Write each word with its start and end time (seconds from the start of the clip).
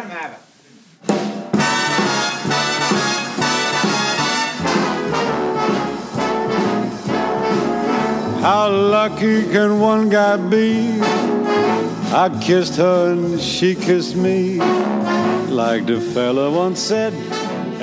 Let 0.00 0.08
him 0.08 0.16
have 0.16 0.32
it. 0.32 0.40
How 8.40 8.70
lucky 8.70 9.42
can 9.50 9.78
one 9.78 10.08
guy 10.08 10.38
be? 10.38 11.00
I 11.02 12.40
kissed 12.42 12.76
her 12.76 13.12
and 13.12 13.38
she 13.38 13.74
kissed 13.74 14.16
me. 14.16 14.56
Like 15.50 15.84
the 15.84 16.00
fella 16.00 16.50
once 16.50 16.80
said, 16.80 17.12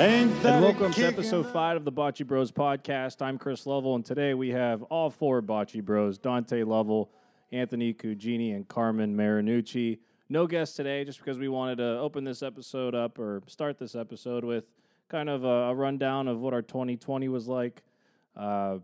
ain't 0.00 0.42
that 0.42 0.54
And 0.54 0.64
welcome 0.64 0.92
to 0.92 1.06
episode 1.06 1.46
five 1.52 1.76
of 1.76 1.84
the 1.84 1.92
Bocce 1.92 2.26
Bros 2.26 2.50
podcast. 2.50 3.22
I'm 3.22 3.38
Chris 3.38 3.64
Lovell, 3.64 3.94
and 3.94 4.04
today 4.04 4.34
we 4.34 4.48
have 4.48 4.82
all 4.84 5.10
four 5.10 5.40
Bocce 5.40 5.84
Bros 5.84 6.18
Dante 6.18 6.64
Lovell, 6.64 7.12
Anthony 7.52 7.94
Cugini, 7.94 8.56
and 8.56 8.66
Carmen 8.66 9.16
Marinucci. 9.16 10.00
No 10.28 10.46
guest 10.46 10.76
today, 10.76 11.04
just 11.04 11.18
because 11.18 11.38
we 11.38 11.48
wanted 11.48 11.76
to 11.76 11.98
open 11.98 12.24
this 12.24 12.42
episode 12.42 12.94
up 12.94 13.18
or 13.18 13.42
start 13.46 13.78
this 13.78 13.94
episode 13.94 14.44
with 14.44 14.64
kind 15.08 15.28
of 15.30 15.44
a, 15.44 15.48
a 15.70 15.74
rundown 15.74 16.28
of 16.28 16.40
what 16.40 16.52
our 16.52 16.60
2020 16.60 17.28
was 17.28 17.48
like, 17.48 17.82
uh, 18.36 18.78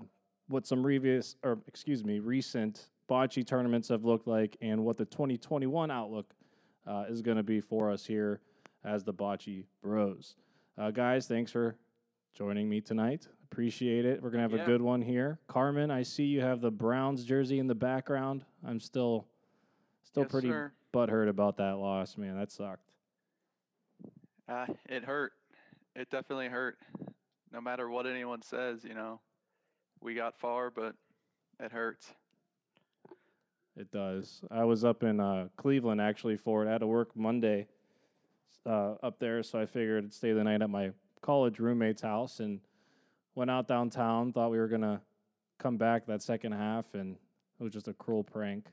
what 0.49 0.67
some 0.67 0.83
previous, 0.83 1.37
or 1.43 1.59
excuse 1.69 2.03
me, 2.03 2.19
recent 2.19 2.89
bocce 3.11 3.47
tournaments 3.47 3.89
have 3.89 4.05
looked 4.05 4.27
like, 4.27 4.57
and 4.63 4.85
what 4.85 4.97
the 4.97 5.05
2021 5.05 5.91
outlook 5.91 6.33
uh, 6.87 7.05
is 7.09 7.21
going 7.21 7.37
to 7.37 7.43
be 7.43 7.61
for 7.61 7.91
us 7.91 8.07
here 8.07 8.41
as 8.83 9.05
the 9.05 9.13
Bocce 9.13 9.65
Bros. 9.83 10.37
Uh, 10.79 10.91
guys, 10.91 11.27
thanks 11.27 11.51
for 11.53 11.77
joining 12.35 12.69
me 12.71 12.81
tonight. 12.81 13.29
Appreciate 13.53 14.05
it. 14.05 14.23
We're 14.23 14.31
gonna 14.31 14.43
have 14.43 14.53
Yeah. 14.53 14.63
a 14.63 14.67
good 14.67 14.83
one 14.83 15.01
here. 15.01 15.39
Carmen, 15.47 15.91
I 15.91 16.03
see 16.03 16.25
you 16.25 16.41
have 16.41 16.61
the 16.61 16.71
Browns 16.71 17.25
jersey 17.25 17.59
in 17.61 17.67
the 17.69 17.75
background. 17.75 18.45
I'm 18.67 18.81
still, 18.81 19.27
still 20.03 20.25
Yes, 20.25 20.33
pretty 20.33 20.49
sir. 20.49 20.73
Butthurt 20.95 21.29
about 21.29 21.57
that 21.57 21.79
loss, 21.79 22.17
man. 22.17 22.39
That 22.39 22.53
sucked. 22.53 22.91
Uh, 24.49 24.67
it 24.89 25.05
hurt. 25.05 25.33
It 25.97 26.11
definitely 26.11 26.49
hurt. 26.49 26.79
No 27.53 27.61
matter 27.61 27.89
what 27.89 28.07
anyone 28.07 28.43
says, 28.43 28.85
you 28.85 28.95
know, 28.95 29.21
we 30.01 30.15
got 30.15 30.39
far, 30.39 30.71
but 30.71 30.95
it 31.61 31.73
hurts. 31.73 32.13
It 33.77 33.91
does. 33.91 34.43
I 34.51 34.65
was 34.65 34.85
up 34.85 35.03
in 35.03 35.19
uh, 35.19 35.49
Cleveland 35.57 36.01
actually 36.01 36.37
for 36.37 36.65
it. 36.65 36.69
I 36.69 36.73
had 36.73 36.79
to 36.79 36.87
work 36.87 37.17
Monday 37.17 37.67
uh, 38.67 38.95
up 39.03 39.19
there, 39.19 39.43
so 39.43 39.59
I 39.59 39.67
figured 39.67 40.05
I'd 40.05 40.15
stay 40.15 40.33
the 40.33 40.45
night 40.45 40.63
at 40.63 40.71
my 40.71 40.93
college 41.23 41.59
roommate's 41.59 42.03
house 42.03 42.41
and 42.41 42.61
went 43.35 43.51
out 43.51 43.67
downtown. 43.67 44.33
Thought 44.33 44.51
we 44.51 44.59
were 44.59 44.69
gonna 44.69 45.01
come 45.59 45.77
back 45.77 46.07
that 46.07 46.23
second 46.23 46.53
half, 46.53 46.95
and 46.95 47.17
it 47.59 47.63
was 47.63 47.73
just 47.73 47.89
a 47.89 47.93
cruel 47.95 48.23
prank. 48.23 48.69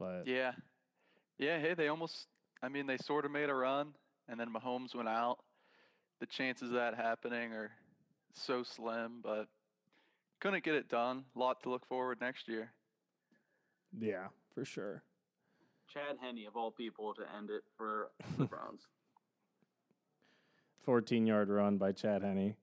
But 0.00 0.26
Yeah. 0.26 0.52
Yeah, 1.38 1.58
hey, 1.60 1.74
they 1.74 1.88
almost, 1.88 2.26
I 2.62 2.68
mean, 2.68 2.86
they 2.86 2.96
sort 2.96 3.24
of 3.24 3.30
made 3.30 3.48
a 3.48 3.54
run, 3.54 3.94
and 4.28 4.40
then 4.40 4.48
Mahomes 4.52 4.94
went 4.94 5.08
out. 5.08 5.38
The 6.18 6.26
chances 6.26 6.70
of 6.70 6.74
that 6.74 6.94
happening 6.96 7.52
are 7.52 7.70
so 8.34 8.62
slim, 8.62 9.20
but 9.22 9.46
couldn't 10.40 10.64
get 10.64 10.74
it 10.74 10.88
done. 10.88 11.24
Lot 11.34 11.62
to 11.62 11.70
look 11.70 11.86
forward 11.86 12.20
next 12.20 12.48
year. 12.48 12.72
yeah, 13.98 14.26
for 14.54 14.64
sure. 14.64 15.02
Chad 15.92 16.18
Henne 16.20 16.46
of 16.46 16.56
all 16.56 16.70
people 16.70 17.14
to 17.14 17.22
end 17.36 17.50
it 17.50 17.62
for 17.76 18.10
the 18.38 18.44
Browns. 18.46 18.82
14 20.84 21.26
yard 21.26 21.48
run 21.48 21.78
by 21.78 21.92
Chad 21.92 22.22
Henne. 22.22 22.54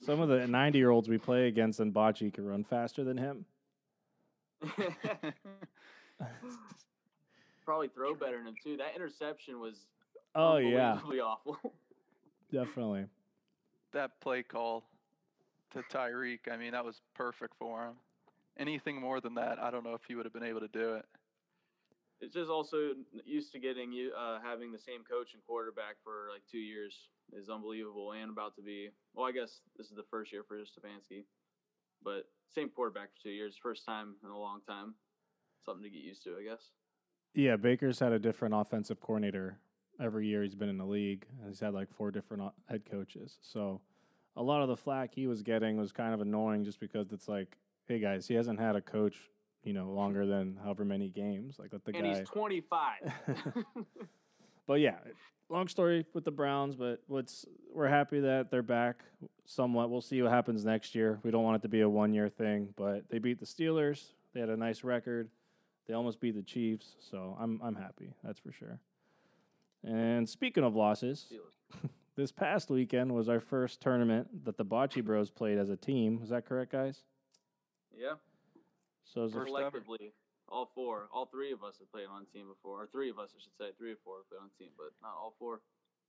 Some 0.00 0.20
of 0.20 0.28
the 0.28 0.46
90 0.46 0.78
year 0.78 0.90
olds 0.90 1.08
we 1.08 1.18
play 1.18 1.48
against 1.48 1.80
in 1.80 1.92
bocce 1.92 2.32
can 2.32 2.46
run 2.46 2.64
faster 2.64 3.02
than 3.04 3.16
him. 3.16 3.44
Probably 7.64 7.88
throw 7.88 8.14
better 8.14 8.38
than 8.38 8.46
him 8.48 8.54
too. 8.62 8.76
That 8.78 8.94
interception 8.96 9.60
was 9.60 9.86
Oh, 10.34 10.56
yeah, 10.56 10.92
unbelievably 10.92 11.20
awful. 11.20 11.58
definitely. 12.52 13.06
that 13.92 14.20
play 14.20 14.42
call 14.42 14.84
to 15.72 15.82
Tyreek, 15.92 16.40
I 16.50 16.56
mean, 16.56 16.72
that 16.72 16.84
was 16.84 17.00
perfect 17.14 17.54
for 17.58 17.84
him. 17.86 17.94
Anything 18.58 19.00
more 19.00 19.20
than 19.20 19.34
that, 19.34 19.58
I 19.58 19.70
don't 19.70 19.84
know 19.84 19.94
if 19.94 20.00
he 20.08 20.14
would 20.14 20.24
have 20.26 20.32
been 20.32 20.42
able 20.42 20.60
to 20.60 20.68
do 20.68 20.94
it. 20.94 21.04
it's 22.20 22.34
just 22.34 22.50
also 22.50 22.94
used 23.24 23.52
to 23.52 23.58
getting 23.58 23.92
you 23.92 24.12
uh, 24.18 24.38
having 24.42 24.72
the 24.72 24.78
same 24.78 25.04
coach 25.04 25.34
and 25.34 25.42
quarterback 25.46 25.96
for 26.02 26.28
like 26.32 26.42
two 26.50 26.58
years 26.58 26.94
is 27.32 27.48
unbelievable 27.48 28.12
and 28.12 28.30
about 28.30 28.56
to 28.56 28.62
be. 28.62 28.88
Well, 29.14 29.26
I 29.26 29.32
guess 29.32 29.60
this 29.76 29.90
is 29.90 29.96
the 29.96 30.04
first 30.10 30.32
year 30.32 30.42
for 30.42 30.56
Stefanski, 30.58 31.24
but 32.02 32.24
same 32.54 32.68
quarterback 32.68 33.10
for 33.14 33.22
two 33.24 33.30
years, 33.30 33.56
first 33.60 33.84
time 33.84 34.14
in 34.24 34.30
a 34.30 34.38
long 34.38 34.60
time. 34.66 34.94
Something 35.64 35.84
to 35.84 35.90
get 35.90 36.02
used 36.02 36.22
to, 36.24 36.36
I 36.38 36.44
guess. 36.44 36.70
Yeah, 37.34 37.56
Baker's 37.56 37.98
had 37.98 38.12
a 38.12 38.18
different 38.18 38.54
offensive 38.54 39.00
coordinator 39.00 39.58
every 40.00 40.26
year 40.26 40.42
he's 40.42 40.54
been 40.54 40.68
in 40.68 40.78
the 40.78 40.86
league. 40.86 41.26
and 41.40 41.48
He's 41.48 41.60
had 41.60 41.74
like 41.74 41.90
four 41.92 42.10
different 42.10 42.42
uh, 42.42 42.50
head 42.68 42.82
coaches. 42.90 43.38
So 43.42 43.80
a 44.36 44.42
lot 44.42 44.62
of 44.62 44.68
the 44.68 44.76
flack 44.76 45.14
he 45.14 45.26
was 45.26 45.42
getting 45.42 45.76
was 45.76 45.92
kind 45.92 46.14
of 46.14 46.20
annoying 46.20 46.64
just 46.64 46.80
because 46.80 47.12
it's 47.12 47.28
like, 47.28 47.58
hey 47.86 47.98
guys, 47.98 48.26
he 48.26 48.34
hasn't 48.34 48.60
had 48.60 48.76
a 48.76 48.80
coach, 48.80 49.16
you 49.62 49.72
know, 49.72 49.90
longer 49.90 50.26
than 50.26 50.58
however 50.62 50.84
many 50.84 51.08
games. 51.08 51.58
Like 51.58 51.72
let 51.72 51.84
the 51.84 51.94
and 51.94 52.04
guy 52.04 52.18
he's 52.20 52.28
25. 52.28 53.12
But 54.68 54.80
yeah, 54.80 54.98
long 55.48 55.66
story 55.66 56.04
with 56.12 56.24
the 56.24 56.30
Browns, 56.30 56.76
but 56.76 57.00
what's 57.08 57.46
we're 57.72 57.88
happy 57.88 58.20
that 58.20 58.50
they're 58.50 58.62
back 58.62 59.02
somewhat. 59.46 59.90
We'll 59.90 60.02
see 60.02 60.20
what 60.22 60.30
happens 60.30 60.62
next 60.64 60.94
year. 60.94 61.18
We 61.24 61.30
don't 61.30 61.42
want 61.42 61.56
it 61.56 61.62
to 61.62 61.68
be 61.68 61.80
a 61.80 61.88
one 61.88 62.12
year 62.12 62.28
thing, 62.28 62.68
but 62.76 63.08
they 63.08 63.18
beat 63.18 63.40
the 63.40 63.46
Steelers. 63.46 64.12
They 64.34 64.40
had 64.40 64.50
a 64.50 64.56
nice 64.56 64.84
record. 64.84 65.30
They 65.88 65.94
almost 65.94 66.20
beat 66.20 66.36
the 66.36 66.42
Chiefs, 66.42 66.96
so 67.00 67.34
I'm 67.40 67.58
I'm 67.64 67.74
happy. 67.74 68.12
That's 68.22 68.38
for 68.38 68.52
sure. 68.52 68.78
And 69.82 70.28
speaking 70.28 70.64
of 70.64 70.76
losses, 70.76 71.32
this 72.16 72.30
past 72.30 72.68
weekend 72.68 73.14
was 73.14 73.30
our 73.30 73.40
first 73.40 73.80
tournament 73.80 74.44
that 74.44 74.58
the 74.58 74.66
Bocce 74.66 75.02
Bros 75.02 75.30
played 75.30 75.56
as 75.56 75.70
a 75.70 75.76
team. 75.76 76.20
Is 76.22 76.28
that 76.28 76.44
correct, 76.44 76.72
guys? 76.72 77.04
yeah. 77.98 78.14
So 79.04 79.22
it 79.22 79.34
was 79.34 79.46
collectively, 79.46 80.12
all 80.50 80.70
four, 80.74 81.08
all 81.12 81.26
three 81.26 81.52
of 81.52 81.62
us 81.62 81.76
have 81.78 81.90
played 81.92 82.06
on 82.10 82.22
a 82.22 82.36
team 82.36 82.46
before, 82.48 82.82
or 82.82 82.86
three 82.86 83.10
of 83.10 83.18
us, 83.18 83.30
I 83.36 83.40
should 83.42 83.56
say, 83.58 83.76
three 83.78 83.92
or 83.92 83.98
four 84.04 84.18
have 84.18 84.28
played 84.28 84.40
on 84.42 84.50
a 84.54 84.58
team, 84.62 84.70
but 84.76 84.92
not 85.02 85.12
all 85.20 85.34
four. 85.38 85.60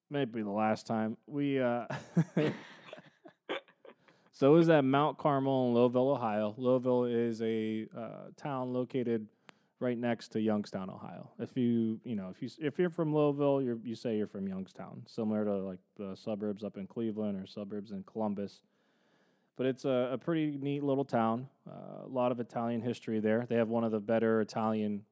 maybe 0.09 0.41
the 0.41 0.49
last 0.49 0.87
time. 0.87 1.17
We 1.27 1.59
uh 1.59 1.85
so 4.31 4.53
it 4.53 4.57
was 4.57 4.69
at 4.69 4.83
mount 4.85 5.17
carmel 5.17 5.69
in 5.69 5.75
lowellville 5.75 6.15
ohio. 6.15 6.55
Lowellville 6.57 7.11
is 7.29 7.41
a 7.41 7.87
uh, 7.97 8.29
town 8.37 8.73
located 8.73 9.27
right 9.79 9.97
next 9.97 10.29
to 10.29 10.41
youngstown 10.41 10.89
ohio. 10.89 11.31
If 11.39 11.55
you 11.55 11.99
you 12.03 12.15
know 12.15 12.29
if 12.29 12.41
you 12.41 12.49
if 12.59 12.79
you're 12.79 12.89
from 12.89 13.13
lowellville 13.13 13.63
you're 13.63 13.77
you 13.83 13.95
say 13.95 14.17
you're 14.17 14.27
from 14.27 14.47
youngstown 14.47 15.03
similar 15.07 15.45
to 15.45 15.55
like 15.57 15.79
the 15.97 16.15
suburbs 16.15 16.63
up 16.63 16.77
in 16.77 16.87
cleveland 16.87 17.37
or 17.41 17.47
suburbs 17.47 17.91
in 17.91 18.03
columbus 18.03 18.61
but 19.59 19.67
it's 19.67 19.85
a, 19.85 20.09
a 20.13 20.17
pretty 20.17 20.57
neat 20.59 20.83
little 20.83 21.05
town 21.05 21.47
uh, 21.69 22.05
a 22.05 22.09
lot 22.09 22.31
of 22.31 22.39
italian 22.39 22.81
history 22.81 23.19
there 23.19 23.45
they 23.47 23.55
have 23.55 23.69
one 23.69 23.83
of 23.83 23.91
the 23.91 23.99
better 23.99 24.41
italian 24.41 25.03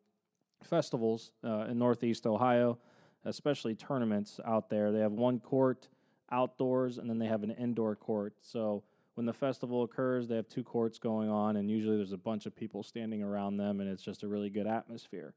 festivals 0.64 1.32
uh, 1.44 1.68
in 1.70 1.78
northeast 1.78 2.26
ohio 2.26 2.80
especially 3.28 3.76
tournaments 3.76 4.40
out 4.46 4.70
there. 4.70 4.92
They 4.92 5.00
have 5.00 5.12
one 5.12 5.40
court 5.40 5.90
outdoors 6.32 6.98
and 6.98 7.10
then 7.10 7.20
they 7.20 7.28
have 7.28 7.44
an 7.44 7.52
indoor 7.52 7.96
court. 7.96 8.34
So 8.42 8.84
when 9.16 9.26
the 9.26 9.34
festival 9.34 9.84
occurs, 9.84 10.28
they 10.28 10.36
have 10.36 10.48
two 10.48 10.64
courts 10.64 11.00
going 11.00 11.30
on, 11.30 11.56
and 11.56 11.72
usually 11.72 11.98
there's 11.98 12.14
a 12.14 12.18
bunch 12.18 12.46
of 12.46 12.56
people 12.56 12.84
standing 12.84 13.24
around 13.24 13.58
them, 13.58 13.82
and 13.82 13.90
it's 13.90 14.04
just 14.04 14.22
a 14.22 14.28
really 14.28 14.50
good 14.52 14.68
atmosphere. 14.68 15.34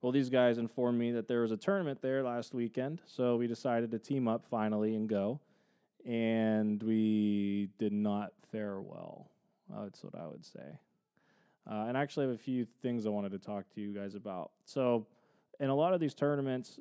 Well, 0.00 0.10
these 0.10 0.30
guys 0.30 0.56
informed 0.56 0.98
me 0.98 1.12
that 1.12 1.28
there 1.28 1.42
was 1.42 1.50
a 1.50 1.56
tournament 1.56 2.00
there 2.00 2.22
last 2.22 2.54
weekend, 2.54 3.02
so 3.06 3.36
we 3.36 3.46
decided 3.46 3.90
to 3.90 3.98
team 3.98 4.26
up 4.26 4.46
finally 4.46 4.94
and 4.94 5.06
go. 5.06 5.38
And 6.04 6.82
we 6.82 7.68
did 7.78 7.92
not 7.92 8.32
fare 8.52 8.80
well. 8.80 9.30
That's 9.70 10.04
what 10.04 10.14
I 10.14 10.26
would 10.26 10.44
say. 10.44 10.78
Uh, 11.70 11.86
and 11.88 11.96
I 11.96 12.02
actually 12.02 12.26
have 12.26 12.34
a 12.34 12.38
few 12.38 12.66
things 12.82 13.06
I 13.06 13.08
wanted 13.08 13.32
to 13.32 13.38
talk 13.38 13.64
to 13.74 13.80
you 13.80 13.94
guys 13.94 14.14
about. 14.14 14.50
So, 14.66 15.06
in 15.60 15.70
a 15.70 15.74
lot 15.74 15.94
of 15.94 16.00
these 16.00 16.14
tournaments, 16.14 16.78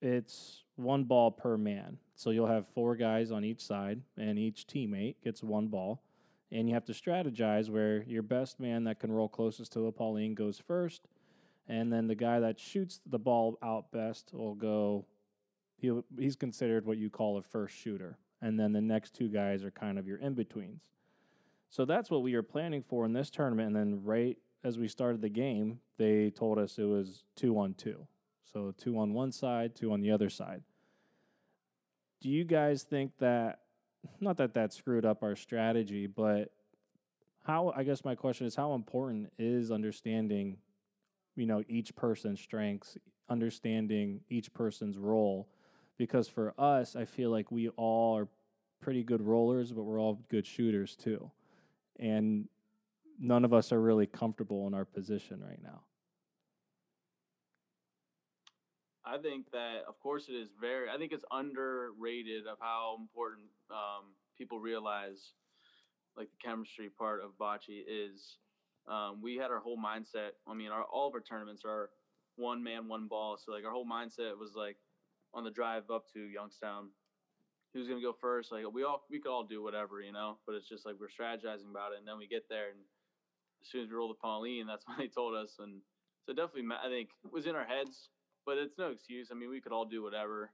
it's 0.00 0.64
one 0.76 1.04
ball 1.04 1.30
per 1.30 1.56
man. 1.56 1.98
So 2.14 2.30
you'll 2.30 2.46
have 2.46 2.66
four 2.68 2.96
guys 2.96 3.30
on 3.30 3.44
each 3.44 3.60
side, 3.60 4.02
and 4.16 4.38
each 4.38 4.66
teammate 4.66 5.16
gets 5.22 5.42
one 5.42 5.68
ball. 5.68 6.02
And 6.52 6.68
you 6.68 6.74
have 6.74 6.84
to 6.86 6.92
strategize 6.92 7.70
where 7.70 8.02
your 8.02 8.22
best 8.22 8.58
man 8.58 8.84
that 8.84 8.98
can 8.98 9.12
roll 9.12 9.28
closest 9.28 9.72
to 9.72 9.80
the 9.80 9.92
Pauline 9.92 10.34
goes 10.34 10.58
first, 10.58 11.06
and 11.68 11.92
then 11.92 12.08
the 12.08 12.14
guy 12.14 12.40
that 12.40 12.58
shoots 12.58 13.00
the 13.06 13.18
ball 13.18 13.58
out 13.62 13.92
best 13.92 14.30
will 14.32 14.54
go. 14.54 15.06
He's 16.18 16.36
considered 16.36 16.84
what 16.84 16.98
you 16.98 17.08
call 17.08 17.38
a 17.38 17.42
first 17.42 17.76
shooter, 17.76 18.18
and 18.42 18.58
then 18.58 18.72
the 18.72 18.80
next 18.80 19.14
two 19.14 19.28
guys 19.28 19.64
are 19.64 19.70
kind 19.70 19.98
of 19.98 20.06
your 20.06 20.18
in 20.18 20.34
betweens. 20.34 20.82
So 21.68 21.84
that's 21.84 22.10
what 22.10 22.22
we 22.22 22.34
were 22.34 22.42
planning 22.42 22.82
for 22.82 23.04
in 23.04 23.12
this 23.12 23.30
tournament. 23.30 23.68
And 23.68 23.76
then 23.76 24.04
right 24.04 24.36
as 24.64 24.78
we 24.78 24.88
started 24.88 25.22
the 25.22 25.28
game, 25.28 25.80
they 25.98 26.30
told 26.30 26.58
us 26.58 26.78
it 26.78 26.84
was 26.84 27.24
two 27.36 27.58
on 27.58 27.74
two. 27.74 28.06
So 28.52 28.74
two 28.76 28.98
on 28.98 29.14
one 29.14 29.32
side, 29.32 29.76
two 29.76 29.92
on 29.92 30.00
the 30.00 30.10
other 30.10 30.28
side. 30.28 30.62
Do 32.20 32.28
you 32.28 32.44
guys 32.44 32.82
think 32.82 33.12
that, 33.18 33.60
not 34.20 34.36
that 34.38 34.54
that 34.54 34.72
screwed 34.72 35.06
up 35.06 35.22
our 35.22 35.36
strategy, 35.36 36.06
but 36.06 36.52
how, 37.44 37.72
I 37.74 37.84
guess 37.84 38.04
my 38.04 38.14
question 38.14 38.46
is 38.46 38.54
how 38.54 38.74
important 38.74 39.32
is 39.38 39.70
understanding, 39.70 40.58
you 41.36 41.46
know 41.46 41.62
each 41.68 41.94
person's 41.96 42.40
strengths, 42.40 42.98
understanding 43.30 44.20
each 44.28 44.52
person's 44.52 44.98
role. 44.98 45.48
Because 46.00 46.28
for 46.28 46.54
us, 46.56 46.96
I 46.96 47.04
feel 47.04 47.28
like 47.28 47.52
we 47.52 47.68
all 47.76 48.16
are 48.16 48.26
pretty 48.80 49.02
good 49.02 49.20
rollers, 49.20 49.70
but 49.70 49.82
we're 49.82 50.00
all 50.00 50.18
good 50.30 50.46
shooters 50.46 50.96
too, 50.96 51.30
and 51.98 52.48
none 53.18 53.44
of 53.44 53.52
us 53.52 53.70
are 53.70 53.82
really 53.82 54.06
comfortable 54.06 54.66
in 54.66 54.72
our 54.72 54.86
position 54.86 55.42
right 55.46 55.62
now. 55.62 55.82
I 59.04 59.18
think 59.18 59.50
that, 59.52 59.82
of 59.86 60.00
course, 60.00 60.30
it 60.30 60.32
is 60.32 60.48
very. 60.58 60.88
I 60.88 60.96
think 60.96 61.12
it's 61.12 61.26
underrated 61.30 62.46
of 62.46 62.56
how 62.60 62.96
important 62.98 63.48
um, 63.70 64.14
people 64.38 64.58
realize, 64.58 65.32
like 66.16 66.30
the 66.30 66.48
chemistry 66.48 66.88
part 66.88 67.20
of 67.22 67.32
bocce 67.38 67.84
is. 67.86 68.38
Um, 68.88 69.20
we 69.20 69.36
had 69.36 69.50
our 69.50 69.60
whole 69.60 69.76
mindset. 69.76 70.30
I 70.48 70.54
mean, 70.54 70.70
our 70.70 70.84
all 70.84 71.08
of 71.08 71.12
our 71.14 71.20
tournaments 71.20 71.64
are 71.66 71.90
one 72.36 72.64
man, 72.64 72.88
one 72.88 73.06
ball. 73.06 73.36
So 73.36 73.52
like 73.52 73.66
our 73.66 73.70
whole 73.70 73.84
mindset 73.84 74.38
was 74.38 74.54
like 74.56 74.78
on 75.34 75.44
the 75.44 75.50
drive 75.50 75.90
up 75.90 76.04
to 76.14 76.20
Youngstown, 76.20 76.88
who's 77.72 77.88
gonna 77.88 78.00
go 78.00 78.14
first? 78.20 78.52
Like 78.52 78.64
we 78.72 78.84
all 78.84 79.04
we 79.10 79.20
could 79.20 79.30
all 79.30 79.44
do 79.44 79.62
whatever, 79.62 80.00
you 80.00 80.12
know. 80.12 80.38
But 80.46 80.54
it's 80.54 80.68
just 80.68 80.86
like 80.86 80.96
we're 80.98 81.08
strategizing 81.08 81.70
about 81.70 81.92
it, 81.92 81.98
and 81.98 82.08
then 82.08 82.18
we 82.18 82.26
get 82.26 82.48
there, 82.48 82.70
and 82.70 82.80
as 83.62 83.68
soon 83.70 83.82
as 83.82 83.88
we 83.88 83.94
roll 83.94 84.08
the 84.08 84.14
Pauline, 84.14 84.66
that's 84.66 84.84
when 84.88 84.98
they 84.98 85.08
told 85.08 85.34
us, 85.34 85.56
and 85.58 85.80
so 86.26 86.32
definitely 86.32 86.68
I 86.74 86.88
think 86.88 87.10
it 87.24 87.32
was 87.32 87.46
in 87.46 87.54
our 87.54 87.64
heads 87.64 88.08
but 88.46 88.58
it's 88.58 88.78
no 88.78 88.90
excuse. 88.90 89.28
I 89.30 89.34
mean, 89.34 89.50
we 89.50 89.60
could 89.60 89.72
all 89.72 89.84
do 89.84 90.02
whatever. 90.02 90.50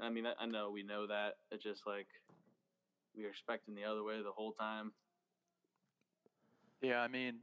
I 0.00 0.10
mean, 0.10 0.24
I, 0.26 0.46
know 0.46 0.70
we 0.70 0.82
know 0.82 1.06
that. 1.06 1.36
It's 1.50 1.62
just 1.62 1.86
like 1.86 2.06
we 3.16 3.24
are 3.24 3.28
expecting 3.28 3.74
the 3.74 3.84
other 3.84 4.02
way 4.02 4.20
the 4.22 4.32
whole 4.32 4.52
time. 4.52 4.92
Yeah, 6.82 7.00
I 7.00 7.08
mean, 7.08 7.36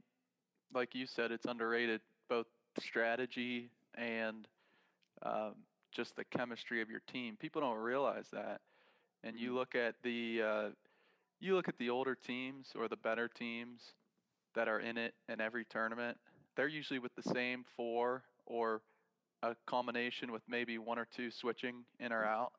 like 0.72 0.94
you 0.94 1.06
said, 1.06 1.32
it's 1.32 1.46
underrated 1.46 2.00
both 2.28 2.46
strategy 2.80 3.70
and 3.96 4.46
um, 5.24 5.54
just 5.94 6.16
the 6.16 6.24
chemistry 6.24 6.82
of 6.82 6.90
your 6.90 7.00
team. 7.10 7.36
People 7.38 7.60
don't 7.62 7.78
realize 7.78 8.26
that. 8.32 8.60
And 9.22 9.38
you 9.38 9.54
look 9.54 9.74
at 9.74 9.94
the 10.02 10.42
uh, 10.42 10.68
you 11.40 11.54
look 11.54 11.68
at 11.68 11.78
the 11.78 11.90
older 11.90 12.14
teams 12.14 12.72
or 12.78 12.88
the 12.88 12.96
better 12.96 13.28
teams 13.28 13.94
that 14.54 14.68
are 14.68 14.80
in 14.80 14.98
it 14.98 15.14
in 15.28 15.40
every 15.40 15.64
tournament. 15.64 16.18
They're 16.56 16.68
usually 16.68 16.98
with 16.98 17.14
the 17.14 17.22
same 17.22 17.64
four 17.76 18.22
or 18.46 18.82
a 19.42 19.56
combination 19.66 20.32
with 20.32 20.42
maybe 20.48 20.78
one 20.78 20.98
or 20.98 21.06
two 21.14 21.30
switching 21.30 21.84
in 22.00 22.12
or 22.12 22.24
out 22.24 22.52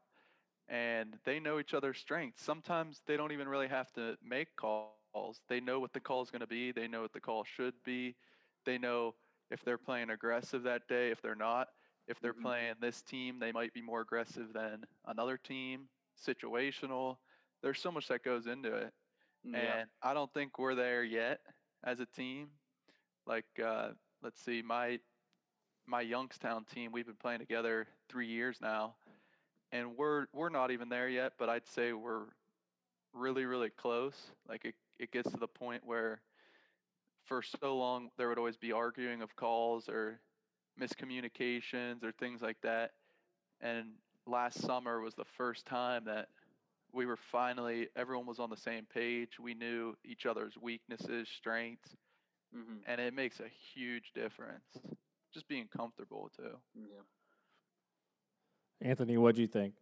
and 0.67 1.15
they 1.25 1.39
know 1.39 1.59
each 1.59 1.73
other's 1.73 1.97
strengths 1.99 2.43
sometimes 2.43 3.01
they 3.07 3.17
don't 3.17 3.31
even 3.31 3.47
really 3.47 3.67
have 3.67 3.91
to 3.93 4.15
make 4.27 4.47
calls 4.55 5.41
they 5.47 5.59
know 5.59 5.79
what 5.79 5.93
the 5.93 5.99
call 5.99 6.21
is 6.21 6.31
going 6.31 6.41
to 6.41 6.47
be 6.47 6.71
they 6.71 6.87
know 6.87 7.01
what 7.01 7.13
the 7.13 7.19
call 7.19 7.43
should 7.43 7.73
be 7.83 8.15
they 8.65 8.77
know 8.77 9.13
if 9.51 9.63
they're 9.63 9.77
playing 9.77 10.09
aggressive 10.09 10.63
that 10.63 10.87
day 10.87 11.11
if 11.11 11.21
they're 11.21 11.35
not 11.35 11.67
if 12.07 12.19
they're 12.19 12.33
mm-hmm. 12.33 12.43
playing 12.43 12.73
this 12.81 13.01
team 13.01 13.39
they 13.39 13.51
might 13.51 13.73
be 13.73 13.81
more 13.81 14.01
aggressive 14.01 14.53
than 14.53 14.83
another 15.07 15.37
team 15.37 15.87
situational 16.25 17.17
there's 17.61 17.79
so 17.79 17.91
much 17.91 18.07
that 18.07 18.23
goes 18.23 18.47
into 18.47 18.73
it 18.73 18.93
and 19.45 19.87
i 20.01 20.13
don't 20.13 20.33
think 20.33 20.57
we're 20.57 20.75
there 20.75 21.03
yet 21.03 21.39
as 21.83 21.99
a 21.99 22.05
team 22.05 22.47
like 23.27 23.45
uh, 23.63 23.89
let's 24.23 24.39
see 24.41 24.61
my 24.61 24.99
my 25.87 26.01
Youngstown 26.01 26.65
team, 26.65 26.91
we've 26.91 27.05
been 27.05 27.15
playing 27.15 27.39
together 27.39 27.87
three 28.09 28.27
years 28.27 28.57
now, 28.61 28.95
and 29.71 29.95
we're 29.97 30.25
we're 30.33 30.49
not 30.49 30.71
even 30.71 30.89
there 30.89 31.09
yet. 31.09 31.33
But 31.37 31.49
I'd 31.49 31.67
say 31.67 31.93
we're 31.93 32.25
really 33.13 33.45
really 33.45 33.69
close. 33.69 34.15
Like 34.47 34.65
it 34.65 34.75
it 34.99 35.11
gets 35.11 35.31
to 35.31 35.37
the 35.37 35.47
point 35.47 35.83
where 35.85 36.21
for 37.25 37.41
so 37.41 37.77
long 37.77 38.09
there 38.17 38.29
would 38.29 38.37
always 38.37 38.57
be 38.57 38.71
arguing 38.71 39.21
of 39.21 39.35
calls 39.35 39.89
or 39.89 40.19
miscommunications 40.79 42.03
or 42.03 42.11
things 42.11 42.41
like 42.41 42.57
that. 42.63 42.91
And 43.61 43.93
last 44.27 44.61
summer 44.61 45.01
was 45.01 45.15
the 45.15 45.25
first 45.37 45.65
time 45.65 46.05
that 46.05 46.27
we 46.91 47.05
were 47.05 47.17
finally 47.31 47.87
everyone 47.95 48.25
was 48.25 48.39
on 48.39 48.49
the 48.49 48.57
same 48.57 48.85
page. 48.85 49.39
We 49.39 49.53
knew 49.53 49.95
each 50.05 50.25
other's 50.25 50.53
weaknesses, 50.59 51.27
strengths, 51.37 51.95
mm-hmm. 52.55 52.77
and 52.87 53.01
it 53.01 53.13
makes 53.13 53.39
a 53.39 53.49
huge 53.73 54.11
difference 54.13 54.63
just 55.33 55.47
being 55.47 55.67
comfortable 55.75 56.31
too. 56.35 56.57
Yeah. 56.75 57.03
Anthony, 58.81 59.17
what 59.17 59.35
do 59.35 59.41
you 59.41 59.47
think? 59.47 59.73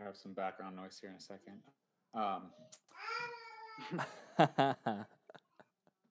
I 0.00 0.04
have 0.04 0.16
some 0.16 0.32
background 0.32 0.76
noise 0.76 0.98
here 1.00 1.10
in 1.10 1.16
a 1.16 1.20
second. 1.20 1.60
Um, 2.14 2.50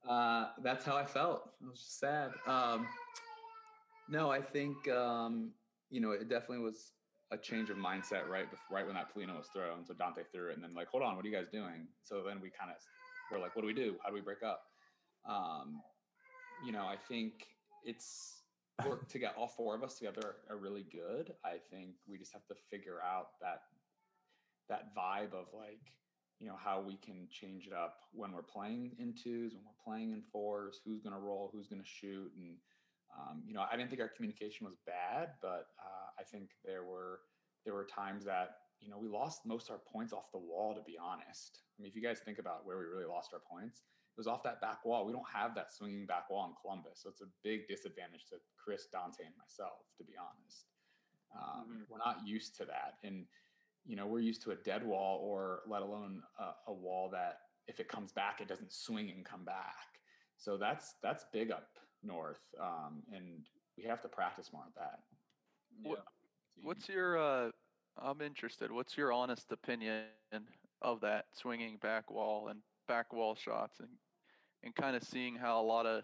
uh, 0.08 0.48
that's 0.64 0.86
how 0.86 0.96
I 0.96 1.06
felt. 1.06 1.50
It 1.62 1.70
was 1.70 1.80
just 1.80 2.00
sad. 2.00 2.32
Um, 2.48 2.88
no, 4.10 4.32
I 4.32 4.42
think 4.42 4.88
um, 4.90 5.52
you 5.90 6.02
know 6.02 6.12
it 6.12 6.30
definitely 6.30 6.64
was 6.64 6.92
a 7.32 7.38
change 7.38 7.70
of 7.70 7.78
mindset 7.78 8.28
right 8.28 8.50
before, 8.50 8.78
right 8.78 8.86
when 8.86 8.96
that 8.96 9.16
pallino 9.16 9.38
was 9.38 9.48
thrown. 9.54 9.86
So 9.86 9.94
Dante 9.94 10.24
threw 10.32 10.50
it, 10.50 10.56
and 10.56 10.64
then 10.64 10.74
like, 10.74 10.88
hold 10.88 11.04
on, 11.04 11.16
what 11.16 11.26
are 11.26 11.28
you 11.28 11.36
guys 11.36 11.48
doing? 11.52 11.88
So 12.04 12.24
then 12.26 12.42
we 12.42 12.50
kind 12.50 12.72
of 12.72 12.78
were 13.32 13.40
like, 13.40 13.56
what 13.56 13.62
do 13.62 13.68
we 13.68 13.74
do? 13.74 13.96
How 14.04 14.10
do 14.10 14.16
we 14.16 14.22
break 14.22 14.44
up? 14.44 14.64
Um, 15.28 15.82
you 16.66 16.72
know, 16.72 16.84
I 16.84 16.96
think 17.08 17.48
it's 17.86 18.42
work 18.86 19.08
to 19.10 19.20
get 19.20 19.34
all 19.38 19.48
four 19.48 19.76
of 19.76 19.84
us 19.84 19.98
together 19.98 20.36
are 20.50 20.58
really 20.58 20.86
good. 20.92 21.34
I 21.46 21.58
think 21.72 21.96
we 22.08 22.18
just 22.18 22.34
have 22.34 22.46
to 22.48 22.56
figure 22.70 23.00
out 23.02 23.28
that 23.42 23.62
that 24.70 24.96
vibe 24.96 25.34
of 25.34 25.48
like, 25.54 25.82
you 26.42 26.48
know, 26.48 26.58
how 26.58 26.82
we 26.82 26.98
can 26.98 27.28
change 27.30 27.68
it 27.68 27.74
up 27.74 28.00
when 28.12 28.32
we're 28.32 28.42
playing 28.42 28.92
in 28.98 29.14
twos, 29.14 29.54
when 29.54 29.64
we're 29.64 29.84
playing 29.86 30.12
in 30.12 30.24
fours, 30.32 30.82
who's 30.84 31.00
going 31.00 31.14
to 31.14 31.20
roll, 31.22 31.52
who's 31.54 31.68
going 31.68 31.82
to 31.82 31.88
shoot, 31.88 32.32
and 32.36 32.58
um, 33.14 33.44
you 33.46 33.54
know, 33.54 33.64
I 33.70 33.76
didn't 33.76 33.90
think 33.90 34.02
our 34.02 34.10
communication 34.10 34.66
was 34.66 34.76
bad, 34.86 35.36
but 35.42 35.68
uh, 35.78 36.10
I 36.20 36.24
think 36.24 36.50
there 36.66 36.84
were 36.84 37.20
there 37.66 37.74
were 37.74 37.86
times 37.86 38.26
that 38.26 38.58
you 38.80 38.90
know 38.90 38.98
we 38.98 39.08
lost 39.08 39.46
most 39.46 39.70
of 39.70 39.74
our 39.74 39.82
points 39.92 40.14
off 40.14 40.32
the 40.32 40.40
wall. 40.40 40.74
To 40.74 40.82
be 40.82 40.98
honest, 40.98 41.62
I 41.78 41.84
mean, 41.84 41.90
if 41.90 41.96
you 41.96 42.02
guys 42.02 42.20
think 42.24 42.40
about 42.40 42.66
where 42.66 42.80
we 42.80 42.86
really 42.86 43.06
lost 43.06 43.32
our 43.34 43.42
points, 43.44 43.80
it 43.80 44.18
was 44.18 44.28
off 44.28 44.42
that 44.44 44.62
back 44.62 44.84
wall. 44.86 45.06
We 45.06 45.14
don't 45.14 45.30
have 45.32 45.54
that 45.56 45.72
swinging 45.72 46.06
back 46.06 46.30
wall 46.30 46.48
in 46.48 46.56
Columbus, 46.62 47.04
so 47.04 47.10
it's 47.10 47.22
a 47.22 47.30
big 47.44 47.68
disadvantage 47.68 48.26
to 48.30 48.38
Chris, 48.58 48.88
Dante, 48.92 49.26
and 49.26 49.36
myself. 49.38 49.86
To 49.98 50.04
be 50.04 50.14
honest, 50.18 50.66
um, 51.36 51.68
mm-hmm. 51.68 51.84
we're 51.90 52.02
not 52.04 52.26
used 52.26 52.56
to 52.58 52.66
that, 52.66 52.96
and 53.04 53.26
you 53.86 53.96
know 53.96 54.06
we're 54.06 54.20
used 54.20 54.42
to 54.44 54.52
a 54.52 54.56
dead 54.56 54.86
wall, 54.86 55.20
or 55.24 55.62
let 55.68 55.82
alone 55.82 56.22
a, 56.40 56.72
a 56.72 56.74
wall 56.74 57.10
that 57.12 57.40
if 57.68 57.80
it 57.80 57.88
comes 57.88 58.12
back, 58.12 58.42
it 58.42 58.48
doesn't 58.48 58.72
swing 58.72 59.10
and 59.10 59.26
come 59.26 59.46
back. 59.46 59.76
So 60.38 60.58
that's 60.58 60.96
that's 61.02 61.26
big 61.32 61.52
up 61.52 61.68
north, 62.04 62.42
um, 62.60 63.04
and 63.14 63.46
we 63.78 63.84
have 63.84 64.02
to 64.02 64.08
practice 64.08 64.52
more 64.54 64.64
at 64.68 64.76
that. 64.76 65.00
Yeah. 65.84 65.96
what's 66.64 66.90
your? 66.90 67.18
Uh, 67.18 67.52
I'm 67.98 68.22
interested. 68.22 68.72
What's 68.72 68.98
your 68.98 69.12
honest 69.12 69.52
opinion 69.52 70.06
of 70.82 71.02
that 71.02 71.26
swinging 71.34 71.78
back 71.82 72.10
wall 72.10 72.48
and 72.48 72.60
back 72.88 73.14
wall 73.14 73.36
shots 73.36 73.80
and 73.80 73.90
and 74.64 74.76
kind 74.76 74.96
of 74.96 75.04
seeing 75.04 75.36
how 75.36 75.62
a 75.62 75.64
lot 75.64 75.86
of 75.86 76.04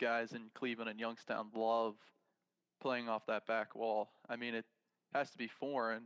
guys 0.00 0.32
in 0.32 0.42
Cleveland 0.54 0.90
and 0.90 0.98
Youngstown 0.98 1.48
love 1.54 1.94
playing 2.80 3.08
off 3.08 3.26
that 3.26 3.46
back 3.46 3.74
wall. 3.74 4.10
I 4.28 4.36
mean, 4.36 4.54
it 4.54 4.64
has 5.14 5.30
to 5.30 5.38
be 5.38 5.48
foreign 5.48 6.04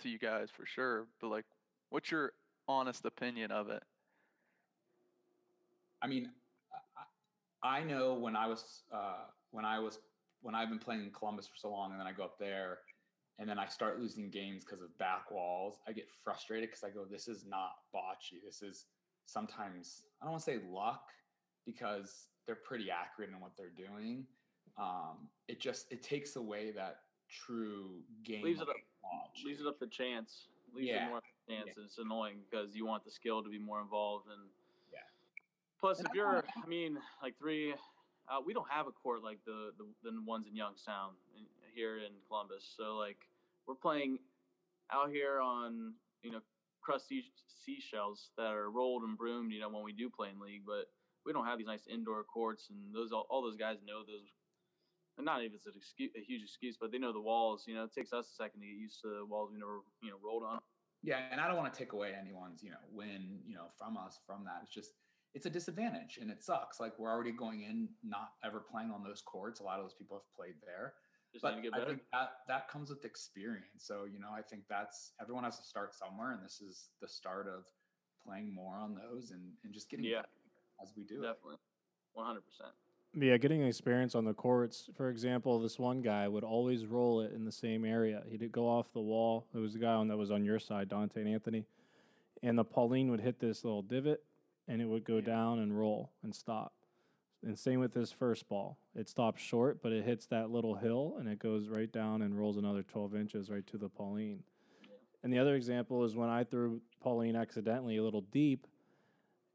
to 0.00 0.08
you 0.08 0.18
guys 0.18 0.48
for 0.50 0.66
sure, 0.66 1.06
but 1.20 1.28
like, 1.28 1.44
what's 1.90 2.10
your 2.10 2.32
honest 2.68 3.04
opinion 3.04 3.50
of 3.50 3.70
it? 3.70 3.82
I 6.02 6.06
mean, 6.06 6.30
I 7.62 7.82
know 7.82 8.14
when 8.14 8.36
I 8.36 8.46
was 8.46 8.82
uh, 8.92 9.24
when 9.50 9.64
I 9.64 9.78
was 9.78 9.98
when 10.42 10.54
I've 10.54 10.68
been 10.68 10.78
playing 10.78 11.02
in 11.02 11.10
Columbus 11.10 11.46
for 11.46 11.56
so 11.56 11.70
long, 11.70 11.92
and 11.92 12.00
then 12.00 12.06
I 12.06 12.12
go 12.12 12.24
up 12.24 12.38
there, 12.38 12.78
and 13.38 13.48
then 13.48 13.58
I 13.58 13.66
start 13.66 14.00
losing 14.00 14.30
games 14.30 14.64
because 14.64 14.82
of 14.82 14.96
back 14.98 15.30
walls. 15.30 15.78
I 15.88 15.92
get 15.92 16.06
frustrated 16.22 16.68
because 16.68 16.84
I 16.84 16.90
go, 16.90 17.04
"This 17.04 17.26
is 17.26 17.46
not 17.46 17.70
bocce. 17.94 18.42
This 18.44 18.60
is 18.60 18.84
sometimes 19.26 20.02
I 20.20 20.26
don't 20.26 20.32
want 20.32 20.44
to 20.44 20.50
say 20.50 20.58
luck 20.70 21.04
because 21.64 22.28
they're 22.46 22.54
pretty 22.56 22.90
accurate 22.90 23.30
in 23.30 23.40
what 23.40 23.52
they're 23.56 23.70
doing. 23.70 24.26
Um, 24.78 25.28
it 25.48 25.60
just 25.60 25.90
it 25.90 26.02
takes 26.02 26.36
away 26.36 26.70
that 26.72 26.98
true 27.30 28.02
game. 28.24 28.44
Leaves 28.44 28.60
it 28.60 28.68
up. 28.68 28.76
Watch. 29.12 29.42
Leaves 29.44 29.60
it 29.60 29.66
up 29.66 29.78
to 29.80 29.86
chance. 29.86 30.48
Leaves 30.74 30.88
yeah. 30.88 31.06
it 31.06 31.08
more 31.10 31.20
chance. 31.48 31.70
Yeah. 31.76 31.84
It's 31.84 31.98
annoying 31.98 32.38
because 32.48 32.74
you 32.74 32.86
want 32.86 33.04
the 33.04 33.10
skill 33.10 33.42
to 33.42 33.48
be 33.48 33.58
more 33.58 33.80
involved 33.80 34.26
and. 34.26 34.48
Yeah. 34.92 34.98
Plus, 35.80 35.98
and 35.98 36.08
if 36.08 36.14
you're, 36.14 36.42
I 36.62 36.66
mean, 36.66 36.98
like 37.22 37.38
three, 37.38 37.74
uh, 38.28 38.40
we 38.44 38.54
don't 38.54 38.68
have 38.70 38.86
a 38.86 38.92
court 38.92 39.22
like 39.22 39.38
the, 39.44 39.72
the 39.78 40.10
the 40.10 40.16
ones 40.24 40.46
in 40.48 40.56
Youngstown 40.56 41.10
in, 41.36 41.44
here 41.74 41.98
in 41.98 42.12
Columbus. 42.28 42.64
So 42.76 42.96
like 42.96 43.18
we're 43.66 43.74
playing 43.74 44.18
out 44.90 45.10
here 45.10 45.40
on 45.40 45.94
you 46.22 46.30
know 46.30 46.40
crusty 46.80 47.24
seashells 47.64 48.30
that 48.36 48.52
are 48.52 48.70
rolled 48.70 49.02
and 49.02 49.16
broomed, 49.16 49.52
you 49.52 49.60
know, 49.60 49.68
when 49.68 49.82
we 49.82 49.92
do 49.92 50.08
play 50.08 50.28
in 50.28 50.40
league. 50.40 50.62
But 50.66 50.88
we 51.24 51.32
don't 51.32 51.46
have 51.46 51.58
these 51.58 51.66
nice 51.66 51.86
indoor 51.86 52.22
courts, 52.24 52.68
and 52.70 52.94
those 52.94 53.12
all, 53.12 53.26
all 53.30 53.42
those 53.42 53.56
guys 53.56 53.78
know 53.86 54.00
those. 54.00 54.28
Not 55.18 55.42
even 55.42 55.54
it's 55.54 55.66
an 55.66 55.74
excuse, 55.76 56.10
a 56.16 56.20
huge 56.20 56.42
excuse, 56.42 56.76
but 56.80 56.90
they 56.90 56.98
know 56.98 57.12
the 57.12 57.20
walls. 57.20 57.64
You 57.66 57.74
know, 57.74 57.84
it 57.84 57.92
takes 57.94 58.12
us 58.12 58.30
a 58.30 58.34
second 58.34 58.60
to 58.60 58.66
get 58.66 58.76
used 58.76 59.00
to 59.02 59.08
the 59.08 59.26
walls 59.26 59.50
we 59.52 59.58
never, 59.58 59.80
you 60.02 60.10
know, 60.10 60.16
rolled 60.22 60.42
on. 60.42 60.58
Yeah, 61.02 61.20
and 61.30 61.40
I 61.40 61.46
don't 61.46 61.56
want 61.56 61.72
to 61.72 61.78
take 61.78 61.92
away 61.92 62.14
anyone's, 62.18 62.62
you 62.62 62.70
know, 62.70 62.82
win, 62.90 63.40
you 63.46 63.54
know, 63.54 63.66
from 63.78 63.96
us 63.96 64.18
from 64.26 64.44
that. 64.44 64.60
It's 64.64 64.72
just 64.72 64.90
it's 65.34 65.46
a 65.46 65.50
disadvantage 65.50 66.18
and 66.20 66.30
it 66.30 66.42
sucks. 66.42 66.80
Like 66.80 66.98
we're 66.98 67.10
already 67.10 67.32
going 67.32 67.62
in 67.62 67.88
not 68.02 68.30
ever 68.44 68.60
playing 68.60 68.90
on 68.90 69.02
those 69.02 69.22
courts. 69.22 69.60
A 69.60 69.62
lot 69.62 69.78
of 69.78 69.84
those 69.84 69.94
people 69.94 70.16
have 70.16 70.34
played 70.34 70.54
there. 70.64 70.94
Just 71.32 71.42
but 71.42 71.54
I 71.54 71.84
think 71.84 72.02
that 72.12 72.30
that 72.48 72.68
comes 72.68 72.90
with 72.90 73.04
experience. 73.04 73.84
So 73.86 74.04
you 74.04 74.18
know, 74.20 74.30
I 74.34 74.42
think 74.42 74.62
that's 74.68 75.12
everyone 75.20 75.44
has 75.44 75.58
to 75.58 75.64
start 75.64 75.94
somewhere, 75.94 76.32
and 76.32 76.44
this 76.44 76.60
is 76.60 76.90
the 77.00 77.08
start 77.08 77.48
of 77.48 77.64
playing 78.24 78.54
more 78.54 78.76
on 78.76 78.94
those 78.94 79.30
and 79.32 79.52
and 79.64 79.74
just 79.74 79.90
getting 79.90 80.06
Yeah. 80.06 80.22
better 80.22 80.28
as 80.82 80.92
we 80.96 81.04
do. 81.04 81.22
Definitely. 81.22 81.56
One 82.12 82.26
hundred 82.26 82.44
percent. 82.46 82.72
Yeah, 83.16 83.36
getting 83.36 83.62
experience 83.62 84.16
on 84.16 84.24
the 84.24 84.34
courts. 84.34 84.90
For 84.96 85.08
example, 85.08 85.60
this 85.60 85.78
one 85.78 86.02
guy 86.02 86.26
would 86.26 86.42
always 86.42 86.84
roll 86.84 87.20
it 87.20 87.32
in 87.32 87.44
the 87.44 87.52
same 87.52 87.84
area. 87.84 88.24
He'd 88.28 88.50
go 88.50 88.68
off 88.68 88.92
the 88.92 89.00
wall. 89.00 89.46
It 89.54 89.58
was 89.58 89.74
the 89.74 89.78
guy 89.78 89.92
on 89.92 90.08
that 90.08 90.16
was 90.16 90.32
on 90.32 90.44
your 90.44 90.58
side, 90.58 90.88
Dante 90.88 91.20
and 91.20 91.28
Anthony, 91.30 91.64
and 92.42 92.58
the 92.58 92.64
Pauline 92.64 93.10
would 93.12 93.20
hit 93.20 93.38
this 93.38 93.62
little 93.62 93.82
divot, 93.82 94.24
and 94.66 94.82
it 94.82 94.86
would 94.86 95.04
go 95.04 95.16
Yeah. 95.18 95.26
down 95.26 95.58
and 95.60 95.78
roll 95.78 96.10
and 96.22 96.34
stop. 96.34 96.74
And 97.44 97.56
same 97.56 97.78
with 97.78 97.92
this 97.92 98.10
first 98.10 98.48
ball. 98.48 98.78
It 98.96 99.08
stops 99.08 99.40
short, 99.42 99.80
but 99.80 99.92
it 99.92 100.04
hits 100.04 100.26
that 100.28 100.50
little 100.50 100.76
hill 100.76 101.16
and 101.18 101.28
it 101.28 101.38
goes 101.38 101.68
right 101.68 101.92
down 101.92 102.22
and 102.22 102.36
rolls 102.38 102.56
another 102.56 102.82
12 102.82 103.14
inches 103.14 103.50
right 103.50 103.66
to 103.66 103.76
the 103.76 103.90
Pauline. 103.90 104.42
And 105.22 105.30
the 105.32 105.38
other 105.38 105.54
example 105.54 106.04
is 106.04 106.16
when 106.16 106.30
I 106.30 106.42
threw 106.44 106.80
Pauline 107.00 107.36
accidentally 107.36 107.98
a 107.98 108.02
little 108.02 108.22
deep, 108.22 108.66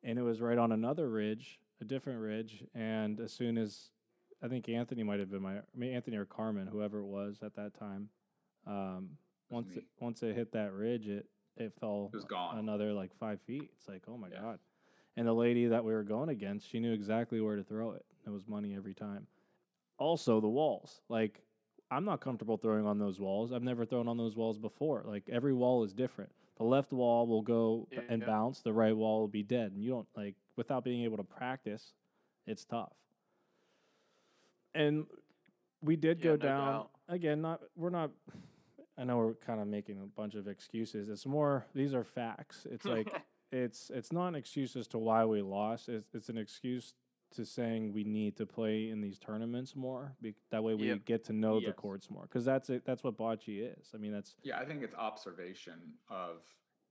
and 0.03 0.17
it 0.19 0.21
was 0.21 0.39
right 0.39 0.57
on 0.57 0.71
another 0.71 1.09
ridge, 1.09 1.59
a 1.81 1.85
different 1.85 2.19
ridge. 2.19 2.63
And 2.73 3.19
as 3.19 3.31
soon 3.33 3.57
as 3.57 3.91
I 4.43 4.47
think 4.47 4.67
Anthony 4.69 5.03
might 5.03 5.19
have 5.19 5.31
been 5.31 5.41
my, 5.41 5.57
I 5.57 5.61
mean 5.75 5.93
Anthony 5.93 6.17
or 6.17 6.25
Carmen, 6.25 6.67
whoever 6.67 6.99
it 6.99 7.05
was 7.05 7.39
at 7.43 7.55
that 7.55 7.73
time, 7.77 8.09
um, 8.67 9.11
once 9.49 9.69
it, 9.75 9.83
once 9.99 10.21
it 10.23 10.35
hit 10.35 10.51
that 10.53 10.73
ridge, 10.73 11.07
it 11.07 11.25
it 11.57 11.73
fell 11.79 12.09
It 12.13 12.15
was 12.17 12.25
gone. 12.25 12.57
another 12.59 12.93
like 12.93 13.13
five 13.19 13.41
feet. 13.41 13.69
It's 13.75 13.87
like, 13.87 14.03
oh 14.07 14.17
my 14.17 14.29
Yeah. 14.29 14.41
god. 14.41 14.59
And 15.17 15.27
the 15.27 15.33
lady 15.33 15.65
that 15.67 15.83
we 15.83 15.91
were 15.91 16.03
going 16.03 16.29
against, 16.29 16.69
she 16.69 16.79
knew 16.79 16.93
exactly 16.93 17.41
where 17.41 17.55
to 17.57 17.63
throw 17.63 17.91
it. 17.91 18.05
It 18.25 18.29
was 18.29 18.47
money 18.47 18.75
every 18.75 18.93
time. 18.93 19.27
Also, 19.97 20.39
the 20.39 20.47
walls. 20.47 21.01
Like, 21.09 21.41
I'm 21.91 22.05
not 22.05 22.21
comfortable 22.21 22.55
throwing 22.57 22.85
on 22.85 22.99
those 22.99 23.19
walls. 23.19 23.51
I've 23.51 23.63
never 23.63 23.85
thrown 23.85 24.07
on 24.07 24.15
those 24.17 24.35
walls 24.37 24.57
before. 24.57 25.03
Like, 25.05 25.23
every 25.29 25.53
wall 25.53 25.83
is 25.83 25.93
different. 25.93 26.31
The 26.57 26.63
left 26.63 26.93
wall 26.93 27.27
will 27.27 27.41
go 27.41 27.87
b- 27.89 27.97
and 28.07 28.21
Yeah. 28.21 28.27
bounce. 28.27 28.61
The 28.61 28.71
right 28.71 28.95
wall 28.95 29.19
will 29.21 29.27
be 29.27 29.43
dead. 29.43 29.73
And 29.73 29.83
you 29.83 29.89
don't 29.89 30.07
like 30.15 30.35
without 30.59 30.83
being 30.83 31.03
able 31.05 31.15
to 31.17 31.23
practice. 31.23 31.93
It's 32.45 32.65
tough. 32.65 32.91
And 34.75 35.05
we 35.81 35.95
did 35.95 36.19
Yeah, 36.19 36.23
go 36.23 36.29
no 36.31 36.37
down 36.37 36.73
doubt. 36.73 36.91
again. 37.07 37.41
Not 37.41 37.61
we're 37.75 37.89
not. 37.89 38.11
I 38.97 39.05
know 39.05 39.17
we're 39.17 39.33
kind 39.35 39.61
of 39.61 39.67
making 39.67 39.97
a 40.01 40.05
bunch 40.05 40.35
of 40.35 40.47
excuses. 40.47 41.07
It's 41.09 41.25
more 41.25 41.65
these 41.73 41.93
are 41.93 42.03
facts. 42.03 42.67
It's 42.69 42.85
like 42.95 43.09
it's 43.51 43.89
it's 43.93 44.11
not 44.11 44.27
an 44.27 44.35
excuse 44.35 44.75
as 44.75 44.87
to 44.89 44.97
why 44.99 45.25
we 45.25 45.41
lost. 45.41 45.89
It's 45.89 46.13
it's 46.13 46.29
an 46.29 46.37
excuse 46.37 46.93
to 47.31 47.45
saying 47.45 47.93
we 47.93 48.03
need 48.03 48.35
to 48.37 48.45
play 48.45 48.89
in 48.89 49.01
these 49.01 49.19
tournaments 49.19 49.75
more. 49.75 50.13
Be, 50.19 50.33
that 50.49 50.63
way 50.63 50.73
we 50.73 50.87
Yep. 50.87 51.05
get 51.05 51.23
to 51.25 51.33
know 51.33 51.59
the 51.59 51.71
courts 51.71 52.09
more 52.09 52.23
because 52.23 52.43
that's 52.43 52.69
it. 52.71 52.83
That's 52.85 53.03
what 53.03 53.17
bocce 53.17 53.47
is. 53.47 53.91
I 53.93 53.97
mean, 53.97 54.11
that's 54.11 54.35
Yeah, 54.43 54.57
I 54.59 54.65
think 54.65 54.81
it's 54.83 54.95
observation 54.95 55.79
of 56.09 56.41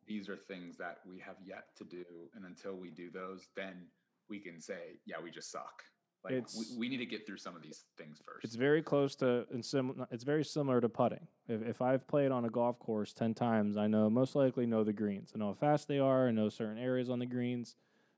these 0.09 0.29
are 0.29 0.37
things 0.37 0.77
that 0.79 0.99
we 1.07 1.19
have 1.21 1.37
yet 1.45 1.67
to 1.77 1.85
do, 1.85 2.05
and 2.35 2.45
until 2.45 2.75
we 2.75 2.91
do 2.91 3.11
those, 3.11 3.49
then 3.55 3.87
we 4.29 4.39
can 4.41 4.61
say, 4.61 4.99
yeah, 5.07 5.17
we 5.23 5.31
just 5.31 5.51
suck. 5.53 5.83
Like 6.25 6.33
It's- 6.35 6.57
we, 6.73 6.79
we 6.81 6.89
need 6.89 6.97
to 6.99 7.07
get 7.07 7.25
through 7.27 7.37
some 7.39 7.55
of 7.55 7.63
these 7.63 7.85
things 7.97 8.21
first. 8.27 8.45
it's 8.45 8.57
very 8.57 8.83
close 8.83 9.15
to 9.17 9.47
and 9.53 9.65
sim- 9.65 10.05
It's 10.11 10.25
very 10.25 10.45
similar 10.45 10.81
to 10.81 10.89
putting. 10.89 11.29
If 11.47 11.63
if 11.63 11.81
I've 11.81 12.07
played 12.09 12.33
on 12.33 12.45
a 12.45 12.51
golf 12.51 12.79
course 12.81 13.13
ten 13.13 13.35
times, 13.35 13.77
I 13.77 13.87
know 13.87 14.11
most 14.11 14.35
likely 14.35 14.67
know 14.67 14.83
the 14.83 14.93
greens. 14.93 15.31
I 15.35 15.39
know 15.39 15.47
how 15.49 15.55
fast 15.55 15.87
they 15.87 16.01
are. 16.01 16.27
I 16.27 16.33
know 16.33 16.49
certain 16.49 16.79
areas 16.79 17.09
on 17.09 17.21
the 17.21 17.27
greens. 17.27 17.77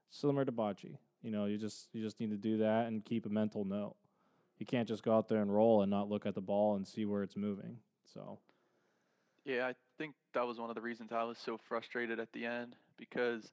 Similar 0.09 0.47
to 0.47 0.53
bocce. 0.53 0.97
You 1.23 1.31
know, 1.31 1.45
you 1.45 1.59
just 1.59 1.89
you 1.93 2.03
just 2.03 2.19
need 2.21 2.31
to 2.31 2.39
do 2.39 2.57
that 2.59 2.87
and 2.87 3.05
keep 3.05 3.27
a 3.27 3.29
mental 3.29 3.67
note. 3.67 3.97
You 4.59 4.65
can't 4.67 4.89
just 4.89 5.03
go 5.03 5.15
out 5.15 5.29
there 5.29 5.43
and 5.43 5.53
roll 5.55 5.83
and 5.83 5.91
not 5.91 6.09
look 6.09 6.25
at 6.25 6.35
the 6.35 6.41
ball 6.41 6.77
and 6.77 6.89
see 6.89 7.05
where 7.05 7.23
it's 7.23 7.37
moving. 7.37 7.77
So 8.07 8.39
Yeah, 9.51 9.67
I 9.67 9.75
think 9.99 10.15
that 10.35 10.47
was 10.47 10.59
one 10.61 10.71
of 10.71 10.77
the 10.77 10.83
reasons 10.83 11.13
I 11.13 11.25
was 11.25 11.39
so 11.39 11.59
frustrated 11.59 12.21
at 12.21 12.33
the 12.33 12.47
end 12.47 12.77
because 12.99 13.53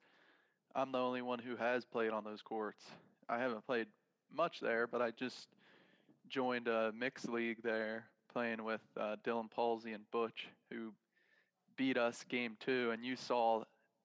I'm 0.75 0.91
the 0.91 0.99
only 0.99 1.21
one 1.21 1.39
who 1.39 1.55
has 1.55 1.85
played 1.85 2.11
on 2.11 2.23
those 2.23 2.41
courts. 2.41 2.85
I 3.29 3.39
haven't 3.39 3.65
played 3.65 3.87
much 4.31 4.59
there, 4.59 4.87
but 4.87 5.01
I 5.01 5.11
just 5.11 5.47
joined 6.27 6.67
a 6.67 6.91
mixed 6.93 7.29
league 7.29 7.61
there 7.63 8.11
playing 8.31 8.63
with 8.63 8.81
uh, 8.97 9.17
Dylan 9.23 9.49
Palsy 9.51 9.93
and 9.93 10.09
Butch, 10.11 10.47
who 10.69 10.93
beat 11.77 11.97
us 11.97 12.23
game 12.25 12.57
two, 12.59 12.91
and 12.91 13.05
you 13.05 13.15
saw 13.15 13.63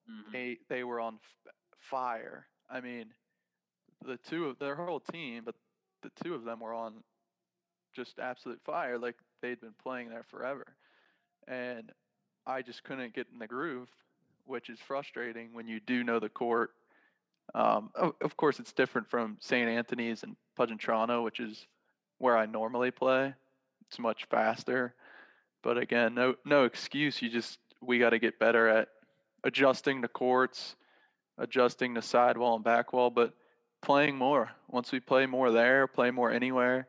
Mhm. 0.09 0.31
they 0.33 0.59
they 0.69 0.83
were 0.83 0.99
on 0.99 1.19
f- 1.21 1.53
fire. 1.79 2.49
I 2.69 2.81
mean, 2.81 3.15
the 4.03 4.17
two 4.17 4.47
of 4.47 4.59
their 4.59 4.75
whole 4.75 4.99
team, 4.99 5.43
but 5.45 5.55
the 6.01 6.09
two 6.23 6.33
of 6.35 6.43
them 6.43 6.59
were 6.59 6.73
on 6.73 7.03
just 7.93 8.19
absolute 8.19 8.61
fire. 8.63 8.97
Like 8.97 9.23
they'd 9.41 9.61
been 9.61 9.75
playing 9.75 10.09
there 10.09 10.23
forever, 10.23 10.77
and 11.47 11.91
I 12.45 12.61
just 12.61 12.83
couldn't 12.83 13.13
get 13.13 13.27
in 13.31 13.39
the 13.39 13.47
groove, 13.47 13.89
which 14.45 14.69
is 14.69 14.79
frustrating 14.79 15.53
when 15.53 15.67
you 15.67 15.79
do 15.79 16.03
know 16.03 16.19
the 16.19 16.29
court. 16.29 16.71
Um, 17.55 17.91
of, 17.95 18.13
of 18.21 18.37
course, 18.37 18.59
it's 18.59 18.73
different 18.73 19.09
from 19.09 19.37
St. 19.39 19.69
Anthony's 19.69 20.23
and 20.23 20.35
Pugentrano, 20.57 21.23
which 21.23 21.39
is 21.39 21.65
where 22.17 22.37
I 22.37 22.45
normally 22.45 22.91
play. 22.91 23.33
It's 23.87 23.99
much 23.99 24.25
faster, 24.29 24.95
but 25.61 25.77
again, 25.77 26.15
no 26.15 26.35
no 26.45 26.63
excuse. 26.63 27.21
You 27.21 27.29
just 27.29 27.59
we 27.81 27.99
got 27.99 28.11
to 28.11 28.19
get 28.19 28.39
better 28.39 28.67
at 28.67 28.87
adjusting 29.43 30.01
the 30.01 30.07
courts, 30.07 30.75
adjusting 31.37 31.93
the 31.93 32.01
sidewall 32.01 32.55
and 32.55 32.63
back 32.63 32.93
wall, 32.93 33.09
but 33.09 33.33
playing 33.81 34.15
more. 34.15 34.49
Once 34.69 34.91
we 34.91 34.99
play 34.99 35.25
more 35.25 35.51
there, 35.51 35.85
play 35.85 36.11
more 36.11 36.31
anywhere, 36.31 36.87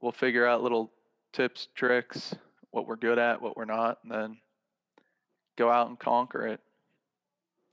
we'll 0.00 0.12
figure 0.12 0.46
out 0.46 0.62
little 0.62 0.92
tips, 1.32 1.68
tricks, 1.74 2.34
what 2.70 2.86
we're 2.86 2.96
good 2.96 3.18
at, 3.18 3.40
what 3.40 3.56
we're 3.56 3.64
not, 3.64 3.98
and 4.02 4.12
then 4.12 4.38
go 5.56 5.70
out 5.70 5.88
and 5.88 5.98
conquer 5.98 6.46
it. 6.46 6.60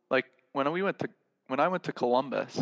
Like 0.10 0.26
when 0.54 0.72
we 0.72 0.82
went 0.82 1.00
to 1.00 1.10
when 1.48 1.60
I 1.60 1.68
went 1.68 1.84
to 1.84 1.92
Columbus, 1.92 2.60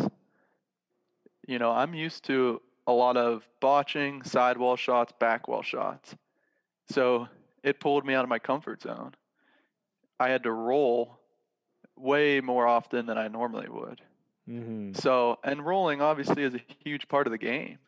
you 1.46 1.58
know, 1.58 1.70
I'm 1.70 1.94
used 1.94 2.24
to 2.24 2.60
a 2.86 2.92
lot 2.92 3.16
of 3.16 3.46
botching, 3.60 4.22
sidewall 4.24 4.76
shots, 4.76 5.12
back 5.18 5.48
wall 5.48 5.62
shots. 5.62 6.14
So 6.90 7.28
it 7.62 7.80
pulled 7.80 8.04
me 8.04 8.14
out 8.14 8.24
of 8.24 8.28
my 8.28 8.38
comfort 8.38 8.82
zone. 8.82 9.14
I 10.20 10.28
had 10.28 10.42
to 10.44 10.52
roll 10.52 11.18
way 11.96 12.40
more 12.40 12.66
often 12.66 13.06
than 13.06 13.18
I 13.18 13.28
normally 13.28 13.68
would. 13.68 14.02
mm-hmm. 14.48 14.92
So, 14.94 15.38
and 15.42 15.64
rolling 15.64 16.02
obviously 16.02 16.42
is 16.42 16.54
a 16.54 16.60
huge 16.84 17.08
part 17.08 17.26
of 17.26 17.30
the 17.30 17.38
game. 17.38 17.78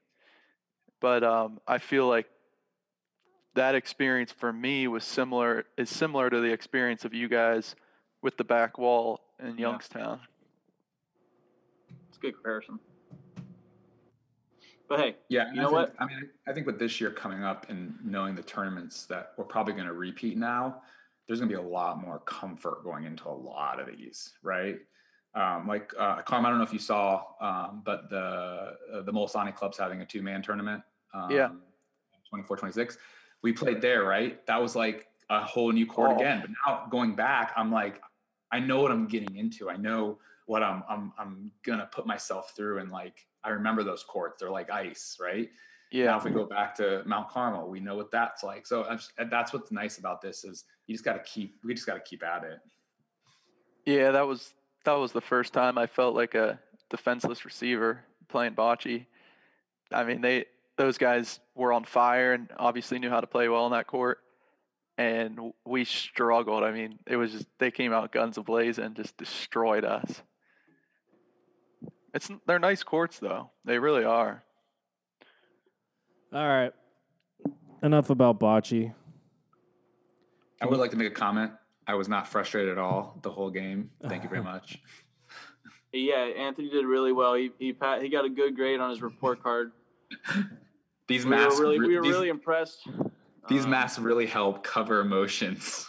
But 1.01 1.23
um, 1.23 1.61
I 1.69 1.79
feel 1.79 2.09
like 2.09 2.27
that 3.57 3.75
experience 3.75 4.31
for 4.31 4.53
me 4.53 4.87
was 4.87 5.03
similar 5.03 5.65
is 5.77 5.91
similar 5.91 6.31
to 6.31 6.41
the 6.41 6.53
experience 6.53 7.05
of 7.05 7.13
you 7.13 7.27
guys 7.27 7.75
with 8.23 8.37
the 8.37 8.45
back 8.45 8.79
wall 8.79 9.21
in 9.41 9.59
Yeah. 9.59 9.71
Youngstown. 9.71 10.21
It's 12.09 12.19
a 12.19 12.21
good 12.21 12.35
comparison. 12.35 12.79
But 14.89 15.01
hey, 15.01 15.17
Yeah, 15.29 15.47
and 15.49 15.57
You 15.57 15.63
I 15.63 15.65
know 15.65 15.71
think, 15.71 15.91
what? 15.91 15.95
I 15.99 16.07
mean, 16.07 16.31
I 16.47 16.53
think 16.53 16.67
with 16.67 16.79
this 16.79 17.01
year 17.01 17.11
coming 17.11 17.43
up 17.43 17.69
and 17.69 17.99
knowing 18.05 18.35
the 18.37 18.43
tournaments 18.43 19.07
that 19.07 19.33
we're 19.37 19.45
probably 19.45 19.73
going 19.73 19.87
to 19.87 19.95
repeat 19.95 20.37
now, 20.37 20.83
there's 21.27 21.41
going 21.41 21.51
to 21.51 21.57
be 21.57 21.61
a 21.61 21.67
lot 21.67 22.01
more 22.01 22.21
comfort 22.21 22.85
going 22.85 23.05
into 23.05 23.27
a 23.29 23.31
lot 23.35 23.81
of 23.81 23.87
these, 23.89 24.35
right? 24.43 24.79
Um, 25.35 25.67
like 25.67 25.93
uh, 25.99 26.23
Carm, 26.23 26.47
I 26.47 26.51
don't 26.51 26.59
know 26.59 26.65
if 26.65 26.73
you 26.73 26.79
saw, 26.79 27.25
um, 27.41 27.83
but 27.85 28.09
the 28.11 28.77
uh, 28.93 29.03
the 29.03 29.13
Molisani 29.13 29.55
Club's 29.55 29.77
having 29.77 30.03
a 30.03 30.07
two 30.07 30.23
man 30.23 30.41
tournament. 30.43 30.83
Um, 31.13 31.31
Yeah. 31.31 31.49
24, 32.31 32.57
26. 32.57 32.99
We 33.47 33.53
played 33.53 33.81
there, 33.81 34.03
right? 34.03 34.45
That 34.47 34.61
was 34.61 34.75
like 34.75 35.07
a 35.31 35.39
whole 35.39 35.71
new 35.71 35.87
court 35.87 36.11
Oh. 36.11 36.17
again. 36.17 36.41
But 36.41 36.51
now 36.67 36.89
going 36.91 37.15
back, 37.15 37.53
I'm 37.57 37.71
like, 37.71 38.03
I 38.51 38.59
know 38.59 38.81
what 38.83 38.91
I'm 38.91 39.07
getting 39.07 39.37
into. 39.37 39.71
I 39.71 39.77
know 39.77 40.19
what 40.47 40.65
I'm 40.65 40.83
I'm 40.89 41.13
I'm 41.17 41.53
gonna 41.63 41.89
put 41.93 42.09
myself 42.09 42.55
through, 42.57 42.81
and 42.81 42.91
like 42.91 43.25
I 43.45 43.51
remember 43.51 43.85
those 43.85 44.03
courts. 44.03 44.41
They're 44.41 44.51
like 44.51 44.69
ice, 44.69 45.17
right? 45.21 45.49
Yeah. 45.93 46.07
Now, 46.07 46.19
if 46.19 46.25
we 46.25 46.33
go 46.33 46.45
back 46.45 46.75
to 46.79 47.05
Mount 47.07 47.29
Carmel, 47.29 47.69
we 47.69 47.79
know 47.79 47.95
what 47.95 48.11
that's 48.11 48.43
like. 48.43 48.67
So 48.67 48.83
just- 48.91 49.13
that's 49.31 49.53
what's 49.53 49.71
nice 49.71 49.99
about 49.99 50.21
this 50.21 50.43
is 50.43 50.65
you 50.89 50.95
just 50.97 51.05
got 51.05 51.13
to 51.13 51.21
keep. 51.21 51.55
We 51.63 51.73
just 51.73 51.87
got 51.87 51.95
to 51.95 52.01
keep 52.01 52.25
at 52.25 52.43
it. 52.43 52.59
Yeah, 53.85 54.11
that 54.11 54.27
was 54.27 54.55
that 54.85 54.95
was 54.95 55.13
the 55.13 55.21
first 55.21 55.53
time 55.53 55.79
I 55.79 55.87
felt 55.87 56.17
like 56.17 56.35
a 56.35 56.59
defenseless 56.91 57.45
receiver 57.45 58.01
playing 58.27 58.57
bocce. 58.57 59.07
I 59.93 60.03
mean, 60.03 60.21
they 60.21 60.47
those 60.77 60.99
guys 60.99 61.41
were 61.55 61.73
on 61.73 61.85
fire 61.85 62.33
and 62.33 62.51
obviously 62.59 62.99
knew 62.99 63.11
how 63.11 63.21
to 63.21 63.27
play 63.27 63.49
well 63.49 63.67
in 63.67 63.73
that 63.73 63.87
court. 63.87 64.19
And 64.99 65.53
we 65.67 65.85
struggled. 65.85 66.63
I 66.63 66.73
mean, 66.73 66.99
it 67.07 67.17
was 67.17 67.33
just 67.33 67.47
they 67.59 67.71
came 67.71 67.93
out 67.93 68.13
guns 68.13 68.39
ablaze 68.39 68.79
and 68.79 68.97
just 68.97 69.17
destroyed 69.17 69.85
us. 69.85 70.23
It's 72.15 72.31
they're 72.47 72.59
nice 72.59 72.83
courts 72.83 73.19
though. 73.19 73.51
They 73.67 73.79
really 73.79 74.05
are. 74.05 74.43
All 76.33 76.49
right. 76.49 76.73
Enough 77.83 78.09
about 78.09 78.41
bocce. 78.41 78.95
I 80.63 80.67
would 80.67 80.79
like 80.79 80.91
to 80.93 80.97
make 80.97 81.09
a 81.09 81.15
comment. 81.15 81.53
I 81.87 81.95
was 81.95 82.09
not 82.09 82.27
frustrated 82.27 82.73
at 82.73 82.79
all 82.79 83.19
the 83.23 83.31
whole 83.31 83.51
game. 83.51 83.91
Thank 84.09 84.23
you 84.23 84.31
very 84.31 84.43
much. 84.53 84.79
Yeah, 85.93 86.17
Anthony 86.17 86.71
did 86.71 86.85
really 86.87 87.13
well. 87.13 87.35
He 87.35 87.51
he 87.59 87.73
pa- 87.75 88.01
he 88.01 88.09
got 88.09 88.25
a 88.25 88.31
good 88.31 88.57
grade 88.57 88.81
on 88.81 88.89
his 88.91 89.03
report 89.03 89.43
card. 89.43 89.73
These 91.09 91.25
We 91.25 91.31
masks 91.31 91.59
were 91.59 91.65
really 91.67 91.79
we 91.79 91.97
were 91.97 92.03
these, 92.03 92.13
really 92.13 92.29
impressed. 92.29 92.89
these 93.49 93.65
Um, 93.65 93.71
masks 93.71 93.99
really 93.99 94.27
help 94.27 94.65
cover 94.65 95.01
emotions. 95.01 95.89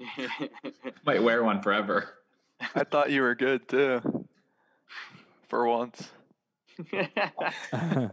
Might 1.04 1.22
wear 1.22 1.44
one 1.44 1.60
forever. 1.62 2.08
I 2.74 2.84
thought 2.84 3.10
you 3.10 3.22
were 3.22 3.34
good 3.34 3.68
too. 3.68 4.26
For 5.48 5.66
once. 5.66 6.10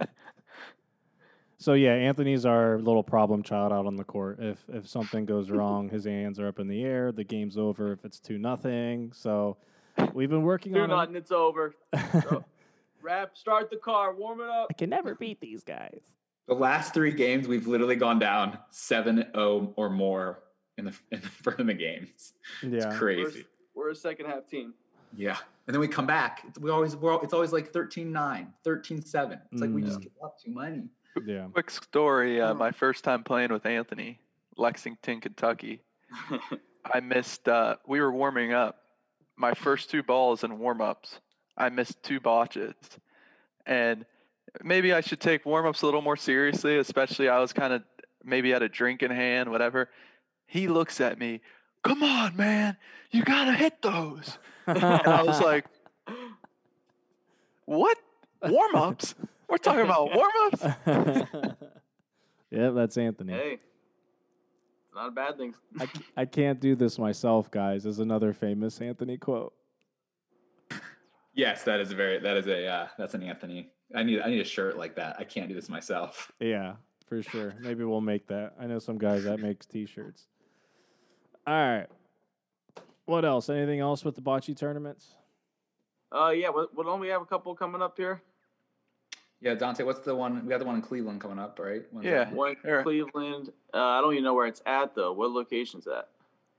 so 1.57 1.73
yeah, 1.73 1.93
Anthony's 1.93 2.45
our 2.45 2.77
little 2.79 3.03
problem 3.03 3.41
child 3.43 3.71
out 3.71 3.85
on 3.85 3.95
the 3.95 4.03
court. 4.03 4.37
If 4.39 4.63
if 4.69 4.87
something 4.87 5.25
goes 5.25 5.49
wrong, 5.49 5.89
his 5.89 6.05
hands 6.05 6.39
are 6.39 6.47
up 6.47 6.59
in 6.59 6.67
the 6.67 6.83
air. 6.83 7.11
The 7.11 7.23
game's 7.23 7.57
over 7.57 7.91
if 7.93 8.03
it's 8.05 8.19
two 8.19 8.37
nothing. 8.37 9.11
So 9.13 9.57
we've 10.13 10.29
been 10.29 10.43
working 10.43 10.73
Do 10.73 10.81
on. 10.81 10.89
nothing. 10.89 11.15
It's 11.15 11.31
over. 11.31 11.73
him. 11.93 12.43
Wrap. 13.05 13.37
Start 13.37 13.69
the 13.69 13.77
car. 13.77 14.15
Warm 14.15 14.41
it 14.41 14.49
up. 14.49 14.67
I 14.69 14.73
can 14.73 14.89
never 14.89 15.13
beat 15.15 15.39
these 15.39 15.63
guys. 15.63 15.99
The 16.47 16.55
last 16.55 16.93
three 16.93 17.11
games, 17.11 17.47
we've 17.47 17.67
literally 17.67 17.95
gone 17.95 18.19
down 18.19 18.57
7-0 18.71 19.73
or 19.75 19.89
more 19.89 20.43
in 20.77 20.85
the 20.85 20.93
in 21.11 21.21
the 21.21 21.27
front 21.43 21.59
of 21.59 21.67
the 21.67 21.73
games. 21.73 22.33
Yeah. 22.63 22.69
It's 22.77 22.85
We're, 22.87 22.97
crazy. 22.97 23.45
we're 23.75 23.91
a 23.91 23.95
second 23.95 24.25
half 24.27 24.47
team. 24.47 24.73
Yeah. 25.15 25.37
And 25.67 25.73
then 25.73 25.79
we 25.79 25.87
come 25.87 26.05
back. 26.07 26.41
It's, 26.47 26.59
we 26.59 26.69
always 26.71 26.95
we're, 26.95 27.21
it's 27.23 27.33
always 27.33 27.51
like 27.53 27.71
13-9, 27.71 28.47
13-7. 28.65 29.39
It's 29.51 29.61
like 29.61 29.69
we 29.71 29.81
Mm. 29.81 29.85
just 29.85 30.01
give 30.01 30.11
up 30.23 30.37
too 30.43 30.53
many. 30.53 30.83
Yeah. 31.25 31.47
Quick 31.53 31.69
story. 31.71 32.41
Uh, 32.41 32.53
my 32.53 32.71
first 32.71 33.03
time 33.03 33.23
playing 33.23 33.51
with 33.53 33.65
Anthony, 33.65 34.19
Lexington, 34.57 35.21
Kentucky. 35.21 35.81
I 36.93 36.99
missed. 36.99 37.47
Uh, 37.47 37.77
we 37.87 37.99
were 38.01 38.11
warming 38.11 38.53
up. 38.53 38.79
My 39.37 39.53
first 39.53 39.89
two 39.89 40.03
balls 40.03 40.43
in 40.43 40.59
warm 40.59 40.81
ups, 40.81 41.19
I 41.57 41.69
missed 41.69 42.01
two 42.03 42.19
botches, 42.19 42.73
and 43.65 44.05
maybe 44.63 44.93
I 44.93 45.01
should 45.01 45.19
take 45.19 45.45
warm 45.45 45.65
ups 45.65 45.81
a 45.81 45.85
little 45.85 46.01
more 46.01 46.17
seriously. 46.17 46.77
Especially, 46.77 47.29
I 47.29 47.39
was 47.39 47.53
kind 47.53 47.73
of 47.73 47.83
maybe 48.23 48.51
had 48.51 48.63
a 48.63 48.69
drink 48.69 49.03
in 49.03 49.11
hand, 49.11 49.49
whatever. 49.49 49.89
He 50.47 50.67
looks 50.67 50.99
at 51.01 51.17
me. 51.17 51.41
Come 51.83 52.03
on, 52.03 52.35
man! 52.35 52.77
You 53.11 53.23
gotta 53.23 53.53
hit 53.53 53.81
those. 53.81 54.37
And 54.67 54.83
I 54.83 55.23
was 55.23 55.39
like, 55.39 55.65
"What? 57.65 57.97
Warm 58.41 58.75
ups? 58.75 59.15
We're 59.47 59.57
talking 59.57 59.83
about 59.85 60.13
warm 60.13 60.31
ups?" 60.45 60.63
yeah, 62.51 62.71
that's 62.71 62.97
Anthony. 62.97 63.33
hey, 63.33 63.59
not 64.93 65.09
a 65.09 65.11
bad 65.11 65.37
thing. 65.37 65.53
I 66.17 66.25
can't 66.25 66.59
do 66.59 66.75
this 66.75 66.97
myself, 66.97 67.51
guys. 67.51 67.85
Is 67.85 67.99
another 67.99 68.33
famous 68.33 68.81
Anthony 68.81 69.17
quote. 69.17 69.53
Yes, 71.35 71.63
that 71.63 71.79
is 71.81 71.91
a 71.91 71.95
very 71.95 72.17
that 72.19 72.37
is 72.37 72.47
a 72.47 72.65
uh, 72.65 72.87
that's 72.97 73.13
an 73.13 73.21
Anthony. 73.21 73.69
I 73.93 74.03
need 74.03 74.21
I 74.21 74.29
need 74.29 74.39
a 74.39 74.45
shirt 74.45 74.77
like 74.77 74.95
that. 74.95 75.17
I 75.19 75.25
can't 75.25 75.47
do 75.49 75.53
this 75.55 75.69
myself. 75.69 76.31
Yeah, 76.39 76.75
for 77.07 77.21
sure. 77.21 77.53
Maybe 77.59 77.83
we'll 77.83 78.01
make 78.01 78.27
that. 78.27 78.53
I 78.59 78.65
know 78.67 78.79
some 78.79 78.97
guys 78.97 79.25
that 79.25 79.39
makes 79.39 79.65
t-shirts. 79.65 80.25
All 81.45 81.53
right. 81.53 81.87
What 83.05 83.25
else? 83.25 83.49
Anything 83.49 83.81
else 83.81 84.03
with 84.03 84.15
the 84.15 84.21
bocce 84.21 84.57
tournaments? 84.57 85.15
Uh, 86.11 86.29
yeah. 86.29 86.49
What, 86.49 86.73
what 86.75 86.85
don't 86.85 86.99
we 86.99 87.09
have 87.09 87.21
a 87.21 87.25
couple 87.25 87.53
coming 87.53 87.81
up 87.81 87.97
here? 87.97 88.21
Yeah, 89.41 89.53
Dante, 89.53 89.83
what's 89.83 89.99
the 89.99 90.15
one? 90.15 90.43
We 90.43 90.49
got 90.49 90.59
the 90.59 90.65
one 90.65 90.75
in 90.75 90.81
Cleveland 90.81 91.21
coming 91.21 91.37
up, 91.37 91.59
right? 91.59 91.83
When's 91.91 92.05
Yeah. 92.05 92.29
One 92.31 92.51
in 92.51 92.57
Here. 92.63 92.81
Cleveland. 92.83 93.49
Uh, 93.73 93.77
I 93.77 94.01
don't 94.01 94.13
even 94.13 94.23
know 94.23 94.33
where 94.33 94.47
it's 94.47 94.61
at 94.65 94.95
though. 94.95 95.13
What 95.13 95.31
location's 95.31 95.85
that? 95.85 96.09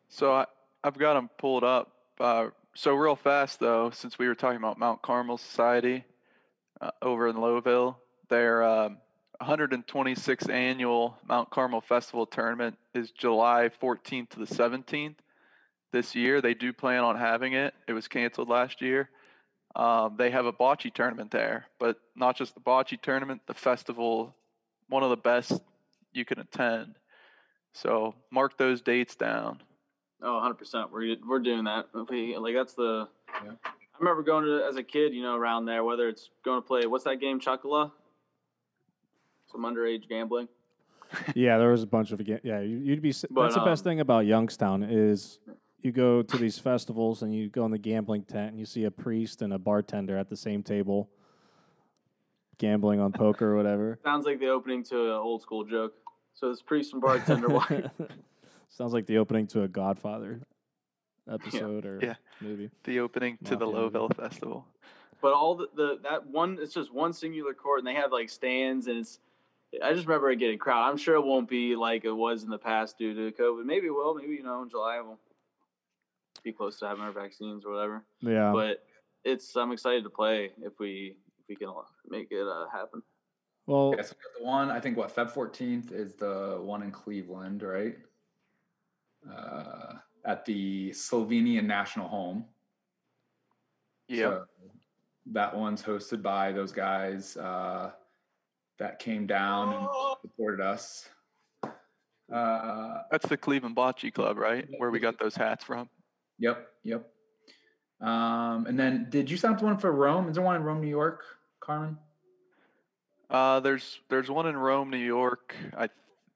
So 0.09 0.33
I, 0.33 0.47
I've 0.85 0.97
got 0.97 1.15
them 1.15 1.29
pulled 1.39 1.65
up. 1.65 1.91
Uh, 2.21 2.49
so 2.77 2.95
real 2.95 3.17
fast 3.17 3.59
though, 3.59 3.91
since 3.91 4.19
we 4.19 4.29
were 4.29 4.35
talking 4.35 4.59
about 4.59 4.79
Mount 4.79 5.03
Carmel 5.03 5.39
Society 5.39 6.05
uh, 6.81 6.91
over 7.01 7.27
in 7.29 7.37
Lowellville, 7.37 7.97
their 8.29 8.63
um, 8.63 8.99
126th 9.41 10.51
annual 10.51 11.17
Mount 11.27 11.51
Carmel 11.51 11.81
Festival 11.81 12.27
tournament 12.27 12.77
is 12.95 13.11
July 13.11 13.71
14th 13.83 14.29
to 14.31 14.39
the 14.39 14.47
17th 14.47 15.17
this 15.93 16.15
year. 16.15 16.41
They 16.41 16.55
do 16.55 16.73
plan 16.73 17.03
on 17.03 17.17
having 17.17 17.55
it. 17.55 17.75
It 17.89 17.95
was 17.95 18.09
canceled 18.09 18.49
last 18.49 18.83
year. 18.83 19.09
Um, 19.75 20.17
they 20.19 20.31
have 20.31 20.47
a 20.47 20.53
bocce 20.53 20.93
tournament 20.93 21.31
there, 21.31 21.67
but 21.79 21.99
not 22.15 22.37
just 22.37 22.55
the 22.55 22.61
bocce 22.61 23.01
tournament, 23.01 23.43
the 23.47 23.55
festival, 23.55 24.35
one 24.89 25.03
of 25.03 25.11
the 25.11 25.17
best 25.17 25.53
you 26.13 26.25
can 26.25 26.39
attend. 26.39 26.97
So 27.73 28.15
mark 28.31 28.57
those 28.59 28.81
dates 28.81 29.17
down. 29.17 29.63
Oh, 30.23 30.35
100 30.35 30.55
percent. 30.55 30.93
We're 30.93 31.17
we're 31.27 31.41
doing 31.41 31.65
that. 31.65 31.87
We, 32.09 32.37
like 32.37 32.55
that's 32.55 32.75
the. 32.75 33.09
Yeah. 33.45 33.53
I 33.65 33.99
remember 33.99 34.23
going 34.23 34.45
to 34.45 34.65
as 34.69 34.77
a 34.77 34.83
kid, 34.83 35.15
you 35.15 35.23
know, 35.23 35.37
around 35.37 35.65
there. 35.67 35.83
Whether 35.83 36.09
it's 36.09 36.31
going 36.45 36.61
to 36.61 36.67
play, 36.67 36.87
what's 36.87 37.05
that 37.05 37.17
game, 37.17 37.41
chuck-a-luck? 37.41 37.93
Some 39.51 39.63
underage 39.63 40.09
gambling. 40.09 40.49
yeah, 41.35 41.57
there 41.59 41.71
was 41.71 41.83
a 41.83 41.87
bunch 41.87 42.13
of 42.13 42.21
yeah. 42.21 42.61
you- 42.61 42.79
You'd 42.79 43.01
be 43.03 43.15
But, 43.31 43.43
that's 43.43 43.55
the 43.55 43.61
best 43.65 43.87
um, 43.87 43.91
thing 43.91 44.01
about 44.01 44.27
Youngstown 44.27 44.83
is 44.83 45.39
you 45.81 45.93
go 45.93 46.23
to 46.23 46.37
these 46.37 46.59
festivals 46.59 47.23
and 47.23 47.35
you 47.35 47.49
go 47.49 47.65
in 47.65 47.71
the 47.71 47.79
gambling 47.79 48.25
tent 48.25 48.51
and 48.51 48.59
you 48.59 48.67
see 48.67 48.85
a 48.85 48.91
priest 48.91 49.41
and 49.41 49.53
a 49.53 49.59
bartender 49.59 50.19
at 50.19 50.29
the 50.29 50.37
same 50.37 50.63
table 50.63 51.09
gambling 52.59 53.01
on 53.01 53.13
poker 53.13 53.53
or 53.53 53.57
whatever. 53.57 53.99
Sounds 54.03 54.27
like 54.27 54.41
the 54.41 54.49
opening 54.49 54.83
to 54.85 55.01
an 55.05 55.11
old 55.11 55.43
school 55.43 55.65
joke. 55.65 55.95
So 56.35 56.51
this 56.51 56.63
priest 56.63 56.93
and 56.93 57.01
bartender. 57.03 57.49
walk- 57.49 57.71
Sounds 58.69 58.93
like 58.93 59.07
the 59.07 59.19
opening 59.19 59.47
to 59.49 59.63
a 59.63 59.69
Godfather 59.69 60.41
episode 61.31 61.87
or 61.87 61.99
Yeah. 62.03 62.15
movie. 62.41 62.71
The 62.85 63.01
opening 63.01 63.39
to 63.45 63.57
the 63.57 63.67
Mafia 63.67 63.81
movie. 63.83 63.99
Lowellville 63.99 64.17
Festival. 64.17 64.67
but 65.23 65.33
all 65.33 65.55
the, 65.55 65.69
the 65.75 65.99
that 66.03 66.27
one, 66.27 66.59
it's 66.61 66.75
just 66.75 66.93
one 66.93 67.13
singular 67.13 67.55
court, 67.55 67.79
and 67.81 67.87
they 67.89 67.95
have 67.95 68.13
like 68.13 68.29
stands, 68.29 68.87
and 68.87 68.99
it's. 68.99 69.19
I 69.83 69.93
just 69.93 70.07
remember 70.07 70.31
it 70.31 70.37
getting 70.37 70.59
crowded. 70.59 70.89
I'm 70.91 70.97
sure 70.97 71.17
it 71.17 71.25
won't 71.25 71.49
be 71.49 71.75
like 71.75 72.05
it 72.05 72.13
was 72.13 72.45
in 72.45 72.51
the 72.51 72.59
past 72.59 72.97
due 72.99 73.15
to 73.15 73.37
COVID. 73.37 73.65
Maybe 73.65 73.89
it 73.89 73.91
will. 73.91 74.15
Maybe 74.15 74.35
you 74.35 74.43
know 74.43 74.63
in 74.63 74.71
July 74.71 75.01
we'll 75.01 75.19
be 76.45 76.53
close 76.53 76.79
to 76.79 76.87
having 76.87 77.03
our 77.03 77.13
vaccines 77.13 77.65
or 77.67 77.73
whatever. 77.73 78.05
Yeah. 78.21 78.53
but 78.53 78.85
it's 79.25 79.57
I'm 79.57 79.73
excited 79.73 80.05
to 80.05 80.11
play 80.11 80.53
if 80.63 80.79
we 80.79 81.17
if 81.41 81.49
we 81.49 81.57
can 81.57 81.69
make 82.09 82.29
it 82.31 82.47
uh, 82.47 82.67
happen. 82.73 83.03
well, 83.67 83.93
Yeah, 83.97 84.03
so 84.05 84.15
we 84.39 84.41
the 84.41 84.47
one 84.49 84.71
I 84.71 84.79
think 84.79 84.97
what 84.97 85.15
Feb 85.15 85.33
14th 85.33 85.91
is 85.93 86.15
the 86.15 86.59
one 86.63 86.83
in 86.83 86.93
Cleveland, 86.93 87.63
right? 87.65 87.97
Uh, 89.31 89.95
at 90.25 90.45
the 90.45 90.91
Slovenian 90.91 91.65
National 91.65 92.09
Home. 92.09 92.45
Yeah. 94.09 94.23
So 94.25 94.45
that 95.33 95.57
one's 95.57 95.83
hosted 95.83 96.23
by 96.23 96.53
those 96.53 96.73
guys 96.73 97.37
uh, 97.37 97.91
that 98.79 98.99
came 98.99 99.27
down 99.27 99.73
and 99.75 99.89
supported 100.23 100.61
us. 100.61 101.09
Uh, 102.33 103.03
That's 103.11 103.27
the 103.29 103.37
Cleveland 103.37 103.77
Bocce 103.77 104.13
Club, 104.13 104.37
right? 104.37 104.67
Where 104.79 104.91
we 104.91 104.99
got 104.99 105.19
those 105.19 105.37
hats 105.37 105.65
from. 105.65 105.89
yep, 106.39 106.69
yep. 106.83 107.09
Um, 108.01 108.67
and 108.67 108.79
then, 108.79 109.07
did 109.09 109.31
you 109.31 109.37
sign 109.37 109.55
up 109.55 109.63
one 109.63 109.79
for 109.79 109.91
Rome? 109.93 110.29
Is 110.29 110.35
there 110.35 110.45
one 110.45 110.57
in 110.57 110.63
Rome, 110.63 110.81
New 110.83 110.89
York, 110.89 111.23
Carmen? 111.61 111.97
Uh, 113.31 113.61
there's 113.61 114.01
there's 114.11 114.31
one 114.31 114.47
in 114.47 114.57
Rome, 114.57 114.91
New 114.91 114.99
York. 114.99 115.55
I 115.77 115.85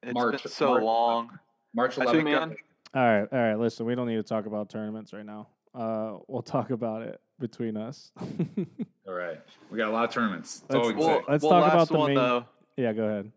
it's 0.02 0.14
March- 0.14 0.42
been 0.42 0.52
so 0.52 0.68
March. 0.70 0.82
long. 0.84 1.38
March 1.74 1.98
I 1.98 2.04
11th. 2.06 2.10
think, 2.12 2.24
man. 2.24 2.56
All 2.94 3.02
right, 3.04 3.28
all 3.32 3.38
right. 3.38 3.54
Listen, 3.58 3.86
we 3.86 3.94
don't 3.94 4.06
need 4.08 4.16
to 4.16 4.22
talk 4.22 4.46
about 4.46 4.68
tournaments 4.70 5.12
right 5.12 5.24
now. 5.24 5.48
Uh, 5.74 6.18
we'll 6.26 6.42
talk 6.42 6.70
about 6.70 7.02
it 7.02 7.20
between 7.38 7.76
us. 7.76 8.10
All 9.06 9.14
right, 9.14 9.40
we 9.70 9.78
got 9.78 9.88
a 9.88 9.92
lot 9.92 10.04
of 10.08 10.10
tournaments. 10.12 10.64
That's 10.68 10.74
Let's- 10.74 10.82
all 10.84 10.86
we 10.88 10.92
can 10.94 11.00
Well, 11.00 11.18
say. 11.20 11.24
Let's 11.28 11.42
well, 11.44 11.50
talk 11.52 11.62
last 11.62 11.74
about 11.74 11.88
the 11.88 11.98
one 11.98 12.08
main- 12.08 12.16
though. 12.16 12.44
yeah, 12.76 12.92
go 12.92 13.04
ahead. 13.04 13.32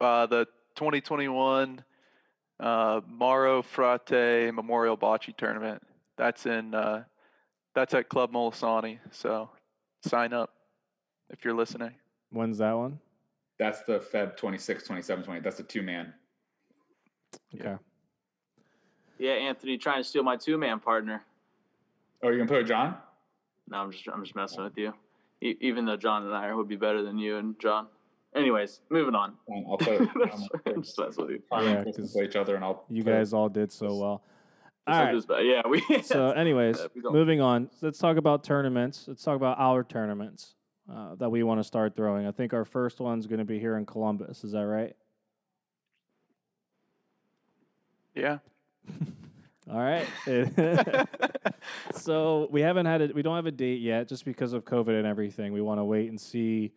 Uh, 0.00 0.26
the 0.26 0.46
2021 0.76 1.84
uh, 2.60 3.00
Maro 3.08 3.62
Frate 3.62 4.52
Memorial 4.52 4.96
Bocce 4.96 5.36
Tournament. 5.36 5.82
That's 6.16 6.46
in 6.46 6.74
uh, 6.74 7.04
that's 7.74 7.94
at 7.94 8.08
Club 8.08 8.32
Molisani. 8.32 8.98
So 9.12 9.48
sign 10.04 10.32
up 10.32 10.50
if 11.30 11.44
you're 11.44 11.54
listening. 11.54 11.92
When's 12.30 12.58
that 12.58 12.72
one? 12.76 12.98
That's 13.58 13.82
the 13.82 13.98
Feb 14.00 14.36
26, 14.36 14.84
27, 14.84 15.24
20. 15.24 15.40
That's 15.40 15.56
the 15.56 15.62
two 15.64 15.82
man. 15.82 16.12
Okay. 17.54 17.64
Yeah, 17.64 17.76
Anthony 19.20 19.78
trying 19.78 20.02
to 20.02 20.04
steal 20.08 20.22
my 20.22 20.36
two 20.36 20.56
man 20.58 20.80
partner. 20.80 21.22
Oh, 22.22 22.28
you're 22.28 22.38
gonna 22.38 22.48
put 22.48 22.58
it, 22.60 22.64
John? 22.64 22.96
No, 23.70 23.78
I'm 23.78 23.92
just 23.92 24.08
I'm 24.12 24.22
just 24.24 24.34
messing 24.36 24.62
with 24.64 24.76
you. 24.76 24.92
E- 25.40 25.56
even 25.60 25.84
though 25.84 25.96
John 25.96 26.24
and 26.24 26.34
I 26.34 26.52
would 26.54 26.68
be 26.68 26.76
better 26.76 27.02
than 27.02 27.18
you 27.18 27.36
and 27.36 27.58
John. 27.60 27.86
Anyways, 28.34 28.80
moving 28.90 29.14
on. 29.14 29.34
I'll 29.68 29.78
put 29.78 30.00
it. 30.00 30.08
I'm 30.66 30.82
just 30.82 30.98
messing 30.98 31.24
with 31.24 31.30
you. 31.30 31.42
Yeah, 31.52 31.58
and 31.60 31.82
Kristen 31.84 32.04
'cause 32.04 32.12
play 32.12 32.24
each 32.24 32.36
other, 32.36 32.56
and 32.56 32.64
I'll. 32.64 32.84
You 32.88 33.02
put 33.02 33.10
it- 33.10 33.16
guys 33.16 33.32
all 33.32 33.48
did 33.48 33.72
so 33.72 33.96
well. 33.96 34.22
All 34.86 35.12
just- 35.12 35.28
yeah, 35.42 35.62
we. 35.68 35.82
So, 36.02 36.30
anyways, 36.30 36.78
Yeah, 36.80 36.86
we 36.94 37.00
don't- 37.02 37.12
moving 37.12 37.40
on. 37.40 37.70
Let's 37.82 37.98
talk 37.98 38.16
about 38.16 38.42
tournaments. 38.44 39.04
Let's 39.08 39.22
talk 39.22 39.36
about 39.36 39.58
our 39.58 39.82
tournaments 39.84 40.54
uh, 40.90 41.14
that 41.16 41.30
we 41.30 41.42
want 41.42 41.60
to 41.60 41.64
start 41.64 41.94
throwing. 41.94 42.26
I 42.26 42.32
think 42.32 42.52
our 42.54 42.64
first 42.64 43.00
one's 43.00 43.26
going 43.26 43.38
to 43.38 43.44
be 43.44 43.58
here 43.58 43.76
in 43.76 43.84
Columbus. 43.86 44.44
Is 44.44 44.52
that 44.52 44.66
right? 44.66 44.94
Yeah. 48.14 48.38
All 49.70 49.80
right. 49.80 50.06
so 51.94 52.48
we 52.50 52.62
haven't 52.62 52.86
had 52.86 53.02
it. 53.02 53.14
We 53.14 53.20
don't 53.20 53.36
have 53.36 53.46
a 53.46 53.50
date 53.50 53.82
yet, 53.82 54.08
just 54.08 54.24
because 54.24 54.54
of 54.54 54.64
COVID 54.64 54.96
and 54.96 55.06
everything. 55.06 55.52
We 55.52 55.60
want 55.60 55.78
to 55.78 55.84
wait 55.84 56.08
and 56.08 56.18
see 56.18 56.72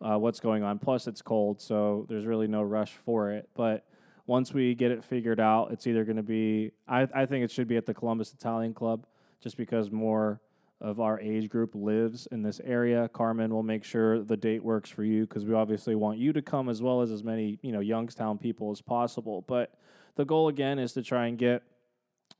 uh, 0.00 0.16
what's 0.16 0.38
going 0.38 0.62
on. 0.62 0.78
Plus, 0.78 1.08
it's 1.08 1.22
cold, 1.22 1.60
so 1.60 2.06
there's 2.08 2.26
really 2.26 2.46
no 2.46 2.62
rush 2.62 2.92
for 3.04 3.32
it. 3.32 3.48
But 3.54 3.84
once 4.26 4.54
we 4.54 4.76
get 4.76 4.92
it 4.92 5.02
figured 5.02 5.40
out, 5.40 5.72
it's 5.72 5.88
either 5.88 6.04
going 6.04 6.18
to 6.18 6.22
be. 6.22 6.70
I, 6.86 7.08
I 7.12 7.26
think 7.26 7.44
it 7.44 7.50
should 7.50 7.66
be 7.66 7.76
at 7.76 7.86
the 7.86 7.94
Columbus 7.94 8.32
Italian 8.32 8.74
Club, 8.74 9.06
just 9.40 9.56
because 9.56 9.90
more 9.90 10.40
of 10.80 11.00
our 11.00 11.20
age 11.20 11.50
group 11.50 11.74
lives 11.74 12.26
in 12.30 12.42
this 12.42 12.60
area. 12.64 13.08
Carmen 13.12 13.52
will 13.52 13.62
make 13.62 13.84
sure 13.84 14.22
the 14.22 14.36
date 14.36 14.62
works 14.62 14.88
for 14.88 15.04
you 15.04 15.26
because 15.26 15.44
we 15.44 15.52
obviously 15.52 15.94
want 15.94 16.18
you 16.18 16.32
to 16.32 16.40
come 16.40 16.68
as 16.68 16.80
well 16.80 17.02
as 17.02 17.10
as 17.10 17.22
many 17.22 17.58
you 17.60 17.72
know 17.72 17.80
Youngstown 17.80 18.38
people 18.38 18.70
as 18.70 18.80
possible. 18.80 19.44
But 19.46 19.74
the 20.16 20.24
goal 20.24 20.48
again 20.48 20.78
is 20.78 20.92
to 20.94 21.02
try 21.02 21.26
and 21.26 21.38
get 21.38 21.62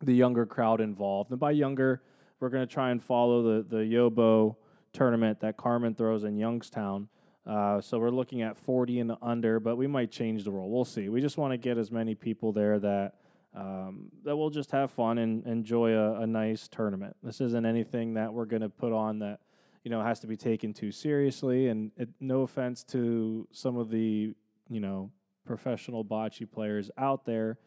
the 0.02 0.14
younger 0.14 0.46
crowd 0.46 0.80
involved, 0.80 1.30
and 1.30 1.40
by 1.40 1.50
younger, 1.50 2.02
we're 2.38 2.48
going 2.48 2.66
to 2.66 2.72
try 2.72 2.90
and 2.90 3.02
follow 3.02 3.42
the 3.42 3.62
the 3.62 3.82
Yobo 3.82 4.56
tournament 4.92 5.40
that 5.40 5.56
Carmen 5.56 5.94
throws 5.94 6.24
in 6.24 6.36
Youngstown. 6.36 7.08
Uh, 7.46 7.80
so 7.80 7.98
we're 7.98 8.10
looking 8.10 8.42
at 8.42 8.56
40 8.56 9.00
and 9.00 9.12
under, 9.22 9.58
but 9.60 9.76
we 9.76 9.86
might 9.86 10.10
change 10.10 10.44
the 10.44 10.50
rule. 10.50 10.70
We'll 10.70 10.84
see. 10.84 11.08
We 11.08 11.20
just 11.20 11.38
want 11.38 11.52
to 11.52 11.56
get 11.56 11.78
as 11.78 11.90
many 11.90 12.14
people 12.14 12.52
there 12.52 12.78
that 12.78 13.14
um, 13.54 14.12
that 14.24 14.36
we'll 14.36 14.50
just 14.50 14.70
have 14.70 14.92
fun 14.92 15.18
and 15.18 15.44
enjoy 15.44 15.92
a, 15.92 16.20
a 16.20 16.26
nice 16.26 16.68
tournament. 16.68 17.16
This 17.22 17.40
isn't 17.40 17.66
anything 17.66 18.14
that 18.14 18.32
we're 18.32 18.44
going 18.44 18.62
to 18.62 18.68
put 18.68 18.92
on 18.92 19.18
that 19.20 19.40
you 19.82 19.90
know 19.90 20.02
has 20.02 20.20
to 20.20 20.26
be 20.26 20.36
taken 20.36 20.72
too 20.72 20.92
seriously. 20.92 21.68
And 21.68 21.90
it, 21.96 22.08
no 22.20 22.42
offense 22.42 22.84
to 22.84 23.48
some 23.50 23.76
of 23.76 23.90
the 23.90 24.34
you 24.68 24.80
know 24.80 25.10
professional 25.50 26.04
bocce 26.04 26.48
players 26.48 26.92
out 26.96 27.24
there, 27.24 27.58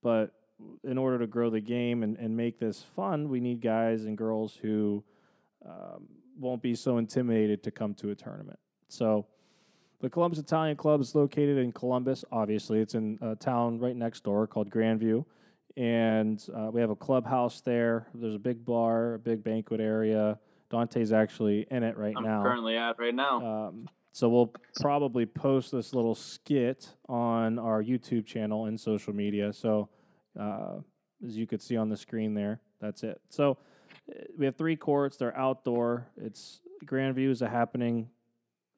but 0.00 0.32
in 0.84 0.96
order 0.96 1.18
to 1.18 1.26
grow 1.26 1.50
the 1.50 1.60
game 1.60 2.04
and, 2.04 2.16
and 2.18 2.36
make 2.36 2.60
this 2.60 2.84
fun, 2.94 3.28
we 3.28 3.40
need 3.40 3.60
guys 3.60 4.04
and 4.04 4.16
girls 4.16 4.56
who 4.62 5.02
um, 5.66 6.06
won't 6.38 6.62
be 6.62 6.72
so 6.76 6.98
intimidated 6.98 7.60
to 7.64 7.72
come 7.72 7.94
to 7.94 8.10
a 8.10 8.14
tournament. 8.14 8.58
So. 8.88 9.26
The 10.00 10.10
Columbus 10.10 10.40
Italian 10.40 10.76
Club 10.76 11.00
is 11.00 11.14
located 11.14 11.58
in 11.58 11.70
Columbus. 11.70 12.24
Obviously, 12.32 12.80
it's 12.80 12.96
in 12.96 13.20
a 13.22 13.36
town 13.36 13.78
right 13.78 13.94
next 13.94 14.24
door 14.24 14.48
called 14.48 14.68
Grandview, 14.68 15.24
and 15.76 16.44
uh, 16.52 16.70
we 16.72 16.80
have 16.80 16.90
a 16.90 16.96
clubhouse 16.96 17.60
there. 17.60 18.08
There's 18.12 18.34
a 18.34 18.40
big 18.40 18.64
bar, 18.64 19.14
a 19.14 19.18
big 19.20 19.44
banquet 19.44 19.78
area. 19.78 20.40
Dante's 20.72 21.12
actually 21.12 21.68
in 21.70 21.84
it 21.84 21.96
right 21.96 22.14
I'm 22.16 22.24
now. 22.24 22.42
currently 22.42 22.76
at 22.76 22.98
right 22.98 23.14
now. 23.14 23.68
Um, 23.68 23.88
so 24.12 24.28
we'll 24.28 24.52
probably 24.80 25.26
post 25.26 25.72
this 25.72 25.94
little 25.94 26.14
skit 26.14 26.90
on 27.08 27.58
our 27.58 27.82
YouTube 27.82 28.26
channel 28.26 28.66
and 28.66 28.78
social 28.78 29.14
media. 29.14 29.52
So 29.52 29.88
uh, 30.38 30.76
as 31.26 31.36
you 31.36 31.46
could 31.46 31.62
see 31.62 31.76
on 31.76 31.88
the 31.88 31.96
screen 31.96 32.34
there, 32.34 32.60
that's 32.80 33.02
it. 33.02 33.20
So 33.30 33.58
uh, 34.10 34.24
we 34.38 34.44
have 34.44 34.56
three 34.56 34.76
courts. 34.76 35.16
They're 35.16 35.36
outdoor. 35.36 36.06
It's 36.20 36.60
Grandview 36.84 37.30
is 37.30 37.42
a 37.42 37.48
happening 37.48 38.08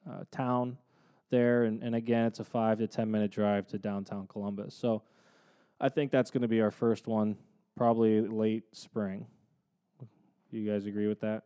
uh, 0.08 0.24
town 0.30 0.78
there, 1.30 1.64
and, 1.64 1.82
and 1.82 1.94
again, 1.94 2.26
it's 2.26 2.38
a 2.38 2.44
five 2.44 2.78
to 2.78 2.86
ten 2.86 3.10
minute 3.10 3.30
drive 3.30 3.66
to 3.68 3.78
downtown 3.78 4.26
Columbus. 4.26 4.74
So 4.74 5.02
I 5.80 5.88
think 5.88 6.12
that's 6.12 6.30
going 6.30 6.42
to 6.42 6.48
be 6.48 6.60
our 6.60 6.70
first 6.70 7.06
one, 7.06 7.36
probably 7.76 8.20
late 8.20 8.64
spring. 8.72 9.26
You 10.50 10.70
guys 10.70 10.86
agree 10.86 11.08
with 11.08 11.20
that? 11.22 11.42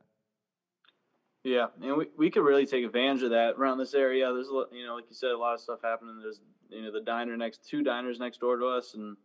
Yeah, 1.48 1.66
and 1.82 1.96
we, 1.96 2.06
we 2.16 2.30
could 2.30 2.42
really 2.42 2.66
take 2.66 2.84
advantage 2.84 3.22
of 3.22 3.30
that 3.30 3.54
around 3.56 3.78
this 3.78 3.94
area. 3.94 4.30
There's 4.32 4.48
a 4.48 4.52
lo- 4.52 4.66
you 4.72 4.84
know, 4.86 4.94
like 4.96 5.04
you 5.08 5.14
said, 5.14 5.30
a 5.30 5.38
lot 5.38 5.54
of 5.54 5.60
stuff 5.60 5.78
happening. 5.82 6.18
There's 6.20 6.40
you 6.68 6.82
know 6.82 6.92
the 6.92 7.00
diner 7.00 7.36
next, 7.36 7.66
two 7.66 7.82
diners 7.82 8.18
next 8.18 8.40
door 8.40 8.58
to 8.58 8.66
us, 8.66 8.92
and 8.94 9.16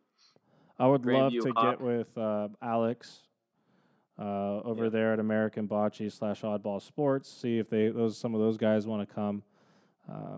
I 0.79 0.87
would 0.87 1.05
love 1.05 1.33
to 1.33 1.51
Hop. 1.55 1.79
get 1.79 1.81
with 1.85 2.17
uh, 2.17 2.47
Alex 2.61 3.23
uh, 4.17 4.61
over 4.61 4.85
Yeah. 4.85 4.89
there 4.91 5.13
at 5.13 5.19
American 5.19 5.67
Bocce 5.67 6.11
slash 6.11 6.41
Oddball 6.43 6.81
Sports. 6.81 7.29
See 7.29 7.57
if 7.57 7.69
they 7.69 7.89
those 7.89 8.17
some 8.17 8.33
of 8.33 8.39
those 8.39 8.57
guys 8.57 8.87
want 8.87 9.07
to 9.07 9.13
come 9.13 9.43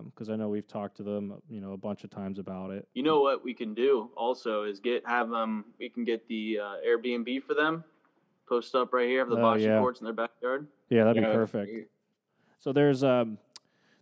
because 0.06 0.28
I 0.30 0.36
know 0.36 0.48
we've 0.48 0.66
talked 0.66 0.96
to 0.98 1.02
them 1.02 1.34
you 1.48 1.60
know 1.60 1.72
a 1.72 1.76
bunch 1.76 2.02
of 2.04 2.10
times 2.10 2.38
about 2.38 2.70
it. 2.70 2.88
you 2.94 3.02
know 3.02 3.20
what 3.20 3.44
we 3.44 3.52
can 3.54 3.74
do 3.74 4.10
also 4.16 4.64
is 4.64 4.80
get 4.80 5.06
have 5.06 5.28
them. 5.30 5.64
We 5.78 5.88
can 5.88 6.04
get 6.04 6.26
the 6.26 6.58
uh, 6.62 6.74
Airbnb 6.88 7.42
for 7.44 7.54
them, 7.54 7.84
post 8.48 8.74
up 8.74 8.92
right 8.92 9.08
here, 9.08 9.20
have 9.20 9.28
the 9.28 9.36
Oh, 9.36 9.40
bocce 9.40 9.62
yeah. 9.62 9.78
courts 9.78 10.00
in 10.00 10.04
their 10.04 10.14
backyard. 10.14 10.66
Yeah, 10.88 11.04
that'd 11.04 11.22
Yeah, 11.22 11.30
be 11.30 11.34
perfect. 11.34 11.90
So 12.58 12.72
there's 12.72 13.02
um 13.04 13.38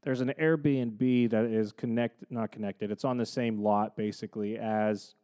there's 0.02 0.20
an 0.20 0.32
Airbnb 0.38 1.30
that 1.30 1.44
is 1.46 1.72
connect 1.72 2.30
not 2.30 2.52
connected. 2.52 2.90
It's 2.90 3.04
on 3.04 3.16
the 3.16 3.26
same 3.26 3.58
lot 3.62 3.96
basically 3.96 4.58
as 4.58 5.14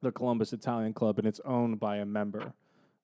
the 0.00 0.10
Columbus 0.10 0.52
Italian 0.52 0.92
Club, 0.94 1.18
and 1.18 1.26
it's 1.26 1.40
owned 1.44 1.78
by 1.78 1.96
a 1.96 2.04
member. 2.06 2.52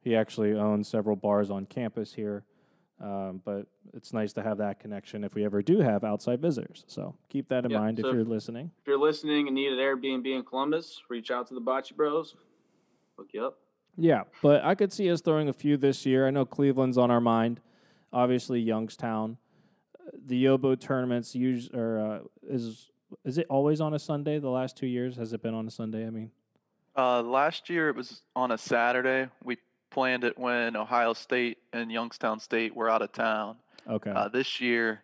He 0.02 0.16
actually 0.16 0.54
owns 0.54 0.88
several 0.88 1.16
bars 1.16 1.50
on 1.50 1.66
campus 1.66 2.14
here, 2.14 2.44
um, 3.00 3.42
but 3.44 3.66
it's 3.92 4.14
nice 4.14 4.32
to 4.34 4.42
have 4.42 4.56
that 4.58 4.80
connection 4.80 5.24
if 5.24 5.34
we 5.34 5.44
ever 5.44 5.60
do 5.62 5.80
have 5.80 6.04
outside 6.04 6.40
visitors. 6.40 6.84
So 6.86 7.14
keep 7.28 7.48
that 7.50 7.66
in 7.66 7.70
Yeah, 7.70 7.80
mind 7.80 7.98
if 7.98 8.06
you're 8.06 8.24
listening. 8.24 8.70
If 8.80 8.86
you're 8.86 8.98
listening 8.98 9.46
and 9.46 9.54
need 9.54 9.72
an 9.72 9.78
Airbnb 9.78 10.26
in 10.34 10.42
Columbus, 10.42 11.02
reach 11.10 11.30
out 11.30 11.46
to 11.48 11.54
the 11.54 11.60
Bocce 11.60 11.94
Bros. 11.94 12.34
Hook 13.18 13.28
you 13.34 13.44
up. 13.44 13.58
Yeah, 13.96 14.22
but 14.42 14.64
I 14.64 14.74
could 14.74 14.92
see 14.92 15.10
us 15.10 15.20
throwing 15.20 15.48
a 15.48 15.52
few 15.52 15.76
this 15.76 16.06
year. 16.06 16.26
I 16.26 16.30
know 16.30 16.44
Cleveland's 16.44 16.96
on 16.98 17.10
our 17.10 17.20
mind. 17.20 17.60
Obviously, 18.12 18.60
Youngstown. 18.60 19.36
Uh, 19.98 20.10
The 20.26 20.44
Yobo 20.44 20.78
tournaments 20.78 21.34
use 21.34 21.68
or 21.72 21.98
uh, 21.98 22.18
is 22.48 22.90
is 23.24 23.38
it 23.38 23.46
always 23.50 23.80
on 23.80 23.92
a 23.94 23.98
Sunday? 23.98 24.38
The 24.38 24.48
last 24.50 24.76
two 24.76 24.86
years 24.86 25.16
has 25.16 25.32
it 25.32 25.42
been 25.42 25.54
on 25.54 25.66
a 25.66 25.70
Sunday? 25.70 26.06
I 26.06 26.10
mean, 26.10 26.30
Uh, 26.96 27.22
last 27.22 27.68
year 27.68 27.88
it 27.88 27.96
was 27.96 28.22
on 28.36 28.52
a 28.52 28.58
Saturday. 28.58 29.28
We 29.44 29.58
planned 29.90 30.24
it 30.24 30.38
when 30.38 30.76
Ohio 30.76 31.12
State 31.12 31.58
and 31.72 31.90
Youngstown 31.90 32.38
State 32.40 32.74
were 32.74 32.88
out 32.88 33.02
of 33.02 33.12
town. 33.12 33.56
okay, 33.88 34.10
Uh, 34.12 34.28
this 34.28 34.60
year, 34.60 35.02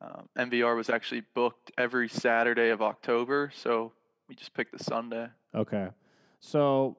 um, 0.00 0.28
MVR 0.38 0.76
was 0.76 0.88
actually 0.90 1.22
booked 1.34 1.72
every 1.78 2.08
Saturday 2.08 2.70
of 2.70 2.80
October, 2.82 3.50
so 3.54 3.92
we 4.28 4.34
just 4.36 4.54
picked 4.54 4.76
the 4.76 4.82
Sunday. 4.84 5.28
okay. 5.54 5.88
So 6.40 6.96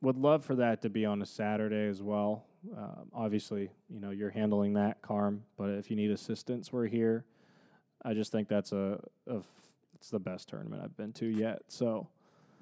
would 0.00 0.16
love 0.16 0.44
for 0.44 0.54
that 0.56 0.82
to 0.82 0.90
be 0.90 1.04
on 1.04 1.22
a 1.22 1.26
Saturday 1.26 1.88
as 1.88 2.02
well. 2.02 2.44
Um, 2.76 3.10
obviously, 3.14 3.70
you 3.88 4.00
know 4.00 4.10
you're 4.10 4.30
handling 4.30 4.74
that, 4.74 5.02
Carm. 5.02 5.42
But 5.56 5.70
if 5.70 5.90
you 5.90 5.96
need 5.96 6.10
assistance, 6.10 6.72
we're 6.72 6.86
here. 6.86 7.24
I 8.04 8.14
just 8.14 8.32
think 8.32 8.48
that's 8.48 8.72
a, 8.72 9.00
a 9.28 9.36
f- 9.36 9.44
it's 9.94 10.10
the 10.10 10.20
best 10.20 10.48
tournament 10.48 10.82
I've 10.84 10.96
been 10.96 11.12
to 11.14 11.26
yet. 11.26 11.62
So. 11.68 12.08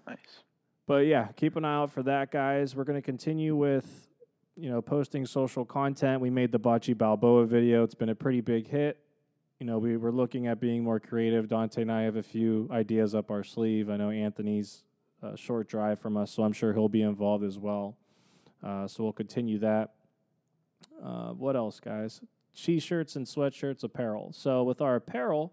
Nice. 0.07 0.45
But 0.87 1.07
yeah, 1.07 1.29
keep 1.35 1.57
an 1.57 1.65
eye 1.65 1.75
out 1.75 1.91
for 1.91 2.03
that, 2.05 2.31
guys. 2.31 2.77
We're 2.77 2.85
going 2.85 2.99
to 2.99 3.05
continue 3.05 3.57
with, 3.57 4.09
you 4.57 4.71
know, 4.71 4.81
posting 4.81 5.27
social 5.27 5.65
content. 5.65 6.21
We 6.21 6.31
made 6.31 6.53
the 6.53 6.61
Bocce 6.61 6.97
Balboa 6.97 7.45
video. 7.45 7.83
It's 7.83 7.97
been 7.97 8.09
a 8.09 8.15
pretty 8.15 8.41
big 8.41 8.69
hit. 8.69 8.99
You 9.59 9.67
know, 9.67 9.79
we 9.79 9.97
were 9.97 10.13
looking 10.13 10.47
at 10.47 10.61
being 10.61 10.85
more 10.85 11.01
creative. 11.01 11.49
Dante 11.49 11.83
and 11.83 11.91
I 11.91 12.03
have 12.03 12.15
a 12.15 12.23
few 12.23 12.69
ideas 12.71 13.15
up 13.17 13.33
our 13.33 13.43
sleeve. 13.43 13.91
I 13.91 13.97
know 13.97 14.11
Anthony's 14.11 14.85
a 15.23 15.37
short 15.37 15.69
drive 15.69 15.99
from 15.99 16.17
us, 16.17 16.31
so 16.31 16.43
I'm 16.43 16.53
sure 16.53 16.73
he'll 16.73 16.89
be 16.89 17.03
involved 17.03 17.45
as 17.45 17.59
well. 17.59 17.97
Uh, 18.63 18.87
so 18.87 19.03
we'll 19.03 19.13
continue 19.13 19.59
that. 19.59 19.95
Uh, 21.03 21.31
what 21.31 21.57
else, 21.57 21.81
guys? 21.81 22.21
T-shirts 22.55 23.17
and 23.17 23.27
sweatshirts, 23.27 23.83
apparel. 23.83 24.33
So 24.33 24.63
with 24.63 24.81
our 24.81 24.97
apparel, 24.97 25.53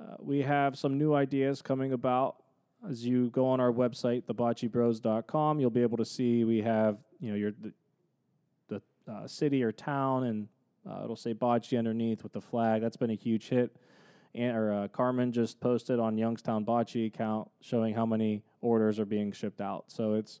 uh, 0.00 0.16
we 0.18 0.42
have 0.42 0.76
some 0.76 0.98
new 0.98 1.14
ideas 1.14 1.62
coming 1.62 1.92
about 1.92 2.36
as 2.88 3.06
you 3.06 3.30
go 3.30 3.46
on 3.46 3.60
our 3.60 3.72
website 3.72 4.24
theboccebros.com 4.24 5.60
you'll 5.60 5.70
be 5.70 5.82
able 5.82 5.96
to 5.96 6.04
see 6.04 6.44
we 6.44 6.60
have 6.60 6.98
you 7.20 7.30
know 7.30 7.36
your 7.36 7.52
the, 7.52 7.72
the 8.68 8.82
uh, 9.10 9.26
city 9.26 9.62
or 9.62 9.72
town 9.72 10.24
and 10.24 10.48
uh, 10.88 11.02
it'll 11.04 11.16
say 11.16 11.32
bocce 11.32 11.78
underneath 11.78 12.22
with 12.22 12.32
the 12.32 12.40
flag 12.40 12.82
that's 12.82 12.96
been 12.96 13.10
a 13.10 13.14
huge 13.14 13.48
hit 13.48 13.74
and 14.34 14.56
or 14.56 14.72
uh, 14.72 14.88
carmen 14.88 15.32
just 15.32 15.60
posted 15.60 15.98
on 15.98 16.18
youngstown 16.18 16.64
bocce 16.64 17.06
account 17.06 17.48
showing 17.60 17.94
how 17.94 18.06
many 18.06 18.42
orders 18.60 18.98
are 18.98 19.04
being 19.04 19.32
shipped 19.32 19.60
out 19.60 19.84
so 19.88 20.14
it's 20.14 20.40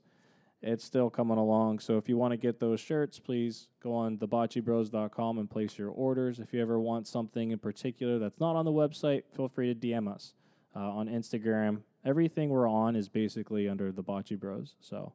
it's 0.62 0.84
still 0.84 1.10
coming 1.10 1.36
along 1.36 1.78
so 1.78 1.98
if 1.98 2.08
you 2.08 2.16
want 2.16 2.32
to 2.32 2.36
get 2.36 2.58
those 2.58 2.80
shirts 2.80 3.18
please 3.18 3.68
go 3.82 3.94
on 3.94 4.16
theboccebros.com 4.16 5.38
and 5.38 5.50
place 5.50 5.78
your 5.78 5.90
orders 5.90 6.38
if 6.38 6.52
you 6.52 6.60
ever 6.60 6.80
want 6.80 7.06
something 7.06 7.50
in 7.50 7.58
particular 7.58 8.18
that's 8.18 8.40
not 8.40 8.56
on 8.56 8.64
the 8.64 8.72
website 8.72 9.22
feel 9.34 9.48
free 9.48 9.72
to 9.72 9.74
dm 9.74 10.12
us 10.12 10.34
uh, 10.76 10.80
on 10.80 11.08
Instagram. 11.08 11.82
Everything 12.04 12.50
we're 12.50 12.68
on 12.68 12.96
is 12.96 13.08
basically 13.08 13.68
under 13.68 13.92
the 13.92 14.02
Bocce 14.02 14.38
Bros. 14.38 14.74
So 14.80 15.12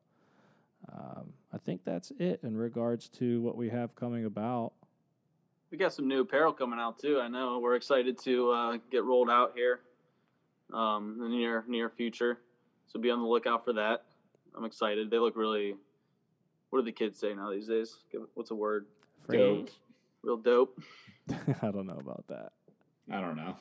um, 0.91 1.33
I 1.53 1.57
think 1.57 1.83
that's 1.83 2.11
it 2.17 2.39
in 2.43 2.57
regards 2.57 3.09
to 3.09 3.41
what 3.41 3.55
we 3.55 3.69
have 3.69 3.95
coming 3.95 4.25
about. 4.25 4.73
We 5.71 5.77
got 5.77 5.93
some 5.93 6.07
new 6.07 6.21
apparel 6.21 6.51
coming 6.51 6.79
out 6.79 6.99
too. 6.99 7.19
I 7.19 7.27
know 7.27 7.59
we're 7.59 7.75
excited 7.75 8.17
to 8.23 8.51
uh, 8.51 8.77
get 8.91 9.03
rolled 9.03 9.29
out 9.29 9.53
here 9.55 9.81
um, 10.73 11.17
in 11.17 11.31
the 11.31 11.37
near 11.37 11.63
near 11.67 11.89
future. 11.89 12.39
So 12.87 12.99
be 12.99 13.11
on 13.11 13.19
the 13.19 13.27
lookout 13.27 13.65
for 13.65 13.73
that. 13.73 14.05
I'm 14.57 14.65
excited. 14.65 15.11
They 15.11 15.19
look 15.19 15.35
really. 15.35 15.75
What 16.71 16.79
do 16.79 16.85
the 16.85 16.91
kids 16.91 17.19
say 17.19 17.33
now 17.33 17.51
these 17.51 17.67
days? 17.67 17.97
What's 18.35 18.51
a 18.51 18.55
word? 18.55 18.85
Dope. 19.29 19.69
Real 20.23 20.37
dope. 20.37 20.79
I 21.61 21.71
don't 21.71 21.85
know 21.85 21.99
about 21.99 22.25
that. 22.27 22.51
I 23.11 23.21
don't 23.21 23.35
know. 23.35 23.55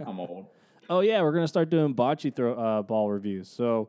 I'm 0.06 0.20
old. 0.20 0.46
Oh 0.90 1.00
yeah, 1.00 1.22
we're 1.22 1.32
gonna 1.32 1.48
start 1.48 1.70
doing 1.70 1.94
bocce 1.94 2.34
throw 2.34 2.54
uh, 2.54 2.82
ball 2.82 3.10
reviews. 3.10 3.48
So 3.48 3.88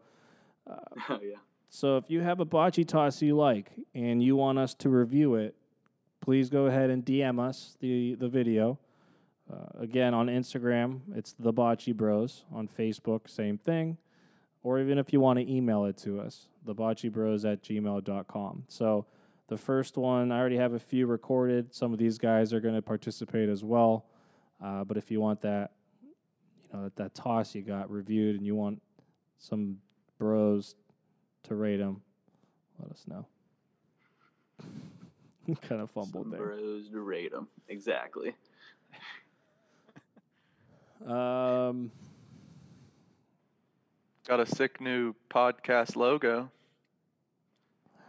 oh 0.68 1.20
yeah. 1.22 1.38
So 1.70 1.98
if 1.98 2.06
you 2.08 2.22
have 2.22 2.40
a 2.40 2.46
bocce 2.46 2.88
toss 2.88 3.22
you 3.22 3.36
like 3.36 3.72
and 3.94 4.22
you 4.22 4.36
want 4.36 4.58
us 4.58 4.74
to 4.76 4.90
review 4.90 5.36
it, 5.36 5.56
please 6.30 6.52
go 6.52 6.68
ahead 6.68 6.92
and 6.92 7.04
DM 7.04 7.40
us 7.40 7.76
the 7.80 8.14
the 8.14 8.30
video. 8.30 8.78
Uh, 9.52 9.82
again, 9.82 10.14
on 10.14 10.28
Instagram, 10.28 11.00
it's 11.16 11.34
the 11.40 11.52
Bocce 11.52 11.96
Bros. 11.96 12.46
On 12.54 12.68
Facebook, 12.68 13.28
same 13.28 13.58
thing. 13.58 13.98
Or 14.62 14.80
even 14.80 15.00
if 15.00 15.12
you 15.12 15.20
want 15.20 15.40
to 15.40 15.52
email 15.52 15.86
it 15.86 15.98
to 16.04 16.20
us, 16.20 16.46
theboccebros 16.68 17.52
at 17.52 17.64
gmail.com. 17.64 18.66
So 18.68 19.08
the 19.48 19.58
first 19.58 19.98
one, 19.98 20.32
I 20.32 20.38
already 20.38 20.58
have 20.58 20.74
a 20.74 20.80
few 20.80 21.08
recorded. 21.08 21.74
Some 21.74 21.94
of 21.94 21.98
these 21.98 22.20
guys 22.20 22.54
are 22.54 22.60
going 22.60 22.76
to 22.76 22.84
participate 22.84 23.50
as 23.50 23.64
well. 23.64 24.06
Uh, 24.64 24.84
but 24.84 24.98
if 24.98 25.10
you 25.10 25.20
want 25.20 25.42
that, 25.42 25.72
you 26.04 26.78
know, 26.78 26.84
that, 26.84 26.96
that 26.98 27.16
toss 27.16 27.56
you 27.56 27.64
got 27.64 27.90
reviewed 27.90 28.36
and 28.36 28.46
you 28.46 28.54
want 28.54 28.84
some 29.40 29.78
bros 30.20 30.76
to 31.46 31.56
rate 31.56 31.78
them, 31.78 32.04
let 32.80 32.92
us 32.92 33.06
know. 33.08 33.26
kind 35.62 35.82
of 35.82 35.90
fumbled 35.92 36.26
Some 36.26 36.32
there. 36.32 36.40
Bros 36.40 36.90
to 36.90 37.02
rate 37.02 37.32
them. 37.32 37.48
Exactly. 37.68 38.36
Um, 41.06 41.92
Got 44.28 44.42
a 44.42 44.46
sick 44.46 44.82
new 44.82 45.16
podcast 45.30 45.96
logo. 45.96 46.52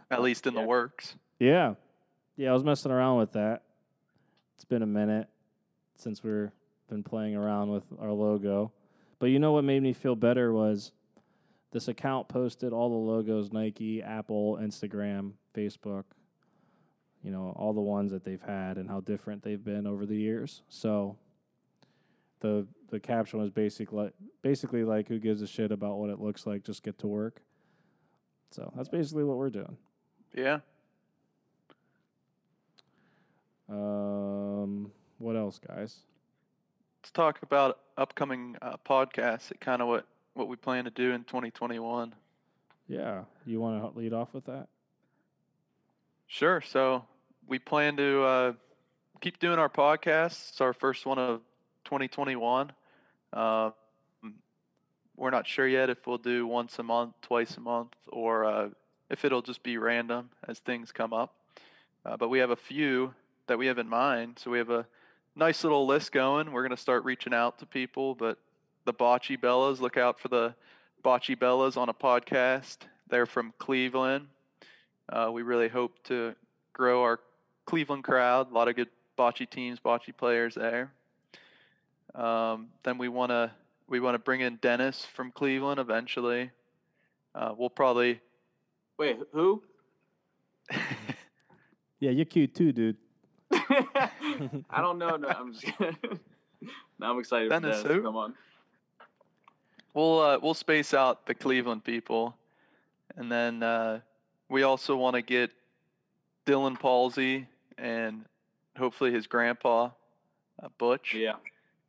At 0.09 0.21
least 0.21 0.45
in 0.45 0.53
yeah. 0.53 0.61
the 0.61 0.67
works. 0.67 1.15
yeah, 1.39 1.75
yeah. 2.35 2.49
I 2.49 2.53
was 2.53 2.65
messing 2.65 2.91
around 2.91 3.19
with 3.19 3.31
that. 3.31 3.63
It's 4.55 4.65
been 4.65 4.81
a 4.81 4.87
minute 4.87 5.29
since 5.95 6.21
we've 6.21 6.51
been 6.89 7.01
playing 7.01 7.35
around 7.35 7.69
with 7.71 7.85
our 7.97 8.11
logo, 8.11 8.73
but 9.19 9.27
you 9.27 9.39
know 9.39 9.53
what 9.53 9.63
made 9.63 9.81
me 9.81 9.93
feel 9.93 10.17
better 10.17 10.51
was 10.51 10.91
this 11.71 11.87
account 11.87 12.27
posted 12.27 12.73
all 12.73 12.89
the 12.89 12.95
logos: 12.95 13.53
Nike, 13.53 14.03
Apple, 14.03 14.57
Instagram, 14.61 15.31
Facebook. 15.55 16.03
You 17.23 17.31
know 17.31 17.53
all 17.55 17.73
the 17.73 17.81
ones 17.81 18.11
that 18.11 18.23
they've 18.23 18.41
had 18.41 18.77
and 18.77 18.89
how 18.89 19.01
different 19.01 19.43
they've 19.43 19.63
been 19.63 19.85
over 19.85 20.05
the 20.05 20.15
years. 20.15 20.63
So 20.69 21.17
the 22.39 22.67
the 22.89 22.99
caption 22.99 23.39
was 23.39 23.49
basically 23.51 24.09
basically 24.41 24.83
like, 24.83 25.07
"Who 25.07 25.19
gives 25.19 25.41
a 25.41 25.47
shit 25.47 25.71
about 25.71 25.97
what 25.97 26.09
it 26.09 26.19
looks 26.19 26.45
like? 26.45 26.63
Just 26.63 26.83
get 26.83 26.97
to 26.99 27.07
work." 27.07 27.41
So 28.51 28.71
that's 28.75 28.89
basically 28.89 29.23
what 29.23 29.37
we're 29.37 29.49
doing. 29.49 29.77
Yeah. 30.35 30.59
Um, 33.69 34.91
what 35.17 35.35
else, 35.35 35.59
guys? 35.59 35.99
Let's 37.01 37.11
talk 37.11 37.41
about 37.41 37.79
upcoming 37.97 38.57
uh, 38.61 38.75
podcasts. 38.85 39.51
Kind 39.59 39.81
of 39.81 39.87
what 39.87 40.05
what 40.33 40.47
we 40.47 40.55
plan 40.55 40.85
to 40.85 40.91
do 40.91 41.11
in 41.11 41.23
2021. 41.23 42.13
Yeah, 42.87 43.23
you 43.45 43.61
want 43.61 43.81
to 43.81 43.97
lead 43.97 44.11
off 44.11 44.33
with 44.33 44.45
that? 44.45 44.67
Sure. 46.31 46.61
So 46.61 47.03
we 47.45 47.59
plan 47.59 47.97
to 47.97 48.23
uh, 48.23 48.53
keep 49.19 49.37
doing 49.39 49.59
our 49.59 49.67
podcasts. 49.67 50.51
It's 50.51 50.61
our 50.61 50.71
first 50.71 51.05
one 51.05 51.19
of 51.19 51.41
2021. 51.83 52.71
Uh, 53.33 53.71
we're 55.17 55.29
not 55.29 55.45
sure 55.45 55.67
yet 55.67 55.89
if 55.89 56.07
we'll 56.07 56.17
do 56.17 56.47
once 56.47 56.79
a 56.79 56.83
month, 56.83 57.15
twice 57.21 57.57
a 57.57 57.59
month, 57.59 57.91
or 58.07 58.45
uh, 58.45 58.69
if 59.09 59.25
it'll 59.25 59.41
just 59.41 59.61
be 59.61 59.77
random 59.77 60.29
as 60.47 60.59
things 60.59 60.93
come 60.93 61.11
up. 61.11 61.35
Uh, 62.05 62.15
but 62.15 62.29
we 62.29 62.39
have 62.39 62.51
a 62.51 62.55
few 62.55 63.13
that 63.47 63.57
we 63.57 63.67
have 63.67 63.77
in 63.77 63.89
mind. 63.89 64.39
So 64.41 64.51
we 64.51 64.57
have 64.57 64.69
a 64.69 64.87
nice 65.35 65.65
little 65.65 65.85
list 65.85 66.13
going. 66.13 66.53
We're 66.53 66.63
going 66.63 66.69
to 66.69 66.81
start 66.81 67.03
reaching 67.03 67.33
out 67.33 67.59
to 67.59 67.65
people, 67.65 68.15
but 68.15 68.37
the 68.85 68.93
Bocce 68.93 69.37
Bellas, 69.37 69.81
look 69.81 69.97
out 69.97 70.17
for 70.17 70.29
the 70.29 70.55
Bocce 71.03 71.37
Bellas 71.37 71.75
on 71.75 71.89
a 71.89 71.93
podcast. 71.93 72.77
They're 73.09 73.25
from 73.25 73.53
Cleveland. 73.59 74.27
Uh, 75.11 75.29
we 75.31 75.41
really 75.41 75.67
hope 75.67 76.01
to 76.05 76.33
grow 76.73 77.03
our 77.03 77.19
Cleveland 77.65 78.03
crowd. 78.03 78.51
A 78.51 78.53
lot 78.53 78.67
of 78.67 78.75
good 78.75 78.89
bocce 79.17 79.49
teams, 79.49 79.79
bocce 79.79 80.15
players 80.15 80.55
there. 80.55 80.91
Um, 82.15 82.67
then 82.83 82.97
we 82.97 83.07
want 83.07 83.29
to 83.31 83.51
we 83.87 83.99
want 83.99 84.15
to 84.15 84.19
bring 84.19 84.41
in 84.41 84.57
Dennis 84.57 85.05
from 85.05 85.31
Cleveland 85.31 85.79
eventually. 85.79 86.51
Uh, 87.35 87.53
we'll 87.57 87.69
probably 87.69 88.19
Wait, 88.97 89.17
who? 89.31 89.63
Yeah, 92.01 92.09
you're 92.09 92.25
cute 92.25 92.55
too, 92.55 92.71
dude. 92.71 92.97
I 93.51 94.81
don't 94.81 94.97
know. 94.97 95.15
No, 95.17 95.27
I'm 95.27 95.53
just. 95.53 95.71
now 96.99 97.11
I'm 97.11 97.19
excited 97.19 97.49
Dennis 97.49 97.83
for 97.83 97.87
Dennis. 97.89 97.97
who? 97.97 98.03
Come 98.03 98.17
on. 98.17 98.33
we'll 99.93 100.19
uh, 100.19 100.39
we'll 100.41 100.55
space 100.55 100.95
out 100.95 101.27
the 101.27 101.35
Cleveland 101.35 101.83
people, 101.83 102.35
and 103.17 103.31
then 103.31 103.61
uh, 103.61 103.99
we 104.51 104.63
also 104.63 104.95
want 104.97 105.15
to 105.15 105.21
get 105.21 105.49
Dylan 106.45 106.77
Palsy 106.77 107.47
and 107.77 108.25
hopefully 108.77 109.11
his 109.11 109.25
grandpa, 109.25 109.89
uh, 110.61 110.67
Butch. 110.77 111.13
Yeah. 111.15 111.35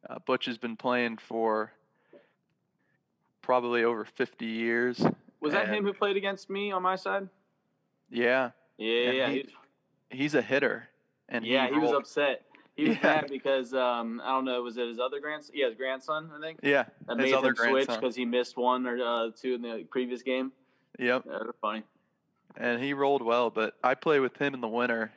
Uh, 0.08 0.18
Butch 0.24 0.46
has 0.46 0.56
been 0.58 0.76
playing 0.76 1.18
for 1.18 1.72
probably 3.42 3.84
over 3.84 4.04
50 4.04 4.46
years. 4.46 5.04
Was 5.40 5.52
that 5.52 5.68
him 5.68 5.84
who 5.84 5.92
played 5.92 6.16
against 6.16 6.48
me 6.48 6.70
on 6.70 6.82
my 6.82 6.94
side? 6.96 7.28
Yeah, 8.10 8.50
Yeah, 8.78 9.10
yeah. 9.10 9.28
he- 9.30 9.48
he's 10.10 10.34
a 10.34 10.42
hitter, 10.42 10.88
and 11.28 11.44
yeah, 11.44 11.68
he 11.68 11.78
was 11.78 11.92
upset. 11.92 12.44
He 12.76 12.88
was 12.88 12.96
Yeah. 13.02 13.02
mad 13.02 13.26
because 13.28 13.74
um, 13.74 14.20
I 14.22 14.28
don't 14.30 14.44
know. 14.44 14.62
Was 14.62 14.76
it 14.76 14.86
his 14.88 14.98
other 15.00 15.18
grandson? 15.18 15.54
Yeah, 15.56 15.66
his 15.66 15.74
grandson. 15.76 16.30
I 16.36 16.40
think. 16.40 16.60
Yeah, 16.62 16.84
That 17.06 17.18
his 17.18 17.30
made 17.30 17.34
other 17.34 17.48
him 17.50 17.56
switch 17.56 17.70
grandson. 17.70 18.00
because 18.00 18.14
he 18.14 18.24
missed 18.24 18.56
one 18.56 18.86
or 18.86 19.02
uh, 19.02 19.30
two 19.34 19.54
in 19.54 19.62
the 19.62 19.84
previous 19.90 20.22
game. 20.22 20.52
Yep, 20.98 21.24
Yeah, 21.26 21.38
they're 21.42 21.52
funny. 21.60 21.82
And 22.56 22.82
he 22.82 22.92
rolled 22.92 23.22
well. 23.22 23.50
But 23.50 23.74
I 23.82 23.94
play 23.94 24.20
with 24.20 24.36
him 24.36 24.54
in 24.54 24.60
the 24.60 24.68
winter, 24.68 25.12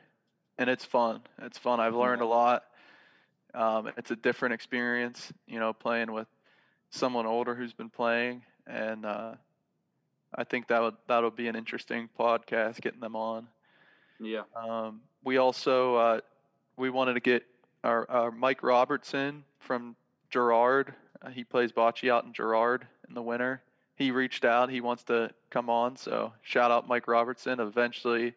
and 0.58 0.70
it's 0.70 0.84
fun. 0.84 1.20
It's 1.42 1.58
fun. 1.58 1.80
I've 1.80 1.94
learned 1.94 2.22
a 2.22 2.26
lot. 2.26 2.64
Um, 3.54 3.90
it's 3.96 4.10
a 4.10 4.16
different 4.16 4.54
experience, 4.54 5.32
you 5.46 5.58
know, 5.58 5.72
playing 5.72 6.12
with 6.12 6.26
someone 6.90 7.26
older 7.26 7.54
who's 7.54 7.72
been 7.72 7.88
playing, 7.88 8.42
and 8.66 9.06
uh, 9.06 9.32
I 10.34 10.44
think 10.44 10.68
that 10.68 10.82
would 10.82 10.94
that'll 11.08 11.30
be 11.30 11.48
an 11.48 11.56
interesting 11.56 12.08
podcast 12.18 12.80
getting 12.80 13.00
them 13.00 13.16
on. 13.16 13.48
Yeah. 14.20 14.42
Um, 14.54 15.00
we 15.24 15.38
also 15.38 15.96
uh, 15.96 16.20
we 16.76 16.90
wanted 16.90 17.14
to 17.14 17.20
get 17.20 17.44
our, 17.82 18.08
our 18.10 18.30
Mike 18.30 18.62
Robertson 18.62 19.44
from 19.60 19.96
Girard. 20.30 20.94
Uh, 21.22 21.30
he 21.30 21.44
plays 21.44 21.72
bocce 21.72 22.10
out 22.10 22.24
in 22.24 22.32
Girard 22.32 22.86
in 23.08 23.14
the 23.14 23.22
winter. 23.22 23.62
He 23.96 24.10
reached 24.10 24.44
out. 24.44 24.70
He 24.70 24.80
wants 24.80 25.04
to 25.04 25.30
come 25.50 25.70
on. 25.70 25.96
So 25.96 26.32
shout 26.42 26.70
out 26.70 26.86
Mike 26.86 27.08
Robertson. 27.08 27.60
Eventually, 27.60 28.34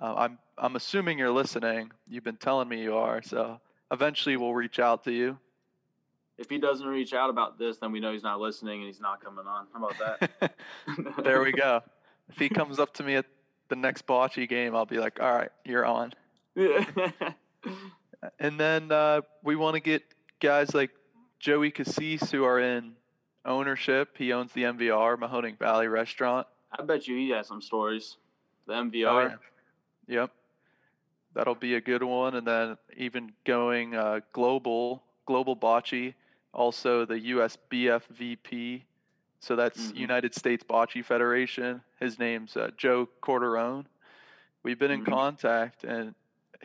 uh, 0.00 0.14
I'm 0.16 0.38
I'm 0.58 0.76
assuming 0.76 1.18
you're 1.18 1.30
listening. 1.30 1.90
You've 2.08 2.24
been 2.24 2.36
telling 2.36 2.68
me 2.68 2.82
you 2.82 2.96
are. 2.96 3.22
So 3.22 3.60
eventually 3.90 4.36
we'll 4.36 4.54
reach 4.54 4.78
out 4.78 5.04
to 5.04 5.12
you. 5.12 5.38
If 6.38 6.48
he 6.48 6.58
doesn't 6.58 6.86
reach 6.86 7.12
out 7.12 7.28
about 7.28 7.58
this, 7.58 7.78
then 7.78 7.92
we 7.92 8.00
know 8.00 8.12
he's 8.12 8.22
not 8.22 8.40
listening 8.40 8.80
and 8.80 8.86
he's 8.86 9.00
not 9.00 9.22
coming 9.22 9.46
on. 9.46 9.66
How 9.72 9.84
about 9.84 10.18
that? 10.40 10.54
there 11.22 11.42
we 11.42 11.52
go. 11.52 11.82
If 12.30 12.38
he 12.38 12.48
comes 12.48 12.78
up 12.78 12.94
to 12.94 13.02
me 13.02 13.16
at 13.16 13.26
the 13.68 13.76
next 13.76 14.06
bocce 14.06 14.48
game, 14.48 14.74
I'll 14.74 14.86
be 14.86 14.98
like, 14.98 15.20
all 15.20 15.32
right, 15.32 15.50
you're 15.64 15.84
on. 15.84 16.14
And 18.38 18.58
then 18.58 18.92
uh, 18.92 19.22
we 19.42 19.56
want 19.56 19.74
to 19.74 19.80
get 19.80 20.02
guys 20.40 20.74
like 20.74 20.90
Joey 21.38 21.70
Cassis 21.70 22.30
who 22.30 22.44
are 22.44 22.60
in 22.60 22.92
ownership. 23.44 24.16
He 24.16 24.32
owns 24.32 24.52
the 24.52 24.62
MVR, 24.64 25.16
Mahoning 25.18 25.58
Valley 25.58 25.88
Restaurant. 25.88 26.46
I 26.78 26.82
bet 26.82 27.06
you 27.08 27.16
he 27.16 27.30
has 27.30 27.46
some 27.48 27.60
stories. 27.62 28.16
The 28.66 28.74
MVR. 28.74 29.06
Oh, 29.08 29.20
yeah. 29.20 29.34
Yep. 30.20 30.30
That'll 31.34 31.54
be 31.54 31.74
a 31.74 31.80
good 31.80 32.02
one. 32.02 32.34
And 32.34 32.46
then 32.46 32.76
even 32.96 33.32
going 33.44 33.94
uh, 33.94 34.20
global, 34.32 35.02
global 35.26 35.56
bocce, 35.56 36.14
also 36.52 37.04
the 37.04 37.14
USBF 37.20 38.02
VP. 38.10 38.84
So 39.40 39.56
that's 39.56 39.92
Mhm. 39.92 39.96
United 39.96 40.34
States 40.34 40.62
Bocce 40.64 41.04
Federation. 41.04 41.80
His 41.98 42.18
name's 42.18 42.56
uh, 42.56 42.70
Joe 42.76 43.08
Corderone. 43.22 43.86
We've 44.62 44.78
been 44.78 44.90
in 44.90 45.02
Mhm. 45.04 45.08
contact, 45.08 45.84
and 45.84 46.14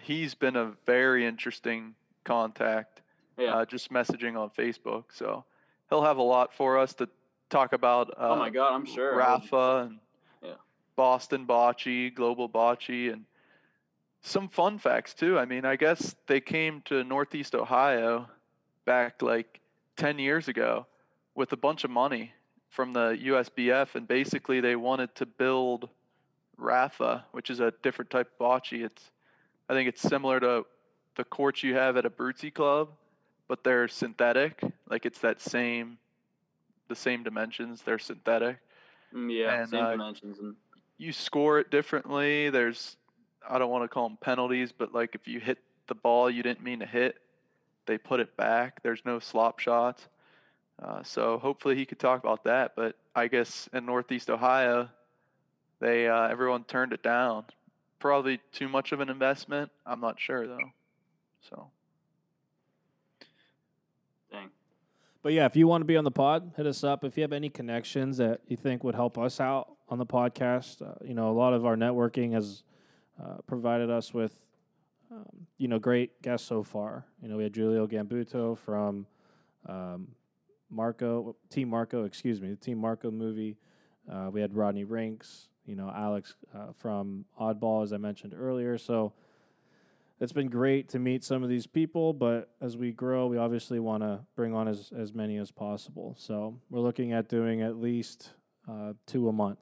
he's 0.02 0.36
been 0.36 0.56
a 0.58 0.74
very 0.86 1.26
interesting 1.26 1.96
contact. 2.26 3.02
Yeah. 3.38 3.56
Uh, 3.56 3.66
just 3.66 3.92
messaging 3.92 4.38
on 4.38 4.50
Facebook. 4.50 5.06
So 5.14 5.46
he'll 5.90 6.04
have 6.04 6.18
a 6.18 6.24
lot 6.24 6.54
for 6.54 6.78
us 6.80 6.94
to 6.96 7.10
talk 7.50 7.74
about. 7.74 8.10
Uh, 8.12 8.30
oh 8.32 8.36
my 8.38 8.50
God, 8.50 8.74
I'm 8.74 8.86
sure. 8.86 9.14
Raffa 9.16 9.86
and 9.88 10.00
Yeah. 10.42 10.54
Boston 10.96 11.46
Bocce, 11.46 12.14
Global 12.14 12.50
Bocce, 12.50 13.12
and 13.12 13.26
some 14.22 14.50
fun 14.50 14.80
facts 14.80 15.14
too. 15.14 15.38
I 15.38 15.46
mean, 15.46 15.66
I 15.66 15.76
guess 15.76 16.16
they 16.28 16.42
came 16.42 16.82
to 16.86 17.04
Northeast 17.04 17.54
Ohio 17.56 18.28
back 18.86 19.22
like 19.22 19.60
10 19.98 20.20
years 20.20 20.48
ago 20.48 20.86
with 21.36 21.52
a 21.54 21.58
bunch 21.58 21.84
of 21.84 21.92
money 21.92 22.32
from 22.70 22.92
the 22.94 23.18
USBF, 23.26 23.96
and 23.96 24.08
basically 24.08 24.60
they 24.60 24.76
wanted 24.76 25.14
to 25.16 25.26
build 25.26 25.90
Raffa, 26.60 27.24
which 27.32 27.50
is 27.50 27.60
a 27.60 27.74
different 27.84 28.10
type 28.12 28.30
of 28.40 28.46
bocce. 28.46 28.84
It's, 28.84 29.12
I 29.70 29.74
think 29.74 29.88
it's 29.90 30.02
similar 30.02 30.40
to 30.40 30.66
the 31.16 31.24
courts 31.24 31.64
you 31.64 31.76
have 31.76 31.96
at 31.98 32.06
a 32.06 32.10
Bruzzi 32.10 32.54
club, 32.54 32.90
but 33.48 33.64
they're 33.64 33.88
synthetic. 33.88 34.62
Like 34.90 35.06
it's 35.06 35.20
that 35.20 35.42
same, 35.42 35.98
the 36.88 36.96
same 36.96 37.24
dimensions. 37.24 37.82
They're 37.82 38.00
synthetic 38.00 38.58
Mm, 39.16 39.32
yeah, 39.32 39.62
and, 39.62 39.70
same 39.70 39.84
uh, 39.84 39.92
dimensions 39.92 40.40
and 40.40 40.56
you 40.98 41.14
score 41.14 41.60
it 41.60 41.72
differently. 41.72 42.50
There's 42.50 42.98
I 43.48 43.58
don't 43.58 43.70
want 43.70 43.84
to 43.84 43.88
call 43.88 44.10
them 44.10 44.18
penalties, 44.20 44.72
but 44.72 44.94
like 44.94 45.16
if 45.16 45.28
you 45.28 45.40
hit 45.40 45.60
the 45.88 45.96
ball 45.96 46.30
you 46.30 46.44
didn't 46.44 46.64
mean 46.64 46.80
to 46.80 46.86
hit, 46.86 47.18
they 47.86 47.98
put 47.98 48.20
it 48.20 48.36
back. 48.36 48.82
There's 48.84 49.02
no 49.06 49.20
slop 49.20 49.60
shots. 49.60 50.08
Uh, 50.82 51.04
so 51.04 51.38
hopefully 51.38 51.76
he 51.76 51.86
could 51.86 52.00
talk 52.00 52.22
about 52.22 52.44
that. 52.44 52.74
But 52.76 52.98
I 53.16 53.28
guess 53.28 53.70
in 53.72 53.86
Northeast 53.86 54.30
Ohio, 54.30 54.90
they 55.80 56.08
uh, 56.08 56.28
everyone 56.28 56.64
turned 56.66 56.92
it 56.92 57.04
down. 57.04 57.46
Probably 58.00 58.40
too 58.52 58.68
much 58.68 58.92
of 58.92 59.00
an 59.00 59.10
investment. 59.10 59.72
I'm 59.86 60.02
not 60.02 60.20
sure 60.20 60.46
though. 60.48 60.60
So 61.50 61.68
But 65.26 65.34
yeah, 65.34 65.46
if 65.46 65.56
you 65.56 65.68
want 65.68 65.82
to 65.82 65.86
be 65.86 65.98
on 65.98 66.04
the 66.04 66.12
pod, 66.12 66.52
hit 66.56 66.68
us 66.68 66.84
up. 66.84 67.04
If 67.04 67.18
you 67.18 67.24
have 67.24 67.34
any 67.34 67.50
connections 67.50 68.18
that 68.18 68.42
you 68.48 68.56
think 68.56 68.84
would 68.84 68.94
help 68.94 69.18
us 69.18 69.40
out 69.40 69.74
on 69.90 69.98
the 69.98 70.06
podcast, 70.06 70.84
uh, 70.84 71.04
you 71.04 71.16
know, 71.16 71.32
a 71.32 71.34
lot 71.34 71.52
of 71.52 71.66
our 71.66 71.76
networking 71.76 72.34
has 72.34 72.62
uh, 73.20 73.38
provided 73.48 73.90
us 73.90 74.14
with, 74.14 74.34
um, 75.12 75.48
you 75.58 75.68
know, 75.68 75.80
great 75.80 76.22
guests 76.22 76.48
so 76.48 76.62
far. 76.62 77.08
You 77.24 77.30
know, 77.30 77.38
we 77.38 77.44
had 77.44 77.56
Julio 77.56 77.88
Gambuto 77.88 78.56
from 78.56 79.08
um, 79.68 80.10
Marco, 80.70 81.36
Team 81.50 81.70
Marco, 81.70 82.04
excuse 82.04 82.40
me, 82.40 82.50
the 82.50 82.56
Team 82.56 82.78
Marco 82.78 83.10
movie. 83.10 83.58
Uh, 84.08 84.30
we 84.32 84.42
had 84.42 84.56
Rodney 84.56 84.84
Rinks, 84.84 85.48
you 85.66 85.76
know, 85.76 85.92
Alex 85.92 86.36
uh, 86.54 86.72
from 86.78 87.26
Oddball, 87.42 87.82
as 87.82 87.94
I 87.94 87.98
mentioned 87.98 88.36
earlier. 88.38 88.78
So, 88.78 89.14
it's 90.20 90.32
been 90.32 90.48
great 90.50 90.90
to 90.90 91.00
meet 91.00 91.24
some 91.24 91.44
of 91.44 91.50
these 91.50 91.68
people, 91.68 92.14
but 92.14 92.50
as 92.62 92.78
we 92.78 92.92
grow, 92.92 93.28
we 93.28 93.38
obviously 93.38 93.80
want 93.80 94.02
to 94.04 94.22
bring 94.36 94.54
on 94.54 94.68
as, 94.68 94.92
as 94.98 95.14
many 95.14 95.38
as 95.38 95.52
possible. 95.52 96.16
So 96.18 96.60
we're 96.70 96.80
looking 96.80 97.12
at 97.12 97.28
doing 97.28 97.62
at 97.62 97.76
least 97.78 98.32
uh, 98.70 98.94
two 99.06 99.28
a 99.28 99.34
month. 99.34 99.60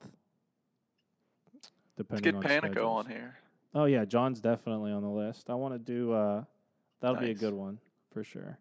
let's 1.56 1.72
Depending 1.98 2.24
get 2.24 2.36
on 2.36 2.44
Panico 2.44 2.72
schedules. 2.72 3.06
on 3.06 3.12
here. 3.12 3.36
Oh 3.76 3.86
yeah, 3.86 4.06
John's 4.06 4.40
definitely 4.40 4.92
on 4.92 5.02
the 5.02 5.10
list. 5.10 5.50
I 5.50 5.56
want 5.56 5.74
to 5.74 5.80
do 5.80 6.14
uh, 6.14 6.44
that'll 7.02 7.18
be 7.20 7.32
a 7.32 7.36
good 7.36 7.54
one 7.56 7.80
for 8.12 8.24
sure, 8.24 8.60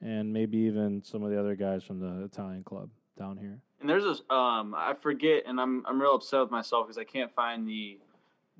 and 0.00 0.32
maybe 0.32 0.56
even 0.58 1.02
some 1.04 1.22
of 1.22 1.30
the 1.30 1.38
other 1.38 1.54
guys 1.54 1.84
from 1.84 2.00
the 2.00 2.24
Italian 2.24 2.64
club 2.64 2.88
down 3.18 3.36
here. 3.36 3.60
And 3.80 3.90
there's 3.90 4.04
this 4.04 4.22
um 4.30 4.74
I 4.74 4.94
forget, 5.02 5.42
and 5.46 5.60
I'm 5.60 5.84
I'm 5.86 6.00
real 6.00 6.14
upset 6.14 6.40
with 6.40 6.50
myself 6.50 6.86
because 6.86 6.96
I 6.96 7.04
can't 7.04 7.30
find 7.34 7.68
the 7.68 7.98